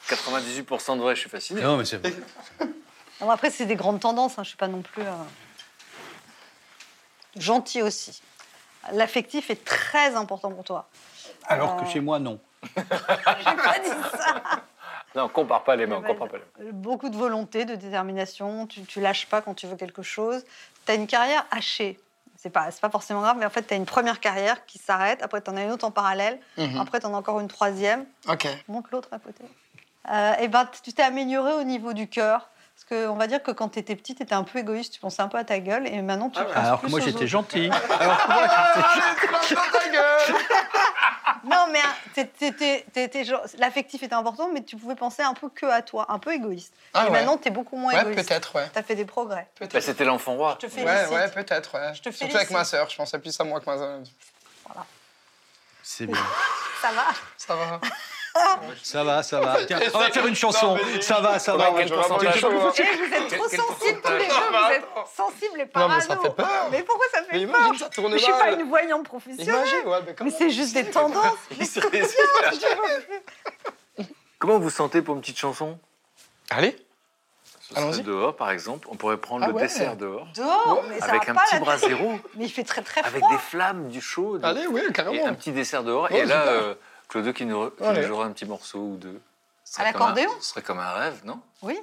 [0.09, 1.61] 98% de vrai, je suis fasciné.
[1.61, 2.11] Non, mais c'est bon.
[3.20, 5.03] Non, après, c'est des grandes tendances, hein, je suis pas non plus.
[5.03, 5.12] euh,
[7.36, 8.22] Gentil aussi.
[8.92, 10.88] L'affectif est très important pour toi.
[11.46, 12.38] Alors que Euh, chez moi, non.
[12.76, 12.82] J'ai
[13.56, 14.42] pas dit ça.
[15.14, 16.72] Non, on compare pas les mains, compare pas les mains.
[16.72, 18.66] Beaucoup de volonté, de détermination.
[18.66, 20.44] Tu, tu lâches pas quand tu veux quelque chose.
[20.86, 21.98] Tu as une carrière hachée.
[22.36, 24.78] C'est pas, c'est pas forcément grave, mais en fait, tu as une première carrière qui
[24.78, 25.22] s'arrête.
[25.22, 26.38] Après, tu en as une autre en parallèle.
[26.56, 26.78] Mhm.
[26.80, 28.06] Après, tu en as encore une troisième.
[28.28, 28.46] Ok.
[28.68, 29.44] Montre l'autre à côté.
[30.10, 32.48] Euh, et ben, tu t'es amélioré au niveau du cœur.
[32.88, 35.00] Parce qu'on va dire que quand tu étais petit, tu étais un peu égoïste, tu
[35.00, 35.86] pensais un peu à ta gueule.
[35.86, 37.26] Et maintenant, tu penses Alors que moi, aux j'étais autres.
[37.26, 37.70] gentil.
[38.00, 38.48] Alors que moi,
[39.48, 40.36] j'étais ta gueule
[41.44, 45.32] Non, mais hein, t'étais- t'étais- t'étais genre- l'affectif était important, mais tu pouvais penser un
[45.34, 46.72] peu que à toi, un peu égoïste.
[46.92, 47.10] Ah Et ouais.
[47.12, 48.28] maintenant, t'es beaucoup moins Ouais, égoïste.
[48.28, 48.68] peut-être, ouais.
[48.72, 49.48] T'as fait des progrès.
[49.60, 50.58] Bah, C'était l'enfant roi.
[50.60, 51.10] Je te Ouais, félicite.
[51.12, 51.90] ouais, peut-être, ouais.
[51.92, 52.36] te Surtout félicite.
[52.36, 53.98] avec ma sœur, je pensais plus à moi que ma sœur.
[55.82, 56.16] C'est bien.
[56.82, 57.04] Ça va
[57.36, 57.80] Ça va.
[58.82, 59.56] Ça va, ça va.
[59.66, 60.78] Tiens, on va faire une chanson.
[61.00, 61.70] Ça va, ça va.
[61.72, 64.84] Ouais, Eh, vous êtes trop sensibles tous les deux, vous êtes
[65.16, 65.94] sensibles et Non, parano.
[65.96, 66.68] mais ça fait peur.
[66.70, 67.72] Mais pourquoi ça fait Mais peur
[68.12, 69.54] je suis pas une voyante professionnelle.
[69.56, 71.36] Imagine, ouais, mais c'est juste des tendances.
[74.38, 75.78] Comment vous sentez pour une petite chanson?
[76.50, 76.76] Allez.
[77.92, 78.88] Ce dehors, par exemple.
[78.90, 79.62] On pourrait prendre Ah le ouais.
[79.62, 80.26] dessert dehors.
[80.34, 82.18] Dehors, mais Avec un pas, petit brasero.
[82.34, 83.30] Mais il fait très très avec froid.
[83.30, 84.38] des flammes, du chaud.
[84.42, 85.14] Allez, oui, carrément.
[85.14, 86.10] Et un petit dessert dehors.
[86.10, 86.74] Ouais, et là, euh,
[87.11, 89.20] Claude qui nous, qui nous jouera un petit morceau ou deux.
[89.76, 91.40] À l'accordéon Ce serait comme un rêve, non?
[91.61, 91.76] Oui.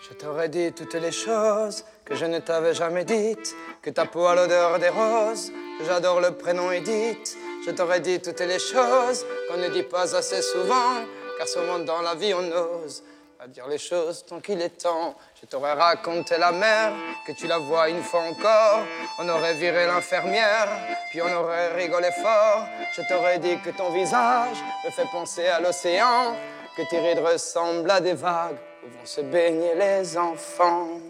[0.00, 4.26] Je t'aurais dit toutes les choses que je ne t'avais jamais dites, que ta peau
[4.26, 7.36] a l'odeur des roses, que j'adore le prénom Edith.
[7.64, 11.04] Je t'aurais dit toutes les choses qu'on ne dit pas assez souvent,
[11.38, 13.02] car souvent dans la vie on ose
[13.38, 15.14] pas dire les choses tant qu'il est temps.
[15.40, 16.92] Je t'aurais raconté la mer,
[17.26, 18.84] que tu la vois une fois encore.
[19.18, 20.68] On aurait viré l'infirmière,
[21.10, 22.66] puis on aurait rigolé fort.
[22.94, 26.36] Je t'aurais dit que ton visage me fait penser à l'océan,
[26.76, 31.00] que tes rides ressemblent à des vagues où vont se baigner les enfants.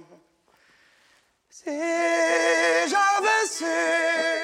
[1.51, 1.71] Si
[2.87, 4.44] j'avais su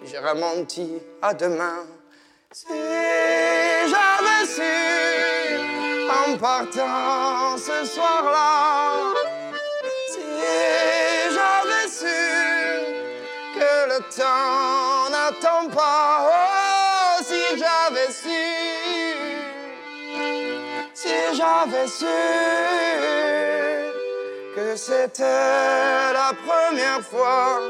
[0.00, 1.84] Puis j'aurais menti à demain.
[2.52, 4.62] Si j'avais su
[6.08, 9.12] en partant ce soir-là,
[10.08, 10.20] si
[11.34, 12.18] j'avais su
[13.54, 18.44] que le temps n'attend pas, oh, si j'avais su,
[20.94, 22.06] si j'avais su
[24.54, 27.60] que c'était la première fois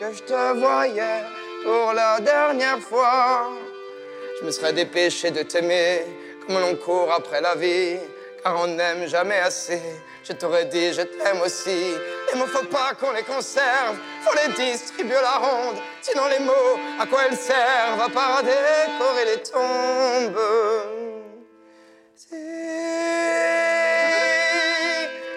[0.00, 3.50] que je te voyais pour la dernière fois.
[4.38, 6.06] Je me serais dépêché de t'aimer
[6.46, 7.98] comme l'on court après la vie,
[8.42, 9.82] car on n'aime jamais assez.
[10.22, 11.94] Je t'aurais dit je t'aime aussi.
[12.32, 15.76] Les mots, faut pas qu'on les conserve, faut les distribuer à la ronde.
[16.02, 18.00] Sinon les mots, à quoi elles servent?
[18.00, 20.38] À part à décorer les tombes.
[22.14, 22.36] Si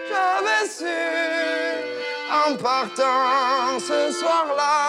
[0.09, 0.99] j'avais su
[2.31, 4.88] en partant ce soir-là,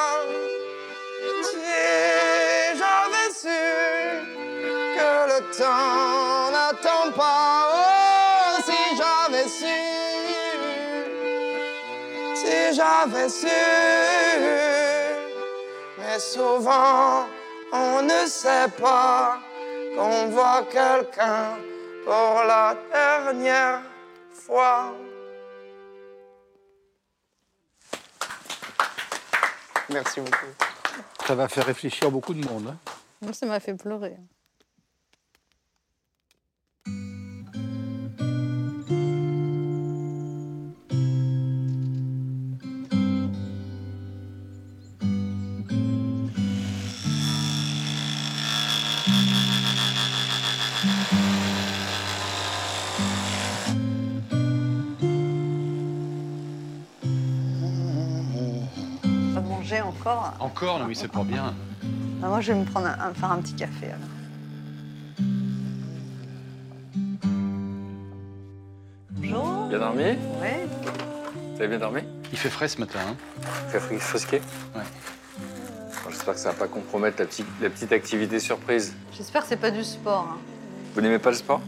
[13.29, 13.47] su,
[15.99, 17.27] mais souvent
[17.73, 19.39] on ne sait pas
[19.97, 21.57] qu'on voit quelqu'un
[22.05, 23.83] pour la dernière
[24.33, 24.93] fois.
[29.89, 30.47] Merci beaucoup.
[31.27, 32.69] Ça va faire réfléchir beaucoup de monde.
[32.69, 32.77] hein.
[33.23, 34.17] Moi, ça m'a fait pleurer.
[59.71, 60.33] Manger encore.
[60.41, 61.55] Encore Non, mais c'est pas bien.
[62.23, 63.87] Ah, moi, je vais me prendre un, un- faire un petit café.
[63.87, 63.99] alors.
[69.11, 69.67] Bonjour.
[69.69, 70.67] Bien dormi Ouais.
[71.55, 72.03] Vous avez bien dormi
[72.33, 72.99] Il fait frais ce matin.
[73.09, 73.17] hein.
[73.69, 74.37] Fait fri- frisqué
[74.75, 74.83] Ouais.
[76.05, 78.95] Bon, J'espère que ça va pas compromettre la, petite- la petite activité surprise.
[79.17, 80.29] J'espère que c'est pas du sport.
[80.33, 80.39] hein.
[80.95, 81.61] Vous n'aimez pas le sport?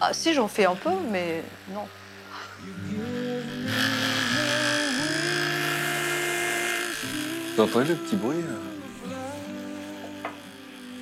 [0.00, 1.42] Ah, si, j'en fais un peu, mais
[1.74, 1.82] non.
[7.56, 9.10] Vous entendez le petit bruit euh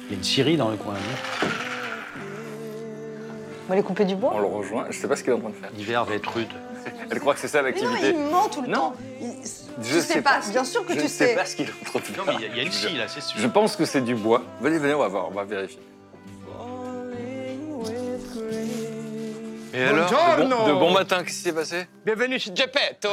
[0.07, 0.95] Il y a une scierie dans le coin.
[0.95, 1.49] non
[3.65, 5.37] On va aller couper du bois On le rejoint, je sais pas ce qu'il est
[5.37, 5.71] en train de faire.
[5.77, 6.49] L'hiver va être rude.
[7.11, 8.15] Elle croit que c'est ça Mais non, l'activité.
[8.19, 8.75] il ment tout le Non.
[8.91, 8.95] temps.
[9.21, 9.33] Il-
[9.81, 11.35] Je tu sais sais pas bien sûr que je tu ne sais sais.
[11.35, 12.17] pas ce qu'il est en train de faire.
[12.17, 13.39] Non, mais il y a- il y a une scie, là, c'est sûr.
[13.39, 14.43] Je pense que c'est du bois.
[14.61, 15.81] Venez, venez, on va voir, on va vérifier.
[19.75, 21.87] Et alors, de bon, de bon matin, qu'est-ce qui s'est passé?
[22.05, 23.11] Bienvenue chez Geppetto.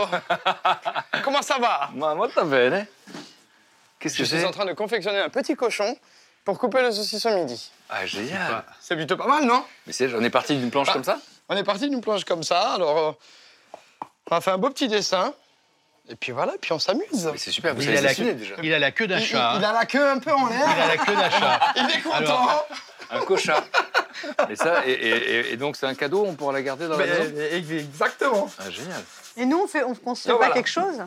[1.23, 1.89] Comment ça va?
[1.93, 2.87] Ma moi, va bene.
[4.05, 5.97] Qu'est-ce Je que suis c'est en train de confectionner un petit cochon
[6.43, 7.71] pour couper le saucisson midi.
[7.89, 8.63] Ah, génial.
[8.79, 9.63] C'est plutôt pas mal, non?
[9.87, 10.93] Mais c'est, on est parti d'une planche Ah.
[10.93, 11.17] comme ça?
[11.49, 13.11] On est parti d'une planche comme ça, alors euh,
[14.29, 15.33] on a fait un beau petit dessin.
[16.07, 17.27] Et puis voilà, puis on s'amuse.
[17.31, 18.55] Mais c'est super, vous Il a, la queue, déjà.
[18.61, 19.53] il a la queue d'un Il, chat.
[19.55, 19.69] il- il hein.
[19.69, 20.67] a la queue un peu en l'air.
[20.77, 21.59] Il a la queue d'un chat.
[21.77, 22.15] Il est content.
[22.17, 22.67] Alors,
[23.09, 23.63] Un cochat.
[24.49, 27.05] Et ça, et, et- et donc c'est un cadeau, on pourra la garder dans la
[27.07, 27.33] Mais- maison?
[27.35, 28.49] mais exactement.
[28.59, 29.03] Ah, génial.
[29.37, 30.53] Et nous, on fait, on construit Donc pas voilà.
[30.53, 31.01] quelque chose?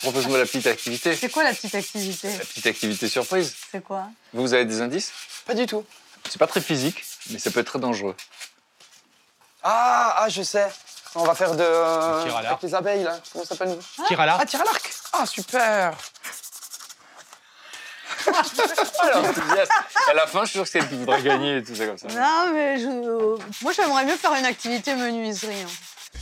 [0.00, 1.16] Propose-moi la petite activité.
[1.16, 2.28] C'est quoi la petite activité?
[2.30, 3.54] La petite activité surprise.
[3.72, 4.04] C'est quoi?
[4.34, 5.12] Vous, avez des indices?
[5.46, 5.84] Pas du tout.
[6.28, 8.14] C'est pas très physique, mais ça peut être très dangereux.
[9.62, 10.68] Ah, ah, je sais.
[11.14, 11.62] On va faire de.
[11.62, 12.52] euh, tir à l'arc.
[12.52, 13.18] avec les abeilles, là.
[13.32, 14.40] Comment ça s'appelle Tire à l'arc.
[14.42, 14.94] Ah, tir à l'arc.
[15.14, 15.94] Ah, super.
[19.02, 19.72] Alors, enthousiaste.
[20.10, 21.86] À la fin, je suis sûr que c'est elle qui voudra gagner et tout ça
[21.86, 22.08] comme ça.
[22.08, 23.40] Non, mais je...
[23.62, 25.62] moi, j'aimerais mieux faire une activité menuiserie.
[25.62, 25.66] hein.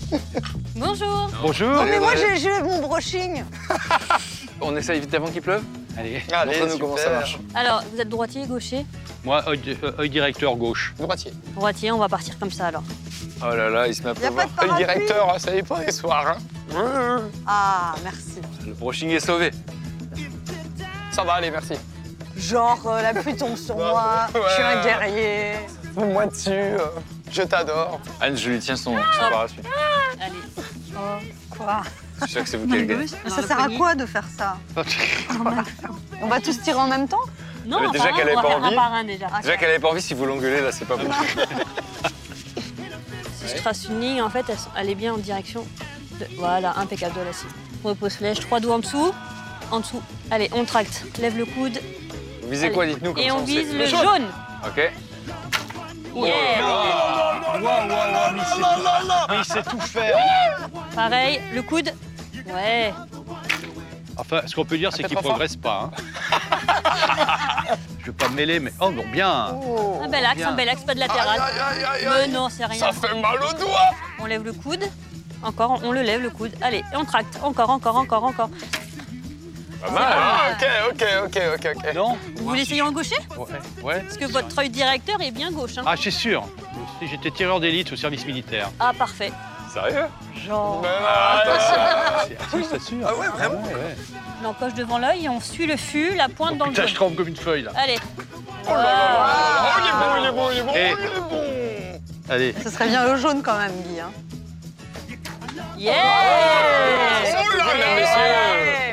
[0.76, 1.30] Bonjour.
[1.42, 1.68] Bonjour.
[1.70, 3.45] Non, mais moi, j'ai j'ai mon brushing.
[4.61, 5.62] On essaye vite avant qu'il pleuve
[5.99, 6.22] Allez.
[6.32, 7.18] Allez, Montre-nous comment ça super.
[7.18, 7.38] marche.
[7.55, 8.84] Alors, vous êtes droitier, gaucher
[9.24, 10.95] Moi, œil, euh, œil directeur gauche.
[10.99, 11.32] Droitier.
[11.55, 12.82] Droitier, on va partir comme ça alors.
[13.42, 15.38] Oh là là, il se met à Y a pas de Le parapluie directeur, hein,
[15.38, 16.36] ça dépend les soirs.
[16.74, 17.20] hein.
[17.47, 18.40] Ah, merci.
[18.66, 19.51] Le brushing est sauvé.
[21.12, 21.74] Ça va, allez, merci.
[22.36, 25.53] Genre, euh, la pluie tombe sur moi, je suis un guerrier.
[25.97, 26.78] Moi dessus, euh,
[27.35, 28.01] je t'adore.
[28.20, 29.59] Anne, je lui tiens son, son parapluie.
[30.20, 30.35] Allez.
[30.97, 31.01] Oh,
[31.51, 31.82] quoi
[32.20, 32.82] Je suis sûr que c'est vous qui.
[32.85, 34.57] Mais Ça sert à quoi de faire ça
[36.22, 37.20] On va tous tirer en même temps
[37.66, 38.74] Non, Mais déjà qu'elle on avait va pas envie.
[38.74, 39.26] un par un déjà.
[39.43, 41.09] Déjà qu'elle avait pas envie, si vous l'engueulez, là, c'est pas bon.
[43.47, 45.66] Si je trace une ligne, en fait, elle, elle est bien en direction.
[46.18, 46.26] De...
[46.39, 47.45] Voilà, impeccable de la scie.
[47.82, 49.12] Repose flèche, trois doigts en dessous.
[49.70, 50.01] En dessous.
[50.30, 51.05] Allez, on tracte.
[51.20, 51.78] Lève le coude.
[52.43, 52.74] Vous visez Allez.
[52.74, 53.53] quoi, dites-nous comme Et ça, on sait.
[53.53, 54.26] vise le jaune.
[54.66, 54.93] Ok.
[59.29, 60.17] Mais il sait tout faire.
[60.95, 61.93] Pareil, le coude.
[62.47, 62.93] Ouais.
[64.17, 65.23] Enfin, ce qu'on peut dire, c'est qu'il fort.
[65.23, 65.91] progresse pas.
[65.91, 67.77] hein.
[68.01, 69.49] Je vais pas me mêler, mais oh bon, bien.
[70.03, 70.51] Un bel axe, Bien.
[70.51, 71.41] un bel axe, pas de latéral.
[71.41, 72.31] Aïe, aïe, aïe, Mais aïe.
[72.31, 72.79] non, c'est rien.
[72.79, 73.91] Ça fait mal au doigt.
[74.21, 74.85] On lève le coude.
[75.43, 76.53] Encore, on le lève le coude.
[76.62, 77.39] Allez, et on tracte.
[77.43, 78.51] Encore, encore, encore, encore.
[79.85, 80.03] Pas mal.
[80.07, 81.95] Ah, ok, ok, ok, ok, ok.
[81.95, 83.16] Non Vous voulez essayer en gaucher?
[83.37, 83.47] Ouais.
[83.82, 84.01] ouais.
[84.01, 85.76] Parce que votre œil directeur est bien gauche.
[85.78, 85.82] Hein.
[85.87, 86.45] Ah, c'est sûr.
[87.03, 88.70] J'étais tireur d'élite au service militaire.
[88.80, 89.32] Ah, parfait.
[89.72, 90.07] Sérieux?
[90.47, 91.59] Genre, Mais non,
[92.28, 92.99] C'est ah, si, c'est sûr.
[93.07, 93.97] Ah ouais, vraiment Ouais, ouais.
[94.43, 96.91] on encoche devant l'œil et on suit le fût, la pointe dans le Putain, jaune.
[96.91, 97.72] je tremble comme une feuille, là.
[97.76, 97.99] Allez.
[98.66, 99.26] Oh là là.
[99.64, 102.01] Oh, il est bon, il est bon, il est bon, Et- il est bon.
[102.30, 102.55] Allez.
[102.62, 104.01] Ce serait bien le jaune quand même, Guy.
[104.01, 104.11] hein.
[105.79, 105.93] Yeah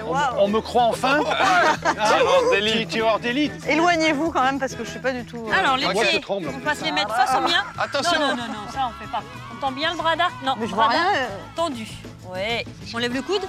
[0.08, 0.34] Oh là là.
[0.40, 1.20] On me croit enfin
[1.84, 2.90] Tireur d'élite.
[2.90, 5.46] Tireur d'élite Éloignez-vous quand même parce que je suis pas du tout.
[5.48, 6.50] euh, Alors, les Moi, je pieds, tremble.
[6.54, 7.64] on passe les mettre face au mien.
[7.80, 8.20] Attention.
[8.20, 9.22] Non, non, non, non, ça on fait pas.
[9.56, 10.32] On tend bien le bras d'arc.
[10.44, 11.06] Non, Mais je bras vois rien.
[11.16, 11.28] euh.
[11.56, 11.88] tendu.
[12.34, 12.66] Ouais.
[12.94, 13.44] On lève le coude.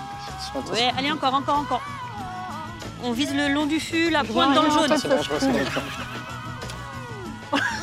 [0.72, 1.82] Ouais, allez, encore, encore, encore.
[3.02, 4.88] On vise le long du fût, la Je vois pointe dans le rien, jaune.
[4.88, 5.60] ça, ça, je trouve.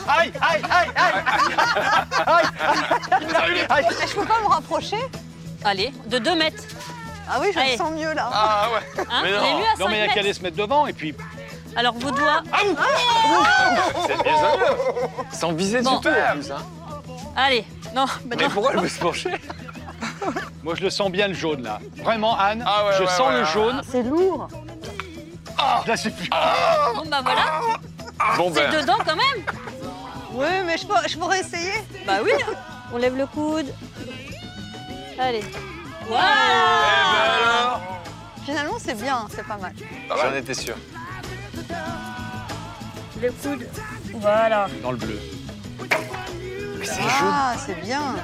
[0.08, 2.44] Aïe, aïe, aïe, aïe
[4.00, 4.98] Mais je peux pas me rapprocher?
[5.64, 6.64] Allez, de 2 mètres.
[7.32, 7.72] Ah oui, je Allez.
[7.74, 8.30] le sens mieux là.
[8.34, 9.04] Ah ouais.
[9.12, 9.46] Hein Mais On non.
[9.48, 10.94] est mieux à 5 Non, mais il y a qu'à aller se mettre devant, et
[10.94, 11.14] puis...
[11.76, 12.42] Alors, vos doigts.
[14.08, 14.66] C'est désolé.
[15.32, 15.98] Sans viser Bon.
[15.98, 16.52] du tout, en plus.
[16.52, 16.58] Hein.
[17.36, 17.64] Allez,
[17.96, 18.50] non, bah Mais non.
[18.50, 19.32] pourquoi elle veut se pencher?
[20.64, 21.80] Moi, je le sens bien, le jaune, là.
[22.04, 23.82] Vraiment, Anne, Ah ouais, je ouais, sens ouais, le jaune.
[23.90, 24.48] C'est lourd.
[25.86, 26.30] Là, c'est plus...
[26.30, 27.62] Bon, bah voilà.
[28.38, 28.82] Bon, C'est ben.
[28.82, 29.46] dedans quand même.
[30.34, 31.74] Oui, mais je, je pourrais essayer.
[32.08, 32.32] Bah oui.
[32.94, 33.72] On lève le coude.
[35.20, 35.44] Allez.
[35.44, 36.26] Eh Voilà.
[37.12, 37.82] ben alors
[38.46, 39.74] Finalement, c'est bien, c'est pas mal.
[40.10, 40.76] J'en étais sûr.
[43.22, 43.68] Le coude.
[44.16, 44.68] Voilà.
[44.82, 45.20] Dans le bleu.
[47.22, 48.16] Ah, c'est bien.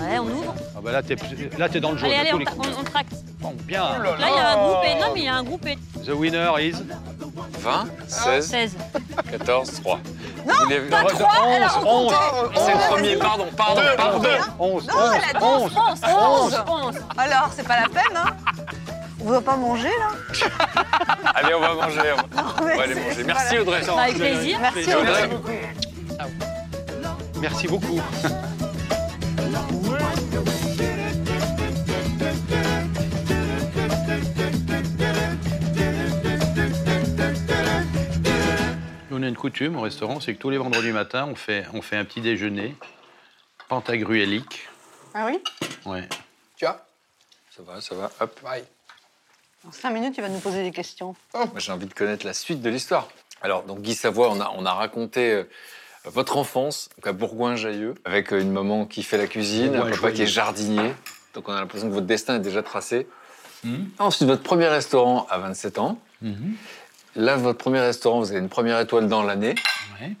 [0.00, 0.54] Ouais, on ouvre.
[0.76, 1.16] Ah bah là, t'es
[1.58, 2.10] là, t'es dans le jaune.
[2.10, 3.12] Allez, allez, on, les on- on tracte.
[3.40, 3.98] Bon, bien.
[3.98, 4.94] Là, il y a un groupé.
[5.00, 5.78] Non, mais il y a un groupé.
[6.04, 6.74] The winner is...
[7.60, 8.76] 20, 16, 16.
[9.30, 9.98] 14, 3.
[10.46, 10.54] Non,
[10.90, 12.14] Pas Non, trois, elle a 11, 11,
[12.54, 14.28] C'est le premier, pardon, pardon, pardon.
[14.58, 16.94] 11, Non, 11, elle a dit 11, 11, 11, 11.
[17.18, 18.26] Alors, c'est pas la peine, hein
[19.24, 20.38] On va pas manger là
[21.34, 22.00] Allez, on va manger.
[22.12, 23.24] On va, Non, on va aller manger.
[23.24, 23.80] Merci pas Audrey.
[23.98, 24.58] Avec plaisir.
[24.60, 25.24] Merci Et Audrey.
[25.34, 25.74] Audrey.
[27.40, 28.00] Merci beaucoup.
[39.24, 42.04] Une coutume au restaurant, c'est que tous les vendredis matins, on fait, on fait un
[42.04, 42.74] petit déjeuner
[43.68, 44.68] pentagruélique.
[45.14, 45.42] Ah oui?
[45.84, 46.08] Ouais.
[46.56, 46.84] Tu vois
[47.56, 48.10] Ça va, ça va.
[48.20, 48.40] Hop.
[49.66, 51.16] En cinq minutes, il va nous poser des questions.
[51.34, 53.08] Moi, j'ai envie de connaître la suite de l'histoire.
[53.42, 55.44] Alors, donc Guy Savoie, on a, on a raconté euh,
[56.04, 60.12] votre enfance donc à Bourgoin-Jallieu, avec euh, une maman qui fait la cuisine, un papa
[60.12, 60.94] qui est jardinier.
[61.34, 63.06] Donc, on a l'impression que votre destin est déjà tracé.
[63.98, 65.98] Ensuite, votre premier restaurant à 27 ans.
[67.16, 69.54] Là, votre premier restaurant, vous avez une première étoile dans l'année.
[69.98, 70.12] Ouais.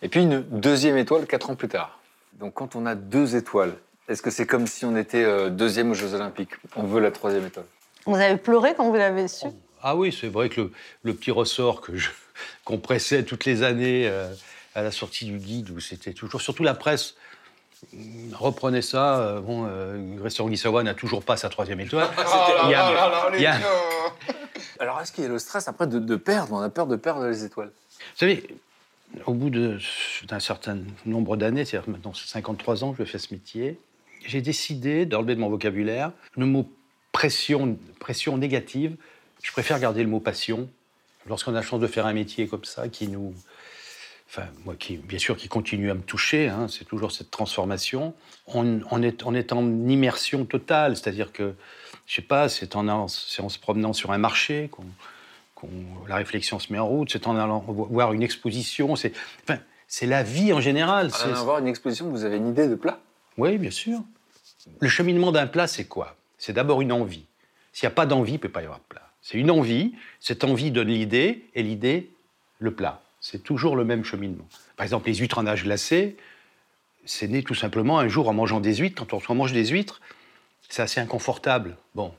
[0.00, 1.98] Et puis une deuxième étoile quatre ans plus tard.
[2.34, 3.74] Donc, quand on a deux étoiles,
[4.08, 6.52] est-ce que c'est comme si on était euh, deuxième aux Jeux Olympiques?
[6.76, 7.66] On veut la troisième étoile.
[8.04, 9.46] Vous avez pleuré quand vous l'avez su?
[9.82, 12.10] Ah oui, c'est vrai que le, le petit ressort que je,
[12.64, 14.32] qu'on pressait toutes les années euh,
[14.76, 17.16] à la sortie du guide, où c'était toujours, surtout la presse,
[18.34, 19.18] reprenait ça.
[19.20, 22.08] euh, bon, euh, le restaurant Guy Savoie n'a toujours pas sa troisième étoile.
[22.64, 23.58] Il y a- il y a-
[24.78, 26.52] Alors, est-ce qu'il y a le stress après de, de perdre?
[26.52, 27.70] On a peur de perdre les étoiles.
[27.98, 28.46] Vous savez,
[29.26, 33.32] au bout d'un certain nombre d'années, c'est-à-dire maintenant c'est 53 ans que je fais ce
[33.32, 33.78] métier,
[34.26, 36.68] j'ai décidé d'enlever de mon vocabulaire le mot
[37.12, 38.96] pression, pression négative.
[39.42, 40.68] Je préfère garder le mot passion.
[41.26, 43.34] Lorsqu'on a la chance de faire un métier comme ça, qui nous.
[44.28, 48.12] Enfin, moi, qui, bien sûr, qui continue à me toucher, hein, c'est toujours cette transformation.
[48.48, 51.54] On, on est, on est en immersion totale, c'est-à-dire que,
[52.06, 54.84] je sais pas, c'est en, allant- c'est en se promenant sur un marché qu'on
[55.54, 55.70] qu'on-
[56.06, 59.12] la réflexion se met en route, c'est en allant vo- voir une exposition, c'est
[59.44, 59.58] enfin,
[59.88, 61.06] c'est la vie en général.
[61.06, 63.00] En allant voir une exposition, vous avez une idée de plat?
[63.38, 64.00] Oui, bien sûr.
[64.80, 66.14] Le cheminement d'un plat, c'est quoi?
[66.36, 67.24] C'est d'abord une envie.
[67.72, 69.08] S'il n'y a pas d'envie, il ne peut pas y avoir de plat.
[69.22, 72.10] C'est une envie, cette envie donne l'idée, et l'idée,
[72.58, 73.00] le plat.
[73.28, 74.46] C'est toujours le même cheminement.
[74.76, 76.16] Par exemple, les huîtres en nage glacé,
[77.06, 79.04] c'est né tout simplement un jour en mangeant des huîtres.
[79.04, 80.00] Quand on mange des huîtres,
[80.68, 81.76] c'est assez inconfortable.
[81.96, 82.14] Bon,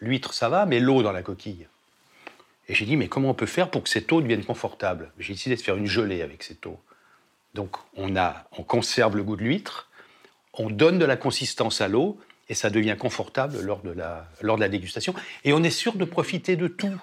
[0.00, 1.68] l'huître, ça va, mais l'eau dans la coquille.
[2.66, 5.12] Et j'ai dit, mais comment on peut faire pour que cette eau devienne confortable?
[5.20, 6.80] J'ai décidé de faire une gelée avec cette eau.
[7.54, 9.88] Donc, on, a, on conserve le goût de l'huître,
[10.54, 12.18] on donne de la consistance à l'eau,
[12.48, 15.14] et ça devient confortable lors de, la, lors de la dégustation.
[15.44, 17.00] Et on est sûr de profiter de tout.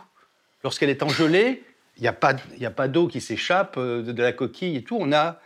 [0.65, 1.63] Lorsqu'elle est en gelée,
[1.97, 4.97] il n'y a pas, d'eau qui s'échappe euh, de, de la coquille et tout.
[4.99, 5.39] On a,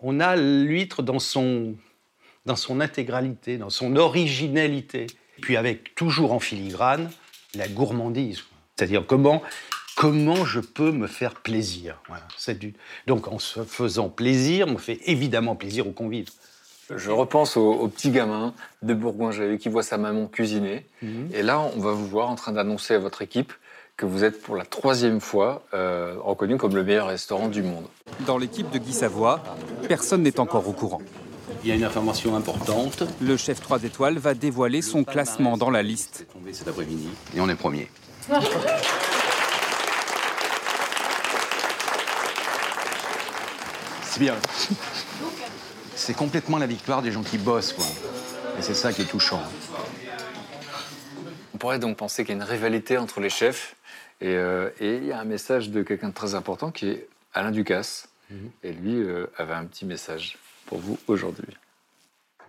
[0.00, 1.74] on a l'huître dans son,
[2.46, 5.06] dans son intégralité, dans son originalité.
[5.40, 7.10] Puis avec toujours en filigrane
[7.54, 8.42] la gourmandise.
[8.76, 9.42] C'est-à-dire comment,
[9.96, 12.00] comment je peux me faire plaisir.
[12.08, 12.26] Voilà.
[12.36, 12.74] C'est du...
[13.06, 16.30] Donc en se faisant plaisir, on fait évidemment plaisir aux convives.
[16.94, 20.84] Je repense au, au petit gamin de Bourgoin-Jallieu qui voit sa maman cuisiner.
[21.32, 23.52] Et là, on va vous voir en train d'annoncer à votre équipe
[23.96, 27.86] que vous êtes pour la troisième fois euh, reconnu comme le meilleur restaurant du monde.
[28.26, 29.42] Dans l'équipe de Guy Savoie,
[29.88, 31.02] personne n'est encore au courant.
[31.62, 33.04] Il y a une information importante.
[33.20, 36.26] Le chef 3 étoiles va dévoiler son classement dans la liste.
[36.32, 37.08] tombé cet après-midi.
[37.36, 37.88] Et on est premier.
[44.02, 44.34] C'est bien.
[45.94, 47.86] C'est complètement la victoire des gens qui bossent, quoi.
[48.58, 49.42] Et c'est ça qui est touchant.
[51.54, 53.76] On pourrait donc penser qu'il y a une rivalité entre les chefs.
[54.22, 57.08] Et, euh, et il y a un message de quelqu'un de très important qui est
[57.34, 58.08] Alain Ducasse.
[58.62, 61.54] Et lui euh, avait un petit message pour vous aujourd'hui.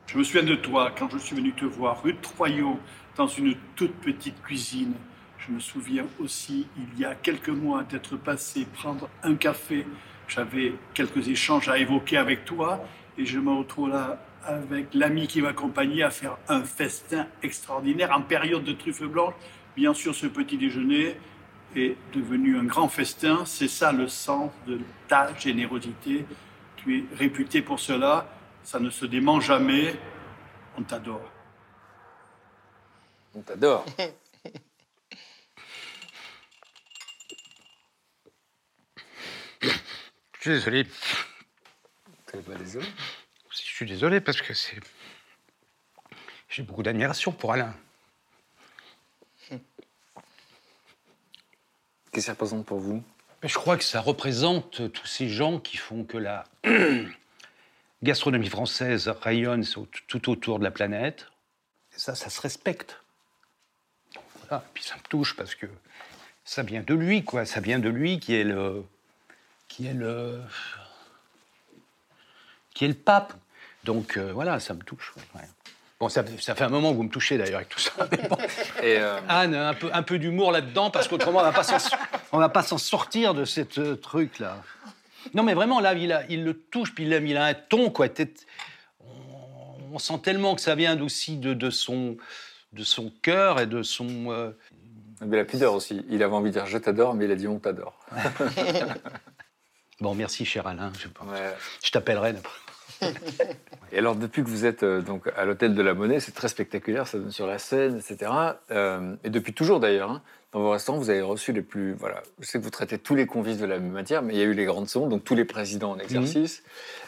[0.05, 2.79] Je me souviens de toi quand je suis venu te voir rue de Troyot
[3.17, 4.93] dans une toute petite cuisine.
[5.39, 9.85] Je me souviens aussi, il y a quelques mois, d'être passé prendre un café.
[10.27, 12.85] J'avais quelques échanges à évoquer avec toi
[13.17, 18.21] et je me retrouve là avec l'ami qui m'accompagnait à faire un festin extraordinaire en
[18.21, 19.35] période de truffes blanches.
[19.75, 21.17] Bien sûr, ce petit déjeuner
[21.75, 23.45] est devenu un grand festin.
[23.45, 26.25] C'est ça le sens de ta générosité.
[26.77, 28.27] Tu es réputé pour cela.
[28.63, 29.95] Ça ne se dément jamais.
[30.77, 31.31] On t'adore.
[33.35, 33.85] On t'adore.
[39.61, 39.69] Je
[40.39, 40.87] suis désolé.
[42.25, 42.85] T'es pas désolé?
[43.49, 44.79] Je suis désolé parce que c'est.
[46.49, 47.73] J'ai beaucoup d'admiration pour Alain.
[52.13, 53.03] Qu'est-ce que ça représente pour vous?
[53.41, 56.45] Je crois que ça représente tous ces gens qui font que la
[58.03, 59.65] gastronomie française rayonne
[60.07, 61.25] tout autour de la planète.
[61.95, 63.01] Et ça, ça se respecte.
[64.39, 64.63] Voilà.
[64.63, 65.65] Et puis ça me touche parce que
[66.45, 67.45] ça vient de lui, quoi.
[67.45, 68.83] Ça vient de lui qui est le.
[69.67, 70.39] qui est le.
[72.75, 73.33] qui est le pape.
[73.85, 75.15] Donc euh, voilà, ça me touche.
[76.03, 77.93] Bon, ça, ça fait un moment que vous me touchez d'ailleurs avec tout ça.
[78.11, 78.35] mais bon.
[78.83, 81.95] Et euh, Anne, un peu, un peu d'humour là-dedans, parce qu'autrement, on va pas s'en-
[82.33, 84.57] on va pas s'en sortir de ce truc-là.
[85.33, 87.53] Non, mais vraiment, là, il, a- il le touche, puis il a, il a un
[87.53, 88.07] ton, quoi.
[88.99, 92.17] On, on sent tellement que ça vient aussi de, de son,
[92.73, 94.29] de son cœur et de son...
[94.29, 94.51] euh,
[95.21, 96.05] Mais la pudeur aussi.
[96.09, 97.97] Il avait envie de dire je t'adore, mais il a dit on t'adore.
[100.01, 100.91] Bon, merci, cher Alain.
[100.99, 101.07] Je,
[101.85, 102.33] je t'appellerai.
[103.91, 106.47] Et alors, depuis que vous êtes euh, donc à l'hôtel de la Monnaie, c'est très
[106.47, 108.31] spectaculaire, ça donne sur la scène, etc.
[108.71, 110.21] Euh, et depuis toujours d'ailleurs, hein,
[110.51, 111.93] dans vos restaurants, vous avez reçu les plus.
[111.93, 114.39] Voilà, je sais que vous traitez tous les convives de la même matière, mais il
[114.39, 116.63] y a eu les grandes sons, donc tous les présidents en exercice.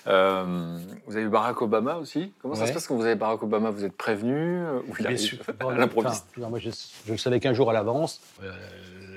[0.07, 2.33] Euh, vous avez eu Barack Obama aussi.
[2.41, 3.71] Comment ça se passe quand vous avez Barack Obama?
[3.71, 6.25] Vous êtes prévenu ou il arrive à l'improviste?
[6.37, 6.69] Enfin, moi, je,
[7.07, 8.21] je le savais qu'un jour à l'avance.
[8.41, 8.51] Le,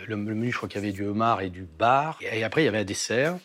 [0.06, 2.18] le menu, je crois qu'il y avait du homard et du bar.
[2.22, 3.36] Et après, il y avait un dessert.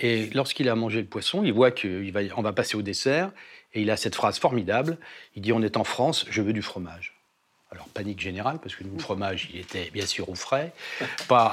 [0.00, 3.30] Et lorsqu'il a mangé le poisson, il voit qu'on va, passer au dessert.
[3.74, 4.98] Et il a cette phrase formidable.
[5.34, 7.14] Il dit On est en France, je veux du fromage.
[7.70, 10.72] Alors, panique générale, parce que nous, le fromage, il était bien sûr au frais,
[11.28, 11.52] pas,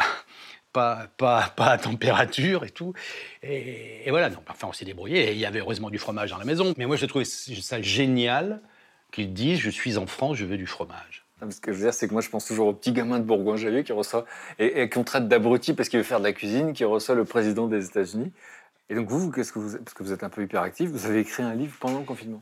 [0.74, 2.94] pas, pas, pas à température et tout.
[3.42, 5.30] Et, et voilà, donc, enfin, on s'est débrouillé.
[5.30, 6.74] Et il y avait heureusement du fromage dans la maison.
[6.78, 8.62] Mais moi, je trouvais ça génial
[9.12, 11.26] qu'il dise Je suis en France, je veux du fromage.
[11.42, 13.20] Non, Ce que je veux dire, c'est que moi, je pense toujours au petit gamin
[13.20, 14.26] de Bourgoin-Jallieu qui reçoit
[14.58, 17.26] et, et qu'on traite d'abruti parce qu'il veut faire de la cuisine, qui reçoit le
[17.26, 18.32] président des États-Unis.
[18.90, 21.20] Et donc vous, qu'est-ce que vous, parce que vous êtes un peu hyperactif, vous avez
[21.20, 22.42] écrit un livre pendant le confinement.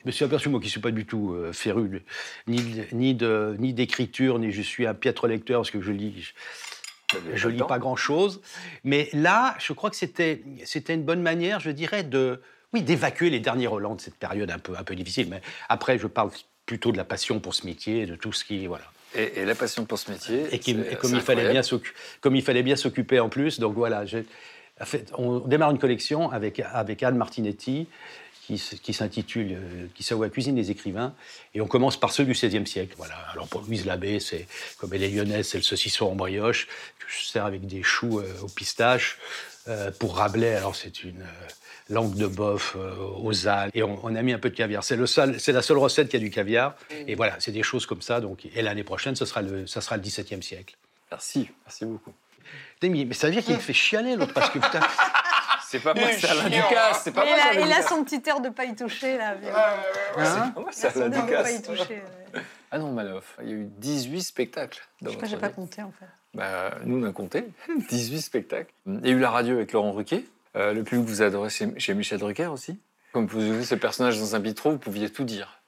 [0.00, 2.04] Je me suis aperçu, moi, qui ne suis pas du tout euh, féru,
[2.48, 2.60] ni,
[2.92, 6.32] ni, de, ni d'écriture, ni je suis un piètre lecteur, parce que je lis,
[7.12, 8.40] je, je lis pas grand-chose.
[8.82, 12.40] Mais là, je crois que c'était, c'était une bonne manière, je dirais, de,
[12.72, 15.28] oui, d'évacuer les derniers relents de cette période un peu, un peu difficile.
[15.30, 16.30] Mais après, je parle
[16.66, 18.84] plutôt de la passion pour ce métier, de tout ce qui, voilà.
[19.14, 20.46] Et, et la passion pour ce métier.
[20.52, 21.62] Et, qui- c'est- et comme, il fallait bien
[22.20, 24.04] comme il fallait bien s'occuper en plus, donc voilà.
[25.18, 27.86] on démarre une collection avec, avec Anne Martinetti
[28.46, 31.14] qui, s- qui s'intitule euh, Qui savoue la cuisine des écrivains.
[31.54, 32.94] Et on commence par ceux du XVIe siècle.
[32.96, 33.14] Voilà.
[33.32, 34.46] Alors pour Louise Labbé, c'est
[34.78, 36.66] comme elle est lyonnaise, c'est le saucisson en brioche
[36.98, 39.18] que je sers avec des choux euh, au pistache.
[39.68, 41.48] Euh, pour Rabelais, alors c'est une euh,
[41.92, 43.70] langue de bœuf euh, aux algues.
[43.74, 44.82] Et on, on a mis un peu de caviar.
[44.84, 46.74] C'est le seul- c'est la seule recette qui a du caviar.
[47.06, 48.20] Et voilà, c'est des choses comme ça.
[48.20, 50.76] Donc, et l'année prochaine, ce sera le, ça sera le XVIIe siècle.
[51.10, 52.12] Merci, merci beaucoup.
[52.82, 54.80] Mais mais ça veut dire qu'il me fait chialer, l'autre, parce que putain.
[55.68, 56.68] C'est pas moi, c'est Alain chiant.
[56.68, 58.66] Ducasse, c'est pas moi, il c'est a, Alain il a son petit air de pas
[58.66, 59.30] y toucher, là.
[59.30, 59.50] Hein de
[60.54, 62.02] pas ouais.
[62.70, 64.82] Ah non, Maloff, il y a eu 18 spectacles.
[65.00, 66.04] Dans Je crois que j'ai pas compté, en fait.
[66.34, 67.44] Bah, nous, on a compté
[67.88, 68.72] 18 spectacles.
[68.86, 70.26] Il y a eu la radio avec Laurent Ruquier.
[70.56, 72.78] Euh, le public vous a adoré chez, chez Michel Drucker aussi.
[73.12, 75.60] Comme vous jouez ce personnage dans un bistrot, vous pouviez tout dire.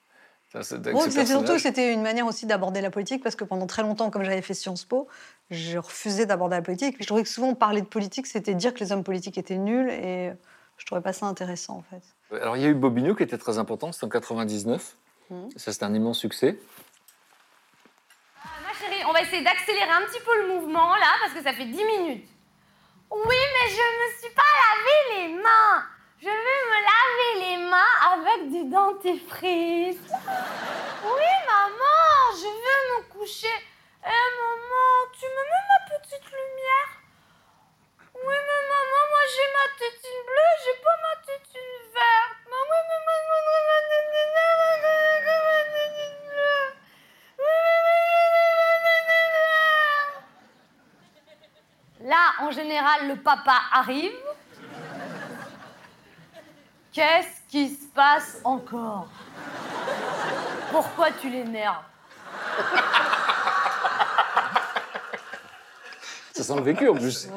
[0.62, 3.66] C'est- Bon, ce c'était surtout c'était une manière aussi d'aborder la politique parce que pendant
[3.66, 5.08] très longtemps, comme j'avais fait Sciences Po,
[5.50, 6.96] je refusais d'aborder la politique.
[7.00, 9.90] Je trouvais que souvent parler de politique, c'était dire que les hommes politiques étaient nuls
[9.90, 10.30] et
[10.76, 12.36] je trouvais pas ça intéressant en fait.
[12.40, 14.96] Alors, il y a eu Bobigno qui était très important, c'était en 99.
[15.30, 15.48] Mhm.
[15.56, 16.56] Ça, c'était un immense succès.
[18.44, 21.52] Ma chérie, on va essayer d'accélérer un petit peu le mouvement là parce que ça
[21.52, 22.28] fait 10 minutes.
[23.14, 25.86] Oui, mais je me suis pas lavé les mains.
[26.20, 30.02] Je veux me laver les mains avec du dentifrice.
[31.04, 33.54] Oui, maman, je veux me coucher.
[34.02, 36.90] Eh, maman, tu me mets ma petite lumière
[38.16, 42.42] Oui, mais maman, moi j'ai ma tétine bleue, j'ai pas ma tétine verte.
[42.50, 45.13] Maman, maman, maman, maman, maman, maman,
[52.04, 54.12] Là, en général, le papa arrive.
[56.92, 59.08] Qu'est-ce qui se passe encore?
[60.70, 61.82] Pourquoi tu l'énerves?
[66.34, 67.28] Ça sent le vécu en plus.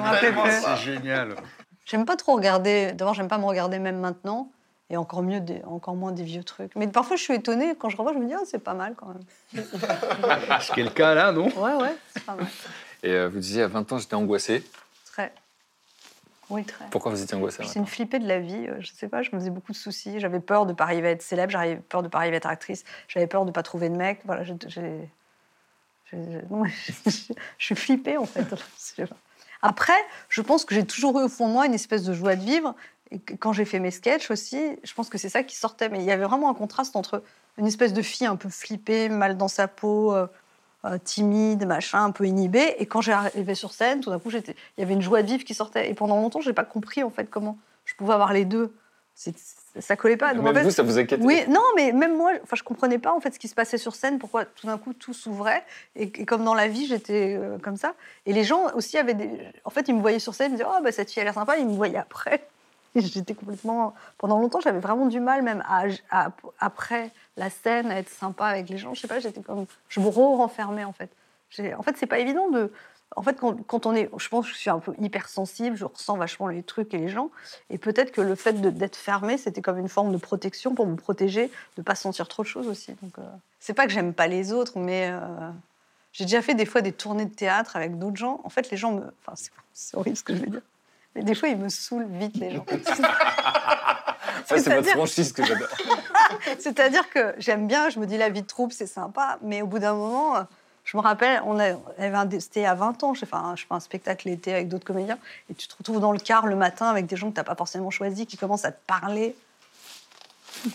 [0.00, 0.50] rappelais plus.
[0.62, 1.34] C'est génial.
[1.86, 2.92] J'aime pas trop regarder.
[2.92, 4.50] D'abord, j'aime pas me regarder même maintenant.
[4.90, 6.76] Et encore mieux, des- encore moins des vieux trucs.
[6.76, 7.74] Mais parfois, je suis étonnée.
[7.78, 9.22] Quand je revois, je me dis, ah, c'est pas mal quand même.
[10.60, 11.48] Ce qui est le cas là, non?
[11.56, 12.46] Ouais, ouais, c'est pas mal.
[13.04, 14.64] Et euh, vous disiez, à 20 ans, j'étais angoissé.
[15.04, 15.32] Très.
[16.50, 16.86] Oui, très.
[16.90, 18.66] Pourquoi vous étiez angoissé C'est une flippée de la vie.
[18.66, 20.18] euh, Je sais pas, je me faisais beaucoup de soucis.
[20.20, 22.46] J'avais peur de pas arriver à être célèbre, j'avais peur de pas arriver à être
[22.46, 24.20] actrice, j'avais peur de pas trouver de mec.
[24.24, 25.08] Voilà, j'ai-
[26.12, 28.46] je suis flippée en fait.
[29.62, 29.92] Après,
[30.28, 32.44] je pense que j'ai toujours eu au fond de moi une espèce de joie de
[32.44, 32.74] vivre.
[33.10, 35.88] Et quand j'ai fait mes sketchs aussi, je pense que c'est ça qui sortait.
[35.88, 37.22] Mais il y avait vraiment un contraste entre
[37.58, 40.14] une espèce de fille un peu flippée, mal dans sa peau,
[40.84, 42.74] euh, timide, machin, un peu inhibée.
[42.78, 45.26] Et quand j'arrivais sur scène, tout d'un coup, j'étais- il y avait une joie de
[45.28, 45.90] vivre qui sortait.
[45.90, 48.72] Et pendant longtemps, je n'ai pas compris en fait comment je pouvais avoir les deux.
[49.14, 49.34] C'est-
[49.80, 50.34] Ça collait pas.
[50.34, 52.62] Donc, Même en fait- vous, ça vous inquiétait Oui, non, mais même moi, enfin, je
[52.62, 55.12] comprenais pas en fait ce qui se passait sur scène, pourquoi tout d'un coup tout
[55.12, 55.64] s'ouvrait.
[55.96, 57.94] Et, et comme dans la vie, j'étais euh, comme ça.
[58.24, 59.28] Et les gens aussi avaient des.
[59.64, 61.24] En fait, ils me voyaient sur scène, ils me disaient Oh, bah, cette fille a
[61.24, 61.56] l'air sympa.
[61.58, 62.46] Ils me voyaient après.
[62.94, 63.94] J'étais complètement.
[64.16, 66.30] Pendant longtemps, j'avais vraiment du mal, même à, à-
[66.60, 68.94] après la scène, à être sympa avec les gens.
[68.94, 69.66] Je sais pas, j'étais comme.
[69.88, 71.10] Je me renfermais en fait.
[71.78, 72.72] En fait, c'est pas évident de.
[73.16, 74.10] En fait, quand, quand on est.
[74.18, 77.08] Je pense que je suis un peu hypersensible, je ressens vachement les trucs et les
[77.08, 77.30] gens.
[77.70, 80.86] Et peut-être que le fait de- d'être fermé, c'était comme une forme de protection pour
[80.86, 82.92] me protéger, de pas sentir trop de choses aussi.
[83.02, 83.22] Donc, euh,
[83.60, 85.20] c'est pas que j'aime pas les autres, mais euh,
[86.12, 88.40] j'ai déjà fait des fois des tournées de théâtre avec d'autres gens.
[88.42, 89.02] En fait, les gens me.
[89.24, 89.34] Enfin,
[89.72, 90.62] c'est- horrible ce que je vais dire.
[91.14, 92.66] Mais des fois, ils me saoulent vite, les gens.
[94.46, 95.68] Ça, c'est votre franchise que j'adore.
[96.58, 99.66] C'est-à-dire que j'aime bien, je me dis la vie de troupe, c'est sympa, mais au
[99.66, 100.42] bout d'un moment, euh,
[100.84, 103.74] je me rappelle, on avait un- c'était à 20 ans, je fais, un, je fais
[103.74, 105.18] un spectacle l'été avec d'autres comédiens,
[105.50, 107.44] et tu te retrouves dans le car le matin avec des gens que tu n'as
[107.44, 109.34] pas forcément choisis, qui commencent à te parler.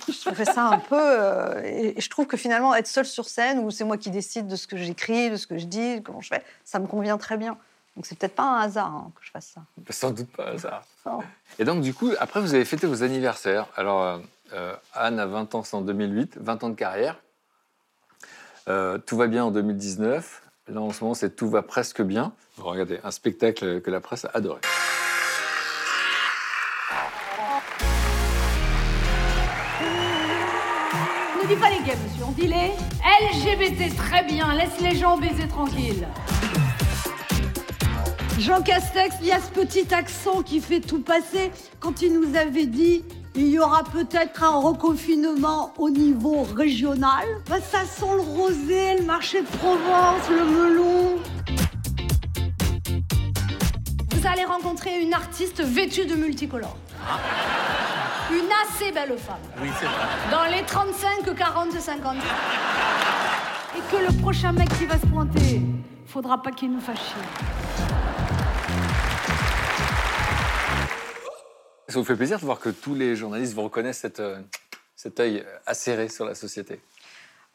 [0.08, 3.28] Je fais ça un peu, euh, et, et je trouve que finalement, être seule sur
[3.30, 6.02] scène, où c'est moi qui décide de ce que j'écris, de ce que je dis,
[6.04, 7.58] comment je fais, ça me convient très bien.
[7.96, 9.62] Donc c'est peut-être pas un hasard hein, que je fasse ça.
[9.90, 10.84] Sans doute pas ça.
[11.06, 11.20] Non.
[11.58, 13.66] Et donc, du coup, après, vous avez fêté vos anniversaires.
[13.76, 14.20] Alors, euh,
[14.54, 17.20] euh, Anne a 20 ans, c'est en 2008, 20 ans de carrière.
[18.68, 20.44] Euh, tout va bien en 2019.
[20.68, 22.34] Là, en ce moment, c'est tout va presque bien.
[22.58, 24.62] Regardez, un spectacle que la presse a adoré.
[31.42, 32.72] Ne dis pas les gays, monsieur, on dit les
[33.22, 36.08] LGBT, très bien, laisse les gens baiser tranquille.
[38.38, 42.38] Jean Castex, il y a ce petit accent qui fait tout passer quand il nous
[42.38, 43.04] avait dit
[43.40, 47.26] il y aura peut-être un reconfinement au niveau régional.
[47.72, 51.16] Ça sent le rosé, le marché de Provence, le melon.
[54.12, 56.76] Vous allez rencontrer une artiste vêtue de multicolores.
[58.30, 59.38] Une assez belle femme.
[59.62, 59.96] Oui, c'est vrai.
[60.32, 62.18] Dans les 35, 40, 50.
[63.78, 65.62] Et que le prochain mec qui va se pointer,
[66.06, 67.14] faudra pas qu'il nous fasse
[71.90, 74.40] Ça vous fait plaisir de voir que tous les journalistes vous reconnaissent cette, euh,
[74.96, 76.80] cet œil acéré sur la société?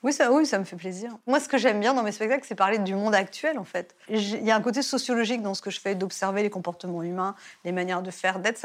[0.02, 1.16] Oui ça, oui, ça me fait plaisir.
[1.28, 3.94] Moi, ce que j'aime bien dans mes spectacles, c'est parler du monde actuel, en fait.
[4.08, 7.36] Il y a un côté sociologique dans ce que je fais, d'observer les comportements humains,
[7.64, 8.60] les manières de faire, d'être.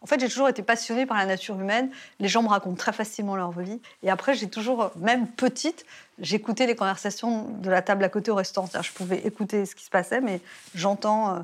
[0.00, 1.90] En fait, j'ai toujours été passionnée par la nature humaine.
[2.18, 3.80] Les gens me racontent très facilement leur vie.
[4.02, 5.84] Et après, j'ai toujours, même petite,
[6.20, 8.68] j'écoutais les conversations de la table à côté au restaurant.
[8.80, 10.40] Je pouvais écouter ce qui se passait, mais
[10.74, 11.36] j'entends...
[11.36, 11.40] euh,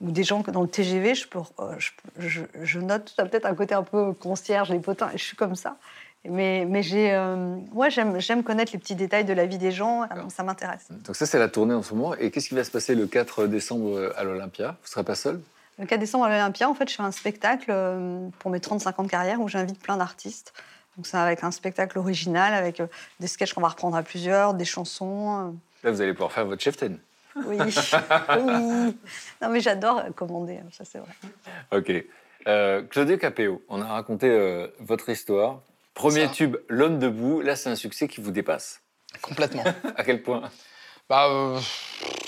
[0.00, 3.12] ou des gens que dans le TGV, je, peux, euh, je, peux- je- je note
[3.16, 5.76] ça a peut-être un côté un peu concierge, les potins, et je suis comme ça.
[6.24, 10.02] Mais, mais j'ai, euh, ouais, j'aime, connaître les petits détails de la vie des gens,
[10.08, 10.88] ça, ça m'intéresse.
[10.90, 12.14] Donc ça, c'est la tournée en ce moment.
[12.16, 14.68] Et qu'est-ce qui va se passer le 4 décembre à l'Olympia?
[14.68, 15.40] Vous ne serez pas seul?
[15.78, 18.98] Le 4 décembre à l'Olympia, en fait, je fais un spectacle euh, pour mes 35
[18.98, 20.52] ans de carrière où j'invite plein d'artistes.
[20.96, 22.88] Donc c'est avec un spectacle original, avec euh,
[23.20, 25.38] des sketchs qu'on va reprendre à plusieurs, des chansons.
[25.38, 25.50] euh,
[25.84, 26.98] Là, vous allez pouvoir faire votre chef ten.
[27.46, 27.58] Oui,
[28.36, 28.96] oui.
[29.42, 31.10] Non mais j'adore commander, ça c'est vrai.
[31.72, 31.92] Ok.
[32.46, 35.60] Euh, Claudio Capéo, on a raconté euh, votre histoire.
[35.94, 36.32] Premier Ça.
[36.32, 37.40] tube, L'homme debout.
[37.40, 38.80] Là, c'est un succès qui vous dépasse.
[39.20, 39.64] Complètement.
[39.96, 40.48] à quel point?
[41.08, 41.58] Bah, euh,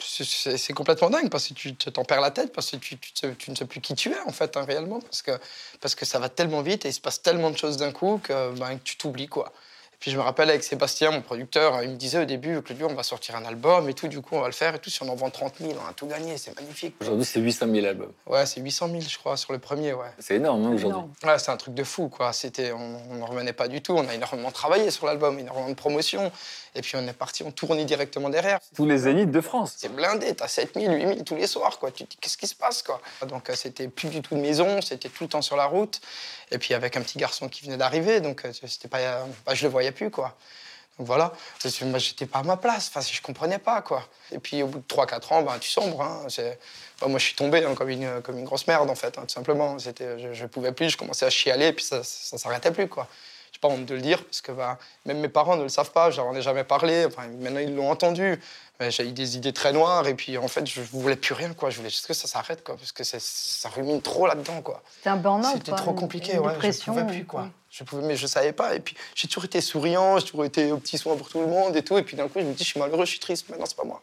[0.01, 3.27] c'est- complètement dingue parce que tu t'en perds la tête, parce que tu, tu, te-
[3.35, 5.33] tu ne sais plus qui tu es en fait, hein, réellement, parce que,
[5.81, 8.21] parce que ça va tellement vite et il se passe tellement de choses d'un coup
[8.23, 9.53] que, ben, que tu t'oublies quoi.
[10.01, 12.95] Puis je me rappelle avec Sébastien, mon producteur, il me disait au début, Claudio, on
[12.95, 15.03] va sortir un album et tout, du coup on va le faire et tout, si
[15.03, 16.95] on en vend 30 000, on a tout gagné, c'est magnifique.
[17.03, 18.13] Aujourd'hui, c'est 800 000 albums.
[18.27, 20.09] Ouais, c'est 800 000 je crois sur le premier, ouais.
[20.19, 21.03] C'est énorme hein, aujourd'hui.
[21.23, 22.33] Ouais, c'est un truc de fou, quoi.
[22.33, 23.93] C'était, on n'en revenait pas du tout.
[23.93, 26.33] On a énormément travaillé sur l'album, énormément de promotion.
[26.75, 28.61] Et puis on est parti, on tournait directement derrière.
[28.75, 29.75] Tous les zéniths de France.
[29.77, 31.91] C'est blindé, t'as 7000, 8000 tous les soirs, quoi.
[31.91, 33.01] Tu te dis, qu'est-ce qui se passe, quoi?
[33.27, 36.01] Donc euh, c'était plus du tout de maison, c'était tout le temps sur la route.
[36.51, 38.99] Et puis avec un petit garçon qui venait d'arriver, donc euh, c'était pas,
[39.47, 40.37] bah, je le voyais plus, quoi.
[40.99, 41.33] Donc voilà,
[41.97, 44.07] j'étais pas à ma place, enfin, je comprenais pas, quoi.
[44.33, 46.03] Et puis au bout de 3-4 ans, bah, tu sombres.
[46.03, 46.27] hein.
[47.01, 49.79] Bah, moi je suis tombé hein, comme, une, grosse merde, en fait, hein, tout simplement.
[49.79, 53.09] Je, je pouvais plus, je commençais à chialer, et puis ça, ça, s'arrêtait plus, quoi.
[53.61, 56.11] Pas honte de le dire, parce que bah, même mes parents ne le savent pas,
[56.11, 58.41] je leur en ai jamais parlé, enfin, maintenant ils l'ont entendu.
[58.79, 61.53] Mais J'ai eu des idées très noires, et puis en fait, je voulais plus rien,
[61.53, 61.69] quoi.
[61.69, 64.83] Je voulais juste que ça s'arrête, quoi, parce que ça rumine trop là-dedans, quoi.
[64.97, 65.51] C'était un burn-out.
[65.53, 66.53] C'était trop une- compliqué, une ouais.
[66.53, 67.49] dépression, je pouvais plus, quoi.
[67.71, 68.75] Je pouvais, mais je savais pas.
[68.75, 71.47] Et puis, j'ai toujours été souriant, j'ai toujours été au petit soin pour tout le
[71.47, 71.99] monde et tout.
[71.99, 73.47] Et puis, d'un coup, je me dis, je suis malheureux, je suis triste.
[73.51, 74.01] Mais non, c'est pas moi.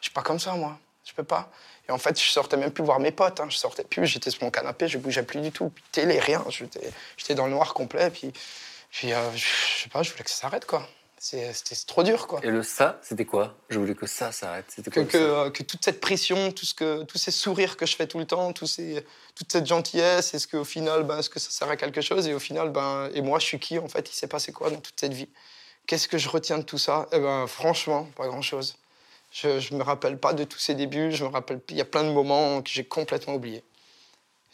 [0.00, 0.78] Je suis pas comme ça, moi.
[1.04, 1.48] Je peux pas.
[1.88, 3.40] Et en fait, je sortais même plus voir mes potes.
[3.40, 3.46] hein.
[3.48, 5.70] Je sortais plus, j'étais sur mon canapé, je bougeais plus du tout.
[5.74, 6.44] Puis, télé, rien.
[6.50, 8.10] J'étais j'étais dans le noir complet.
[8.10, 8.30] Puis,
[8.90, 10.88] puis euh, je sais pas, je voulais que ça s'arrête, quoi.
[11.20, 11.52] C'était
[11.86, 12.40] trop dur, quoi.
[12.44, 13.56] Et le ça, c'était quoi?
[13.70, 14.66] Je voulais que ça s'arrête.
[14.68, 17.86] C'était Que, que, euh, que toute cette pression, tout ce que, tous ces sourires que
[17.86, 19.04] je fais tout le temps, ces,
[19.34, 22.28] toute cette gentillesse, est-ce qu'au final, ben, est-ce que ça sert à quelque chose?
[22.28, 24.08] Et au final, ben, et moi, je suis qui en fait?
[24.08, 25.28] Il s'est passé quoi dans toute cette vie?
[25.88, 27.08] Qu'est-ce que je retiens de tout ça?
[27.10, 28.76] Eh ben, franchement, pas grand-chose.
[29.32, 31.10] Je ne me rappelle pas de tous ces débuts.
[31.12, 33.64] Je me rappelle, il y a plein de moments que j'ai complètement oubliés.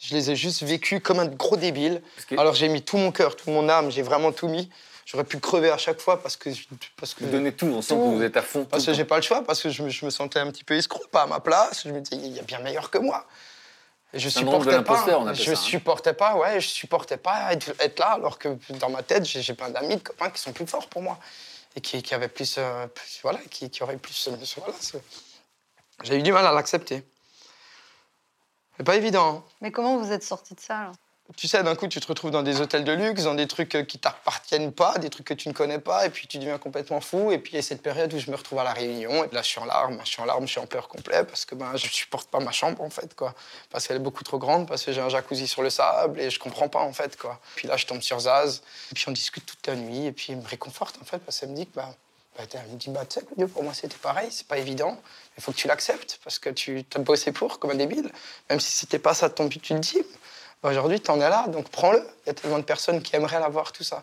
[0.00, 2.02] Je les ai juste vécus comme un gros débile.
[2.36, 4.68] Alors j'ai mis tout mon cœur, toute mon âme, j'ai vraiment tout mis.
[5.06, 6.48] J'aurais pu crever à chaque fois parce que
[6.98, 8.64] parce que Vous donnez tout, on sent que vous êtes à fond.
[8.64, 10.64] parce que j'ai pas le choix, parce que je me, je me sentais un petit
[10.64, 11.82] peu escroc, pas à ma place.
[11.84, 13.26] Je me disais, il y a bien meilleur que moi.
[14.14, 15.04] Et je supportais pas.
[15.18, 15.54] on Je ça, hein.
[15.56, 19.54] supportais pas, ouais, je supportais pas être, être là, alors que dans ma tête, j'ai
[19.54, 21.18] plein d'amis, de copains qui sont plus forts pour moi
[21.76, 24.74] et qui, qui avaient plus, euh, plus- voilà, qui, qui auraient plus, euh, voilà.
[26.04, 27.02] J'ai eu du mal à l'accepter.
[28.76, 29.36] C'est pas évident.
[29.36, 29.44] hein.
[29.60, 30.94] Mais comment vous êtes sorti de ça alors?
[31.38, 33.74] Tu sais, d'un coup, tu te retrouves dans des hôtels de luxe, dans des trucs
[33.76, 36.58] euh, qui t'appartiennent pas, des trucs que tu ne connais pas, et puis tu deviens
[36.58, 37.32] complètement fou.
[37.32, 39.28] Et puis il y a cette période où je me retrouve à la Réunion, et
[39.32, 41.46] là je suis en larmes, je suis en larmes, je suis en pleurs complet parce
[41.46, 43.34] que ben, je supporte pas ma chambre en fait, quoi.
[43.70, 46.28] Parce qu'elle est beaucoup trop grande, parce que j'ai un jacuzzi sur le sable et
[46.28, 47.40] je comprends pas en fait, quoi.
[47.56, 48.60] Puis là, je tombe sur Zaz,
[48.90, 51.40] et puis on discute toute la nuit, et puis il me réconforte en fait, parce
[51.40, 51.94] qu'elle me dit que bah,
[52.36, 55.00] bah, t'as- me dit, bah, tu sais, pour moi c'était pareil, c'est pas évident,
[55.36, 58.10] il faut que tu l'acceptes parce que tu as bossé pour comme un débile.
[58.50, 60.04] Même si c'était pas ça ton but ultime,
[60.62, 61.98] bah, aujourd'hui t'en es là, donc prends-le.
[62.24, 64.02] Il y a tellement de personnes qui aimeraient l'avoir, tout ça.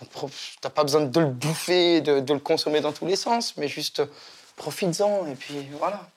[0.00, 0.30] Donc
[0.60, 4.02] t'as pas besoin de le bouffer, de, le consommer dans tous les sens, mais juste
[4.56, 6.08] profites-en et puis voilà.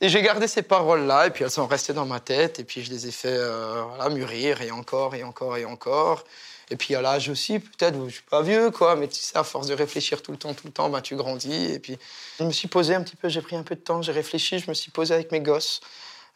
[0.00, 2.84] Et j'ai gardé ces paroles-là, et puis elles sont restées dans ma tête, et puis
[2.84, 6.24] je les ai fait euh, mûrir, et encore, et encore, et encore.
[6.70, 9.44] Et puis à l'âge aussi, peut-être, je suis pas vieux, quoi, mais tu sais, à
[9.44, 11.72] force de réfléchir tout le temps, tout le temps, ben, tu grandis.
[11.72, 11.98] Et puis
[12.38, 14.58] je me suis posé un petit peu, j'ai pris un peu de temps, j'ai réfléchi,
[14.58, 15.80] je me suis posé avec mes gosses.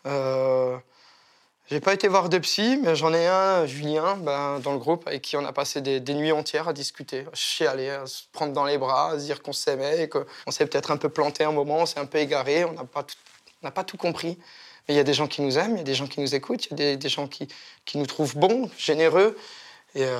[0.06, 0.76] Euh,
[1.70, 5.06] j'ai pas été voir de psy, mais j'en ai un, Julien, ben, dans le groupe,
[5.06, 8.54] avec qui on a passé des, nuits entières à discuter, à chialer, à se prendre
[8.54, 11.52] dans les bras, à se dire qu'on s'aimait, qu'on s'est peut-être un peu planté un
[11.52, 14.38] moment, on s'est un peu égaré, on n'a pas, tout- compris.
[14.88, 16.20] Mais il y a des gens qui nous aiment, il y a des gens qui
[16.20, 17.48] nous écoutent, il y a des, gens qui
[17.96, 19.36] nous trouvent bons, généreux.
[19.94, 20.18] Et euh,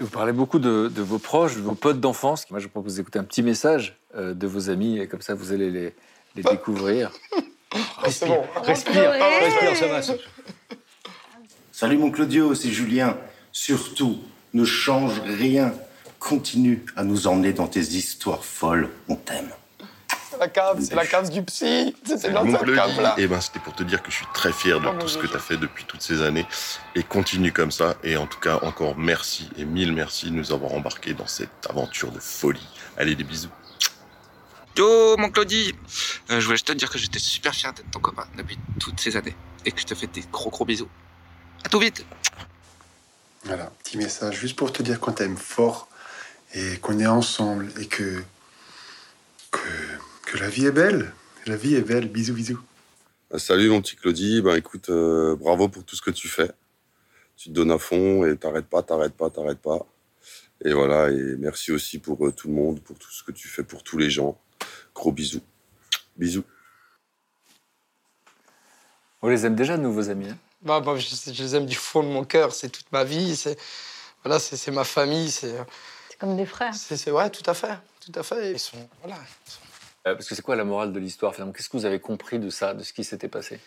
[0.00, 2.50] Vous parlez beaucoup de, de vos proches, de vos potes d'enfance.
[2.50, 5.52] Moi, je propose d'écouter un petit message euh, de vos amis, et comme ça, vous
[5.52, 5.94] allez les,
[6.36, 7.10] les découvrir.
[7.98, 10.00] Respire, respire, respire, ça va.
[10.02, 10.14] ça-
[11.70, 13.16] Salut mon Claudio, c'est Julien.
[13.52, 14.18] Surtout,
[14.54, 15.74] ne change rien.
[16.18, 18.88] Continue à nous emmener dans tes histoires folles.
[19.08, 19.50] On t'aime.
[20.38, 21.94] C'est la cave, c'est la cave du psy.
[22.04, 23.14] C'est dans Mon cette Claudie, cave-là.
[23.18, 25.18] eh ben, c'était pour te dire que je suis très fier de Oh, tout ce
[25.18, 26.46] que tu as fait depuis toutes ces années.
[26.94, 27.96] Et continue comme ça.
[28.04, 31.66] Et en tout cas, encore merci et mille merci de nous avoir embarqués dans cette
[31.68, 32.66] aventure de folie.
[32.96, 33.50] Allez, des bisous.
[34.76, 35.74] Yo, mon Claudie
[36.30, 39.00] Euh, Je voulais juste te dire que j'étais super fier d'être ton copain depuis toutes
[39.00, 39.34] ces années
[39.64, 40.88] et que je te fais des gros gros bisous.
[41.64, 42.04] À tout vite
[43.44, 45.88] Voilà, petit message juste pour te dire qu'on t'aime fort
[46.54, 48.22] et qu'on est ensemble et que,
[49.50, 49.58] que
[50.28, 51.12] que la vie est belle.
[51.46, 52.08] La vie est belle.
[52.08, 52.60] Bisous, bisous.
[53.32, 56.50] Euh, Salut mon petit Claudie, ben écoute, euh, bravo pour tout ce que tu fais.
[57.36, 59.86] Tu te donnes à fond et t'arrêtes pas, t'arrêtes pas, t'arrêtes pas.
[60.64, 63.48] Et voilà, et merci aussi pour euh, tout le monde, pour tout ce que tu
[63.48, 64.38] fais pour tous les gens.
[64.94, 65.40] Gros bisous.
[66.16, 66.44] Bisous.
[69.22, 70.28] On les aime déjà, nous, vos amis.
[70.28, 70.38] hein?
[70.62, 73.36] Bah, bah, je, je les aime du fond de mon cœur, c'est toute ma vie,
[73.36, 73.56] c'est
[74.24, 75.54] voilà, c'est ma famille, c'est
[76.18, 76.74] comme des frères.
[76.74, 78.52] c'est ouais, tout à fait, tout à fait.
[78.52, 79.16] Ils sont voilà.
[79.16, 79.67] Euh,
[80.14, 82.50] Parce que c'est quoi la morale de l'histoire, finalement Qu'est-ce que vous avez compris de
[82.50, 83.60] ça, de ce qui s'était passé?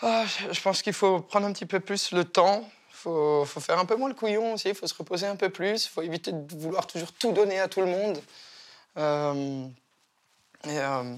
[0.00, 2.68] Ah, je, pense qu'il faut prendre un petit peu plus le temps.
[2.90, 4.68] Faut, faut faire un peu moins le couillon aussi.
[4.68, 5.86] Il faut se reposer un peu plus.
[5.86, 8.18] Il faut éviter de vouloir toujours tout donner à tout le monde.
[8.98, 9.66] Euh,
[10.64, 11.14] et, euh,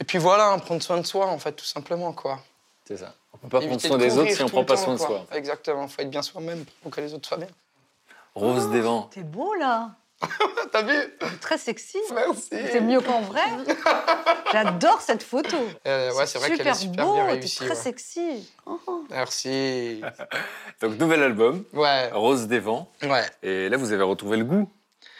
[0.00, 2.40] et puis voilà, hein, prendre soin de soi, en fait, tout simplement, quoi.
[2.86, 3.14] C'est ça.
[3.32, 5.00] On peut pas prendre soin de des autres si on prend pas temps, soin de
[5.00, 5.26] soi.
[5.32, 5.84] Exactement.
[5.84, 7.48] Il faut être bien soi-même pour que les autres soient bien.
[8.34, 9.08] Rose des vents.
[9.12, 9.92] T'es beau là.
[10.72, 10.96] T'as vu?
[11.40, 11.98] Très sexy.
[12.14, 12.48] Merci.
[12.50, 13.44] C'est mieux qu'en vrai.
[14.52, 15.56] J'adore cette photo.
[15.86, 17.56] Euh, ouais, c'est vrai qu'elle est super beau, bien réussie.
[17.56, 17.74] très ouais.
[17.74, 18.50] sexy.
[18.64, 19.04] Oh.
[19.10, 20.02] Merci.
[20.80, 21.64] Donc, nouvel album.
[21.72, 22.10] Ouais.
[22.12, 22.90] Rose des vents.
[23.02, 23.24] Ouais.
[23.42, 24.70] Et là, vous avez retrouvé le goût.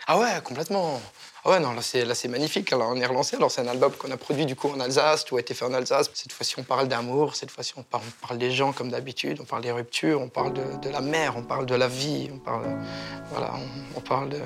[0.06, 1.01] Ah ouais, complètement.
[1.48, 2.73] Ah ouais, non, là c'est, là, c'est magnifique.
[2.73, 3.36] Alors, on est relancé.
[3.36, 5.24] Alors, c'est un album qu'on a produit du coup en Alsace.
[5.24, 6.10] Tout a été fait en Alsace.
[6.12, 7.36] Cette fois-ci, on parle d'amour.
[7.36, 9.39] Cette fois-ci, on parle, on parle des gens comme d'habitude.
[9.40, 10.20] On parle des ruptures.
[10.20, 11.35] On parle de, de la mer.
[11.36, 12.31] On parle de la vie.
[12.35, 12.64] On parle.
[13.31, 14.43] Voilà, on, on parle de, de-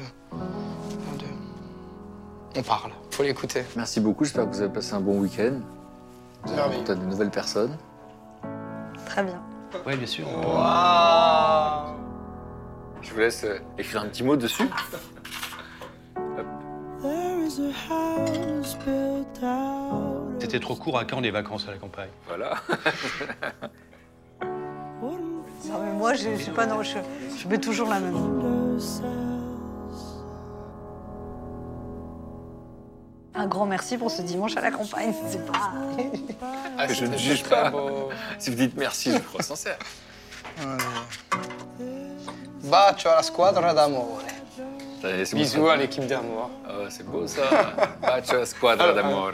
[2.59, 2.93] On parle.
[3.11, 3.65] Faut l'écouter.
[3.77, 4.25] Merci beaucoup.
[4.25, 5.55] J'espère que vous avez passé un bon week-end.
[6.45, 7.79] Vous avez rencontré de nouvelles personnes.
[9.07, 9.41] Très bien.
[9.87, 10.27] Oui, bien sûr.
[13.01, 14.69] Je vous laisse euh, écrire un petit mot dessus.
[20.41, 22.55] C'était trop court à quand les vacances à la campagne Voilà.
[25.69, 26.97] Non, mais moi, je, je sais pas, non, je,
[27.39, 28.17] je mets toujours la même.
[33.35, 35.13] Un grand merci pour ce dimanche à la campagne.
[35.29, 35.73] C'est pas.
[36.79, 37.71] Ah, je ne juge pas.
[37.71, 38.09] beau.
[38.39, 39.79] Si vous dites merci, je crois sincère.
[42.65, 44.21] Bacio alla squadra d'amore.
[45.35, 46.51] Bisous à l'équipe d'amour.
[46.67, 47.43] Ah, c'est beau ça.
[48.03, 49.33] Bacio a squadra d'amore.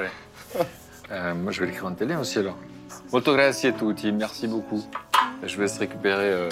[1.11, 2.57] Euh, moi, je vais l'écrire en italien aussi alors.
[3.13, 4.13] Molto grazie tutti.
[4.13, 4.83] Merci beaucoup.
[5.43, 6.49] Je vous laisse récupérer euh,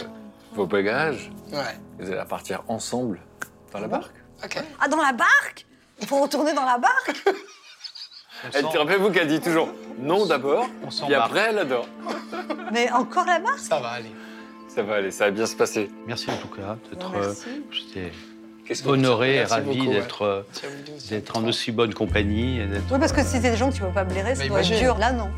[0.53, 1.31] vos bagages.
[1.53, 1.79] Ouais.
[1.99, 3.21] Vous allez partir ensemble
[3.73, 4.15] dans la barque.
[4.45, 4.63] Ok.
[4.81, 5.67] Ah, dans la barque?
[6.01, 7.13] Il faut retourner dans la barque?
[8.55, 9.69] Et puis rappelez-vous qu'elle dit toujours
[9.99, 10.67] non d'abord,
[11.07, 11.87] puis après elle adore.
[12.73, 13.59] Mais encore la barque?
[13.59, 14.13] Ça va aller.
[14.69, 15.91] Ça va aller, ça va bien se passer.
[16.07, 17.11] Merci en tout cas d'être.
[17.11, 17.63] Merci.
[17.97, 18.11] euh,
[18.87, 20.43] honoré et ravi d'être euh,
[21.11, 22.59] d'être en aussi bonne compagnie.
[22.61, 24.49] et Oui, parce que si c'est des gens que tu peux pas blairer, ça Mais
[24.49, 24.85] doit être imagine.
[24.87, 24.99] dur.
[24.99, 25.29] Là, non.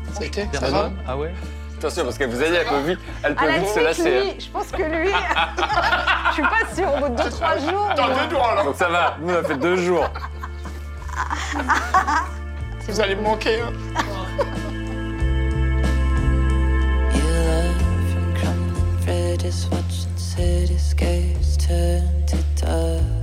[0.61, 1.31] Va Ah ouais
[1.77, 3.79] Attention, parce qu'elle vous a dit, elle peut vite, elle peut À la vite se
[3.79, 4.19] lasser.
[4.21, 5.09] lui, je pense que lui,
[6.29, 7.91] je suis pas sûre, au bout de 2-3 jours.
[8.57, 8.63] hein.
[8.65, 10.09] Donc ça va, nous on a fait deux jours.
[12.87, 13.59] Vous allez me manquer.
[13.61, 13.73] Hein.
[21.67, 23.16] Turn to dust.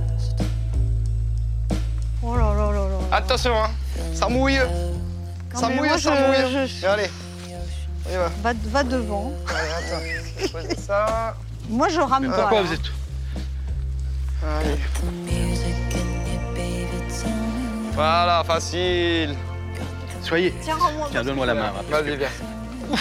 [2.27, 3.17] Oh là là là là.
[3.17, 3.69] Attention, hein.
[4.13, 4.59] ça mouille.
[5.53, 6.25] ça mais mouille, moi, ça je-
[6.55, 6.67] mouille.
[6.81, 7.09] je- Allez,
[8.07, 8.31] on y va.
[8.43, 9.31] Va, va devant.
[9.47, 10.51] Allez, attends.
[10.51, 11.35] Pose ça.
[11.69, 12.37] Moi, je rame pas.
[12.37, 12.67] Pourquoi là.
[12.67, 12.91] vous êtes
[14.43, 14.79] Allez.
[17.93, 19.35] Voilà, facile.
[20.21, 20.53] Soyez.
[20.63, 21.07] Tiens, rends-moi.
[21.11, 21.71] Tiens, donne-moi la main.
[21.89, 22.01] va.
[22.01, 22.27] Vas-y, viens.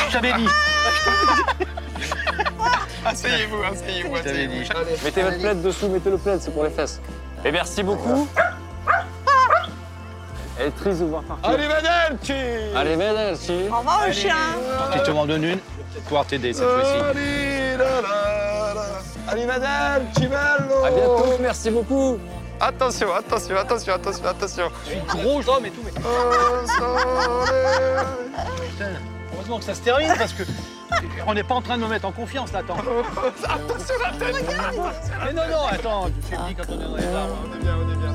[0.08, 0.48] Je t'avais dit.
[3.04, 4.76] Asseyez-vous, asseyez-vous, asseyez-vous.
[4.76, 4.96] Allez.
[5.04, 7.00] Mettez votre plaid dessous, mettez le plaid, c'est pour les fesses.
[7.44, 8.28] Et merci beaucoup.
[10.58, 11.50] Elle est triste de voir partir.
[12.76, 13.52] Allez, merci.
[13.70, 14.36] Au revoir, le chien.
[15.04, 15.58] Tu m'en donnes une,
[16.04, 16.94] pouvoir t'aider cette fois-ci.
[19.26, 22.18] Allez, Manelchi, bello À bientôt, merci beaucoup.
[22.60, 24.70] Attention, attention, attention, attention, attention.
[24.84, 25.90] Je suis gros homme et tout, mais.
[26.04, 26.64] Oh.
[28.70, 28.90] Putain,
[29.34, 30.44] heureusement que ça se termine parce que
[31.26, 32.76] on n'est pas en train de me mettre en confiance là, attends.
[33.44, 34.44] Attention la tête
[35.24, 37.36] Mais non, non, attends, fais dit quand on est dans les arbres.
[37.50, 38.14] On est bien, on est bien,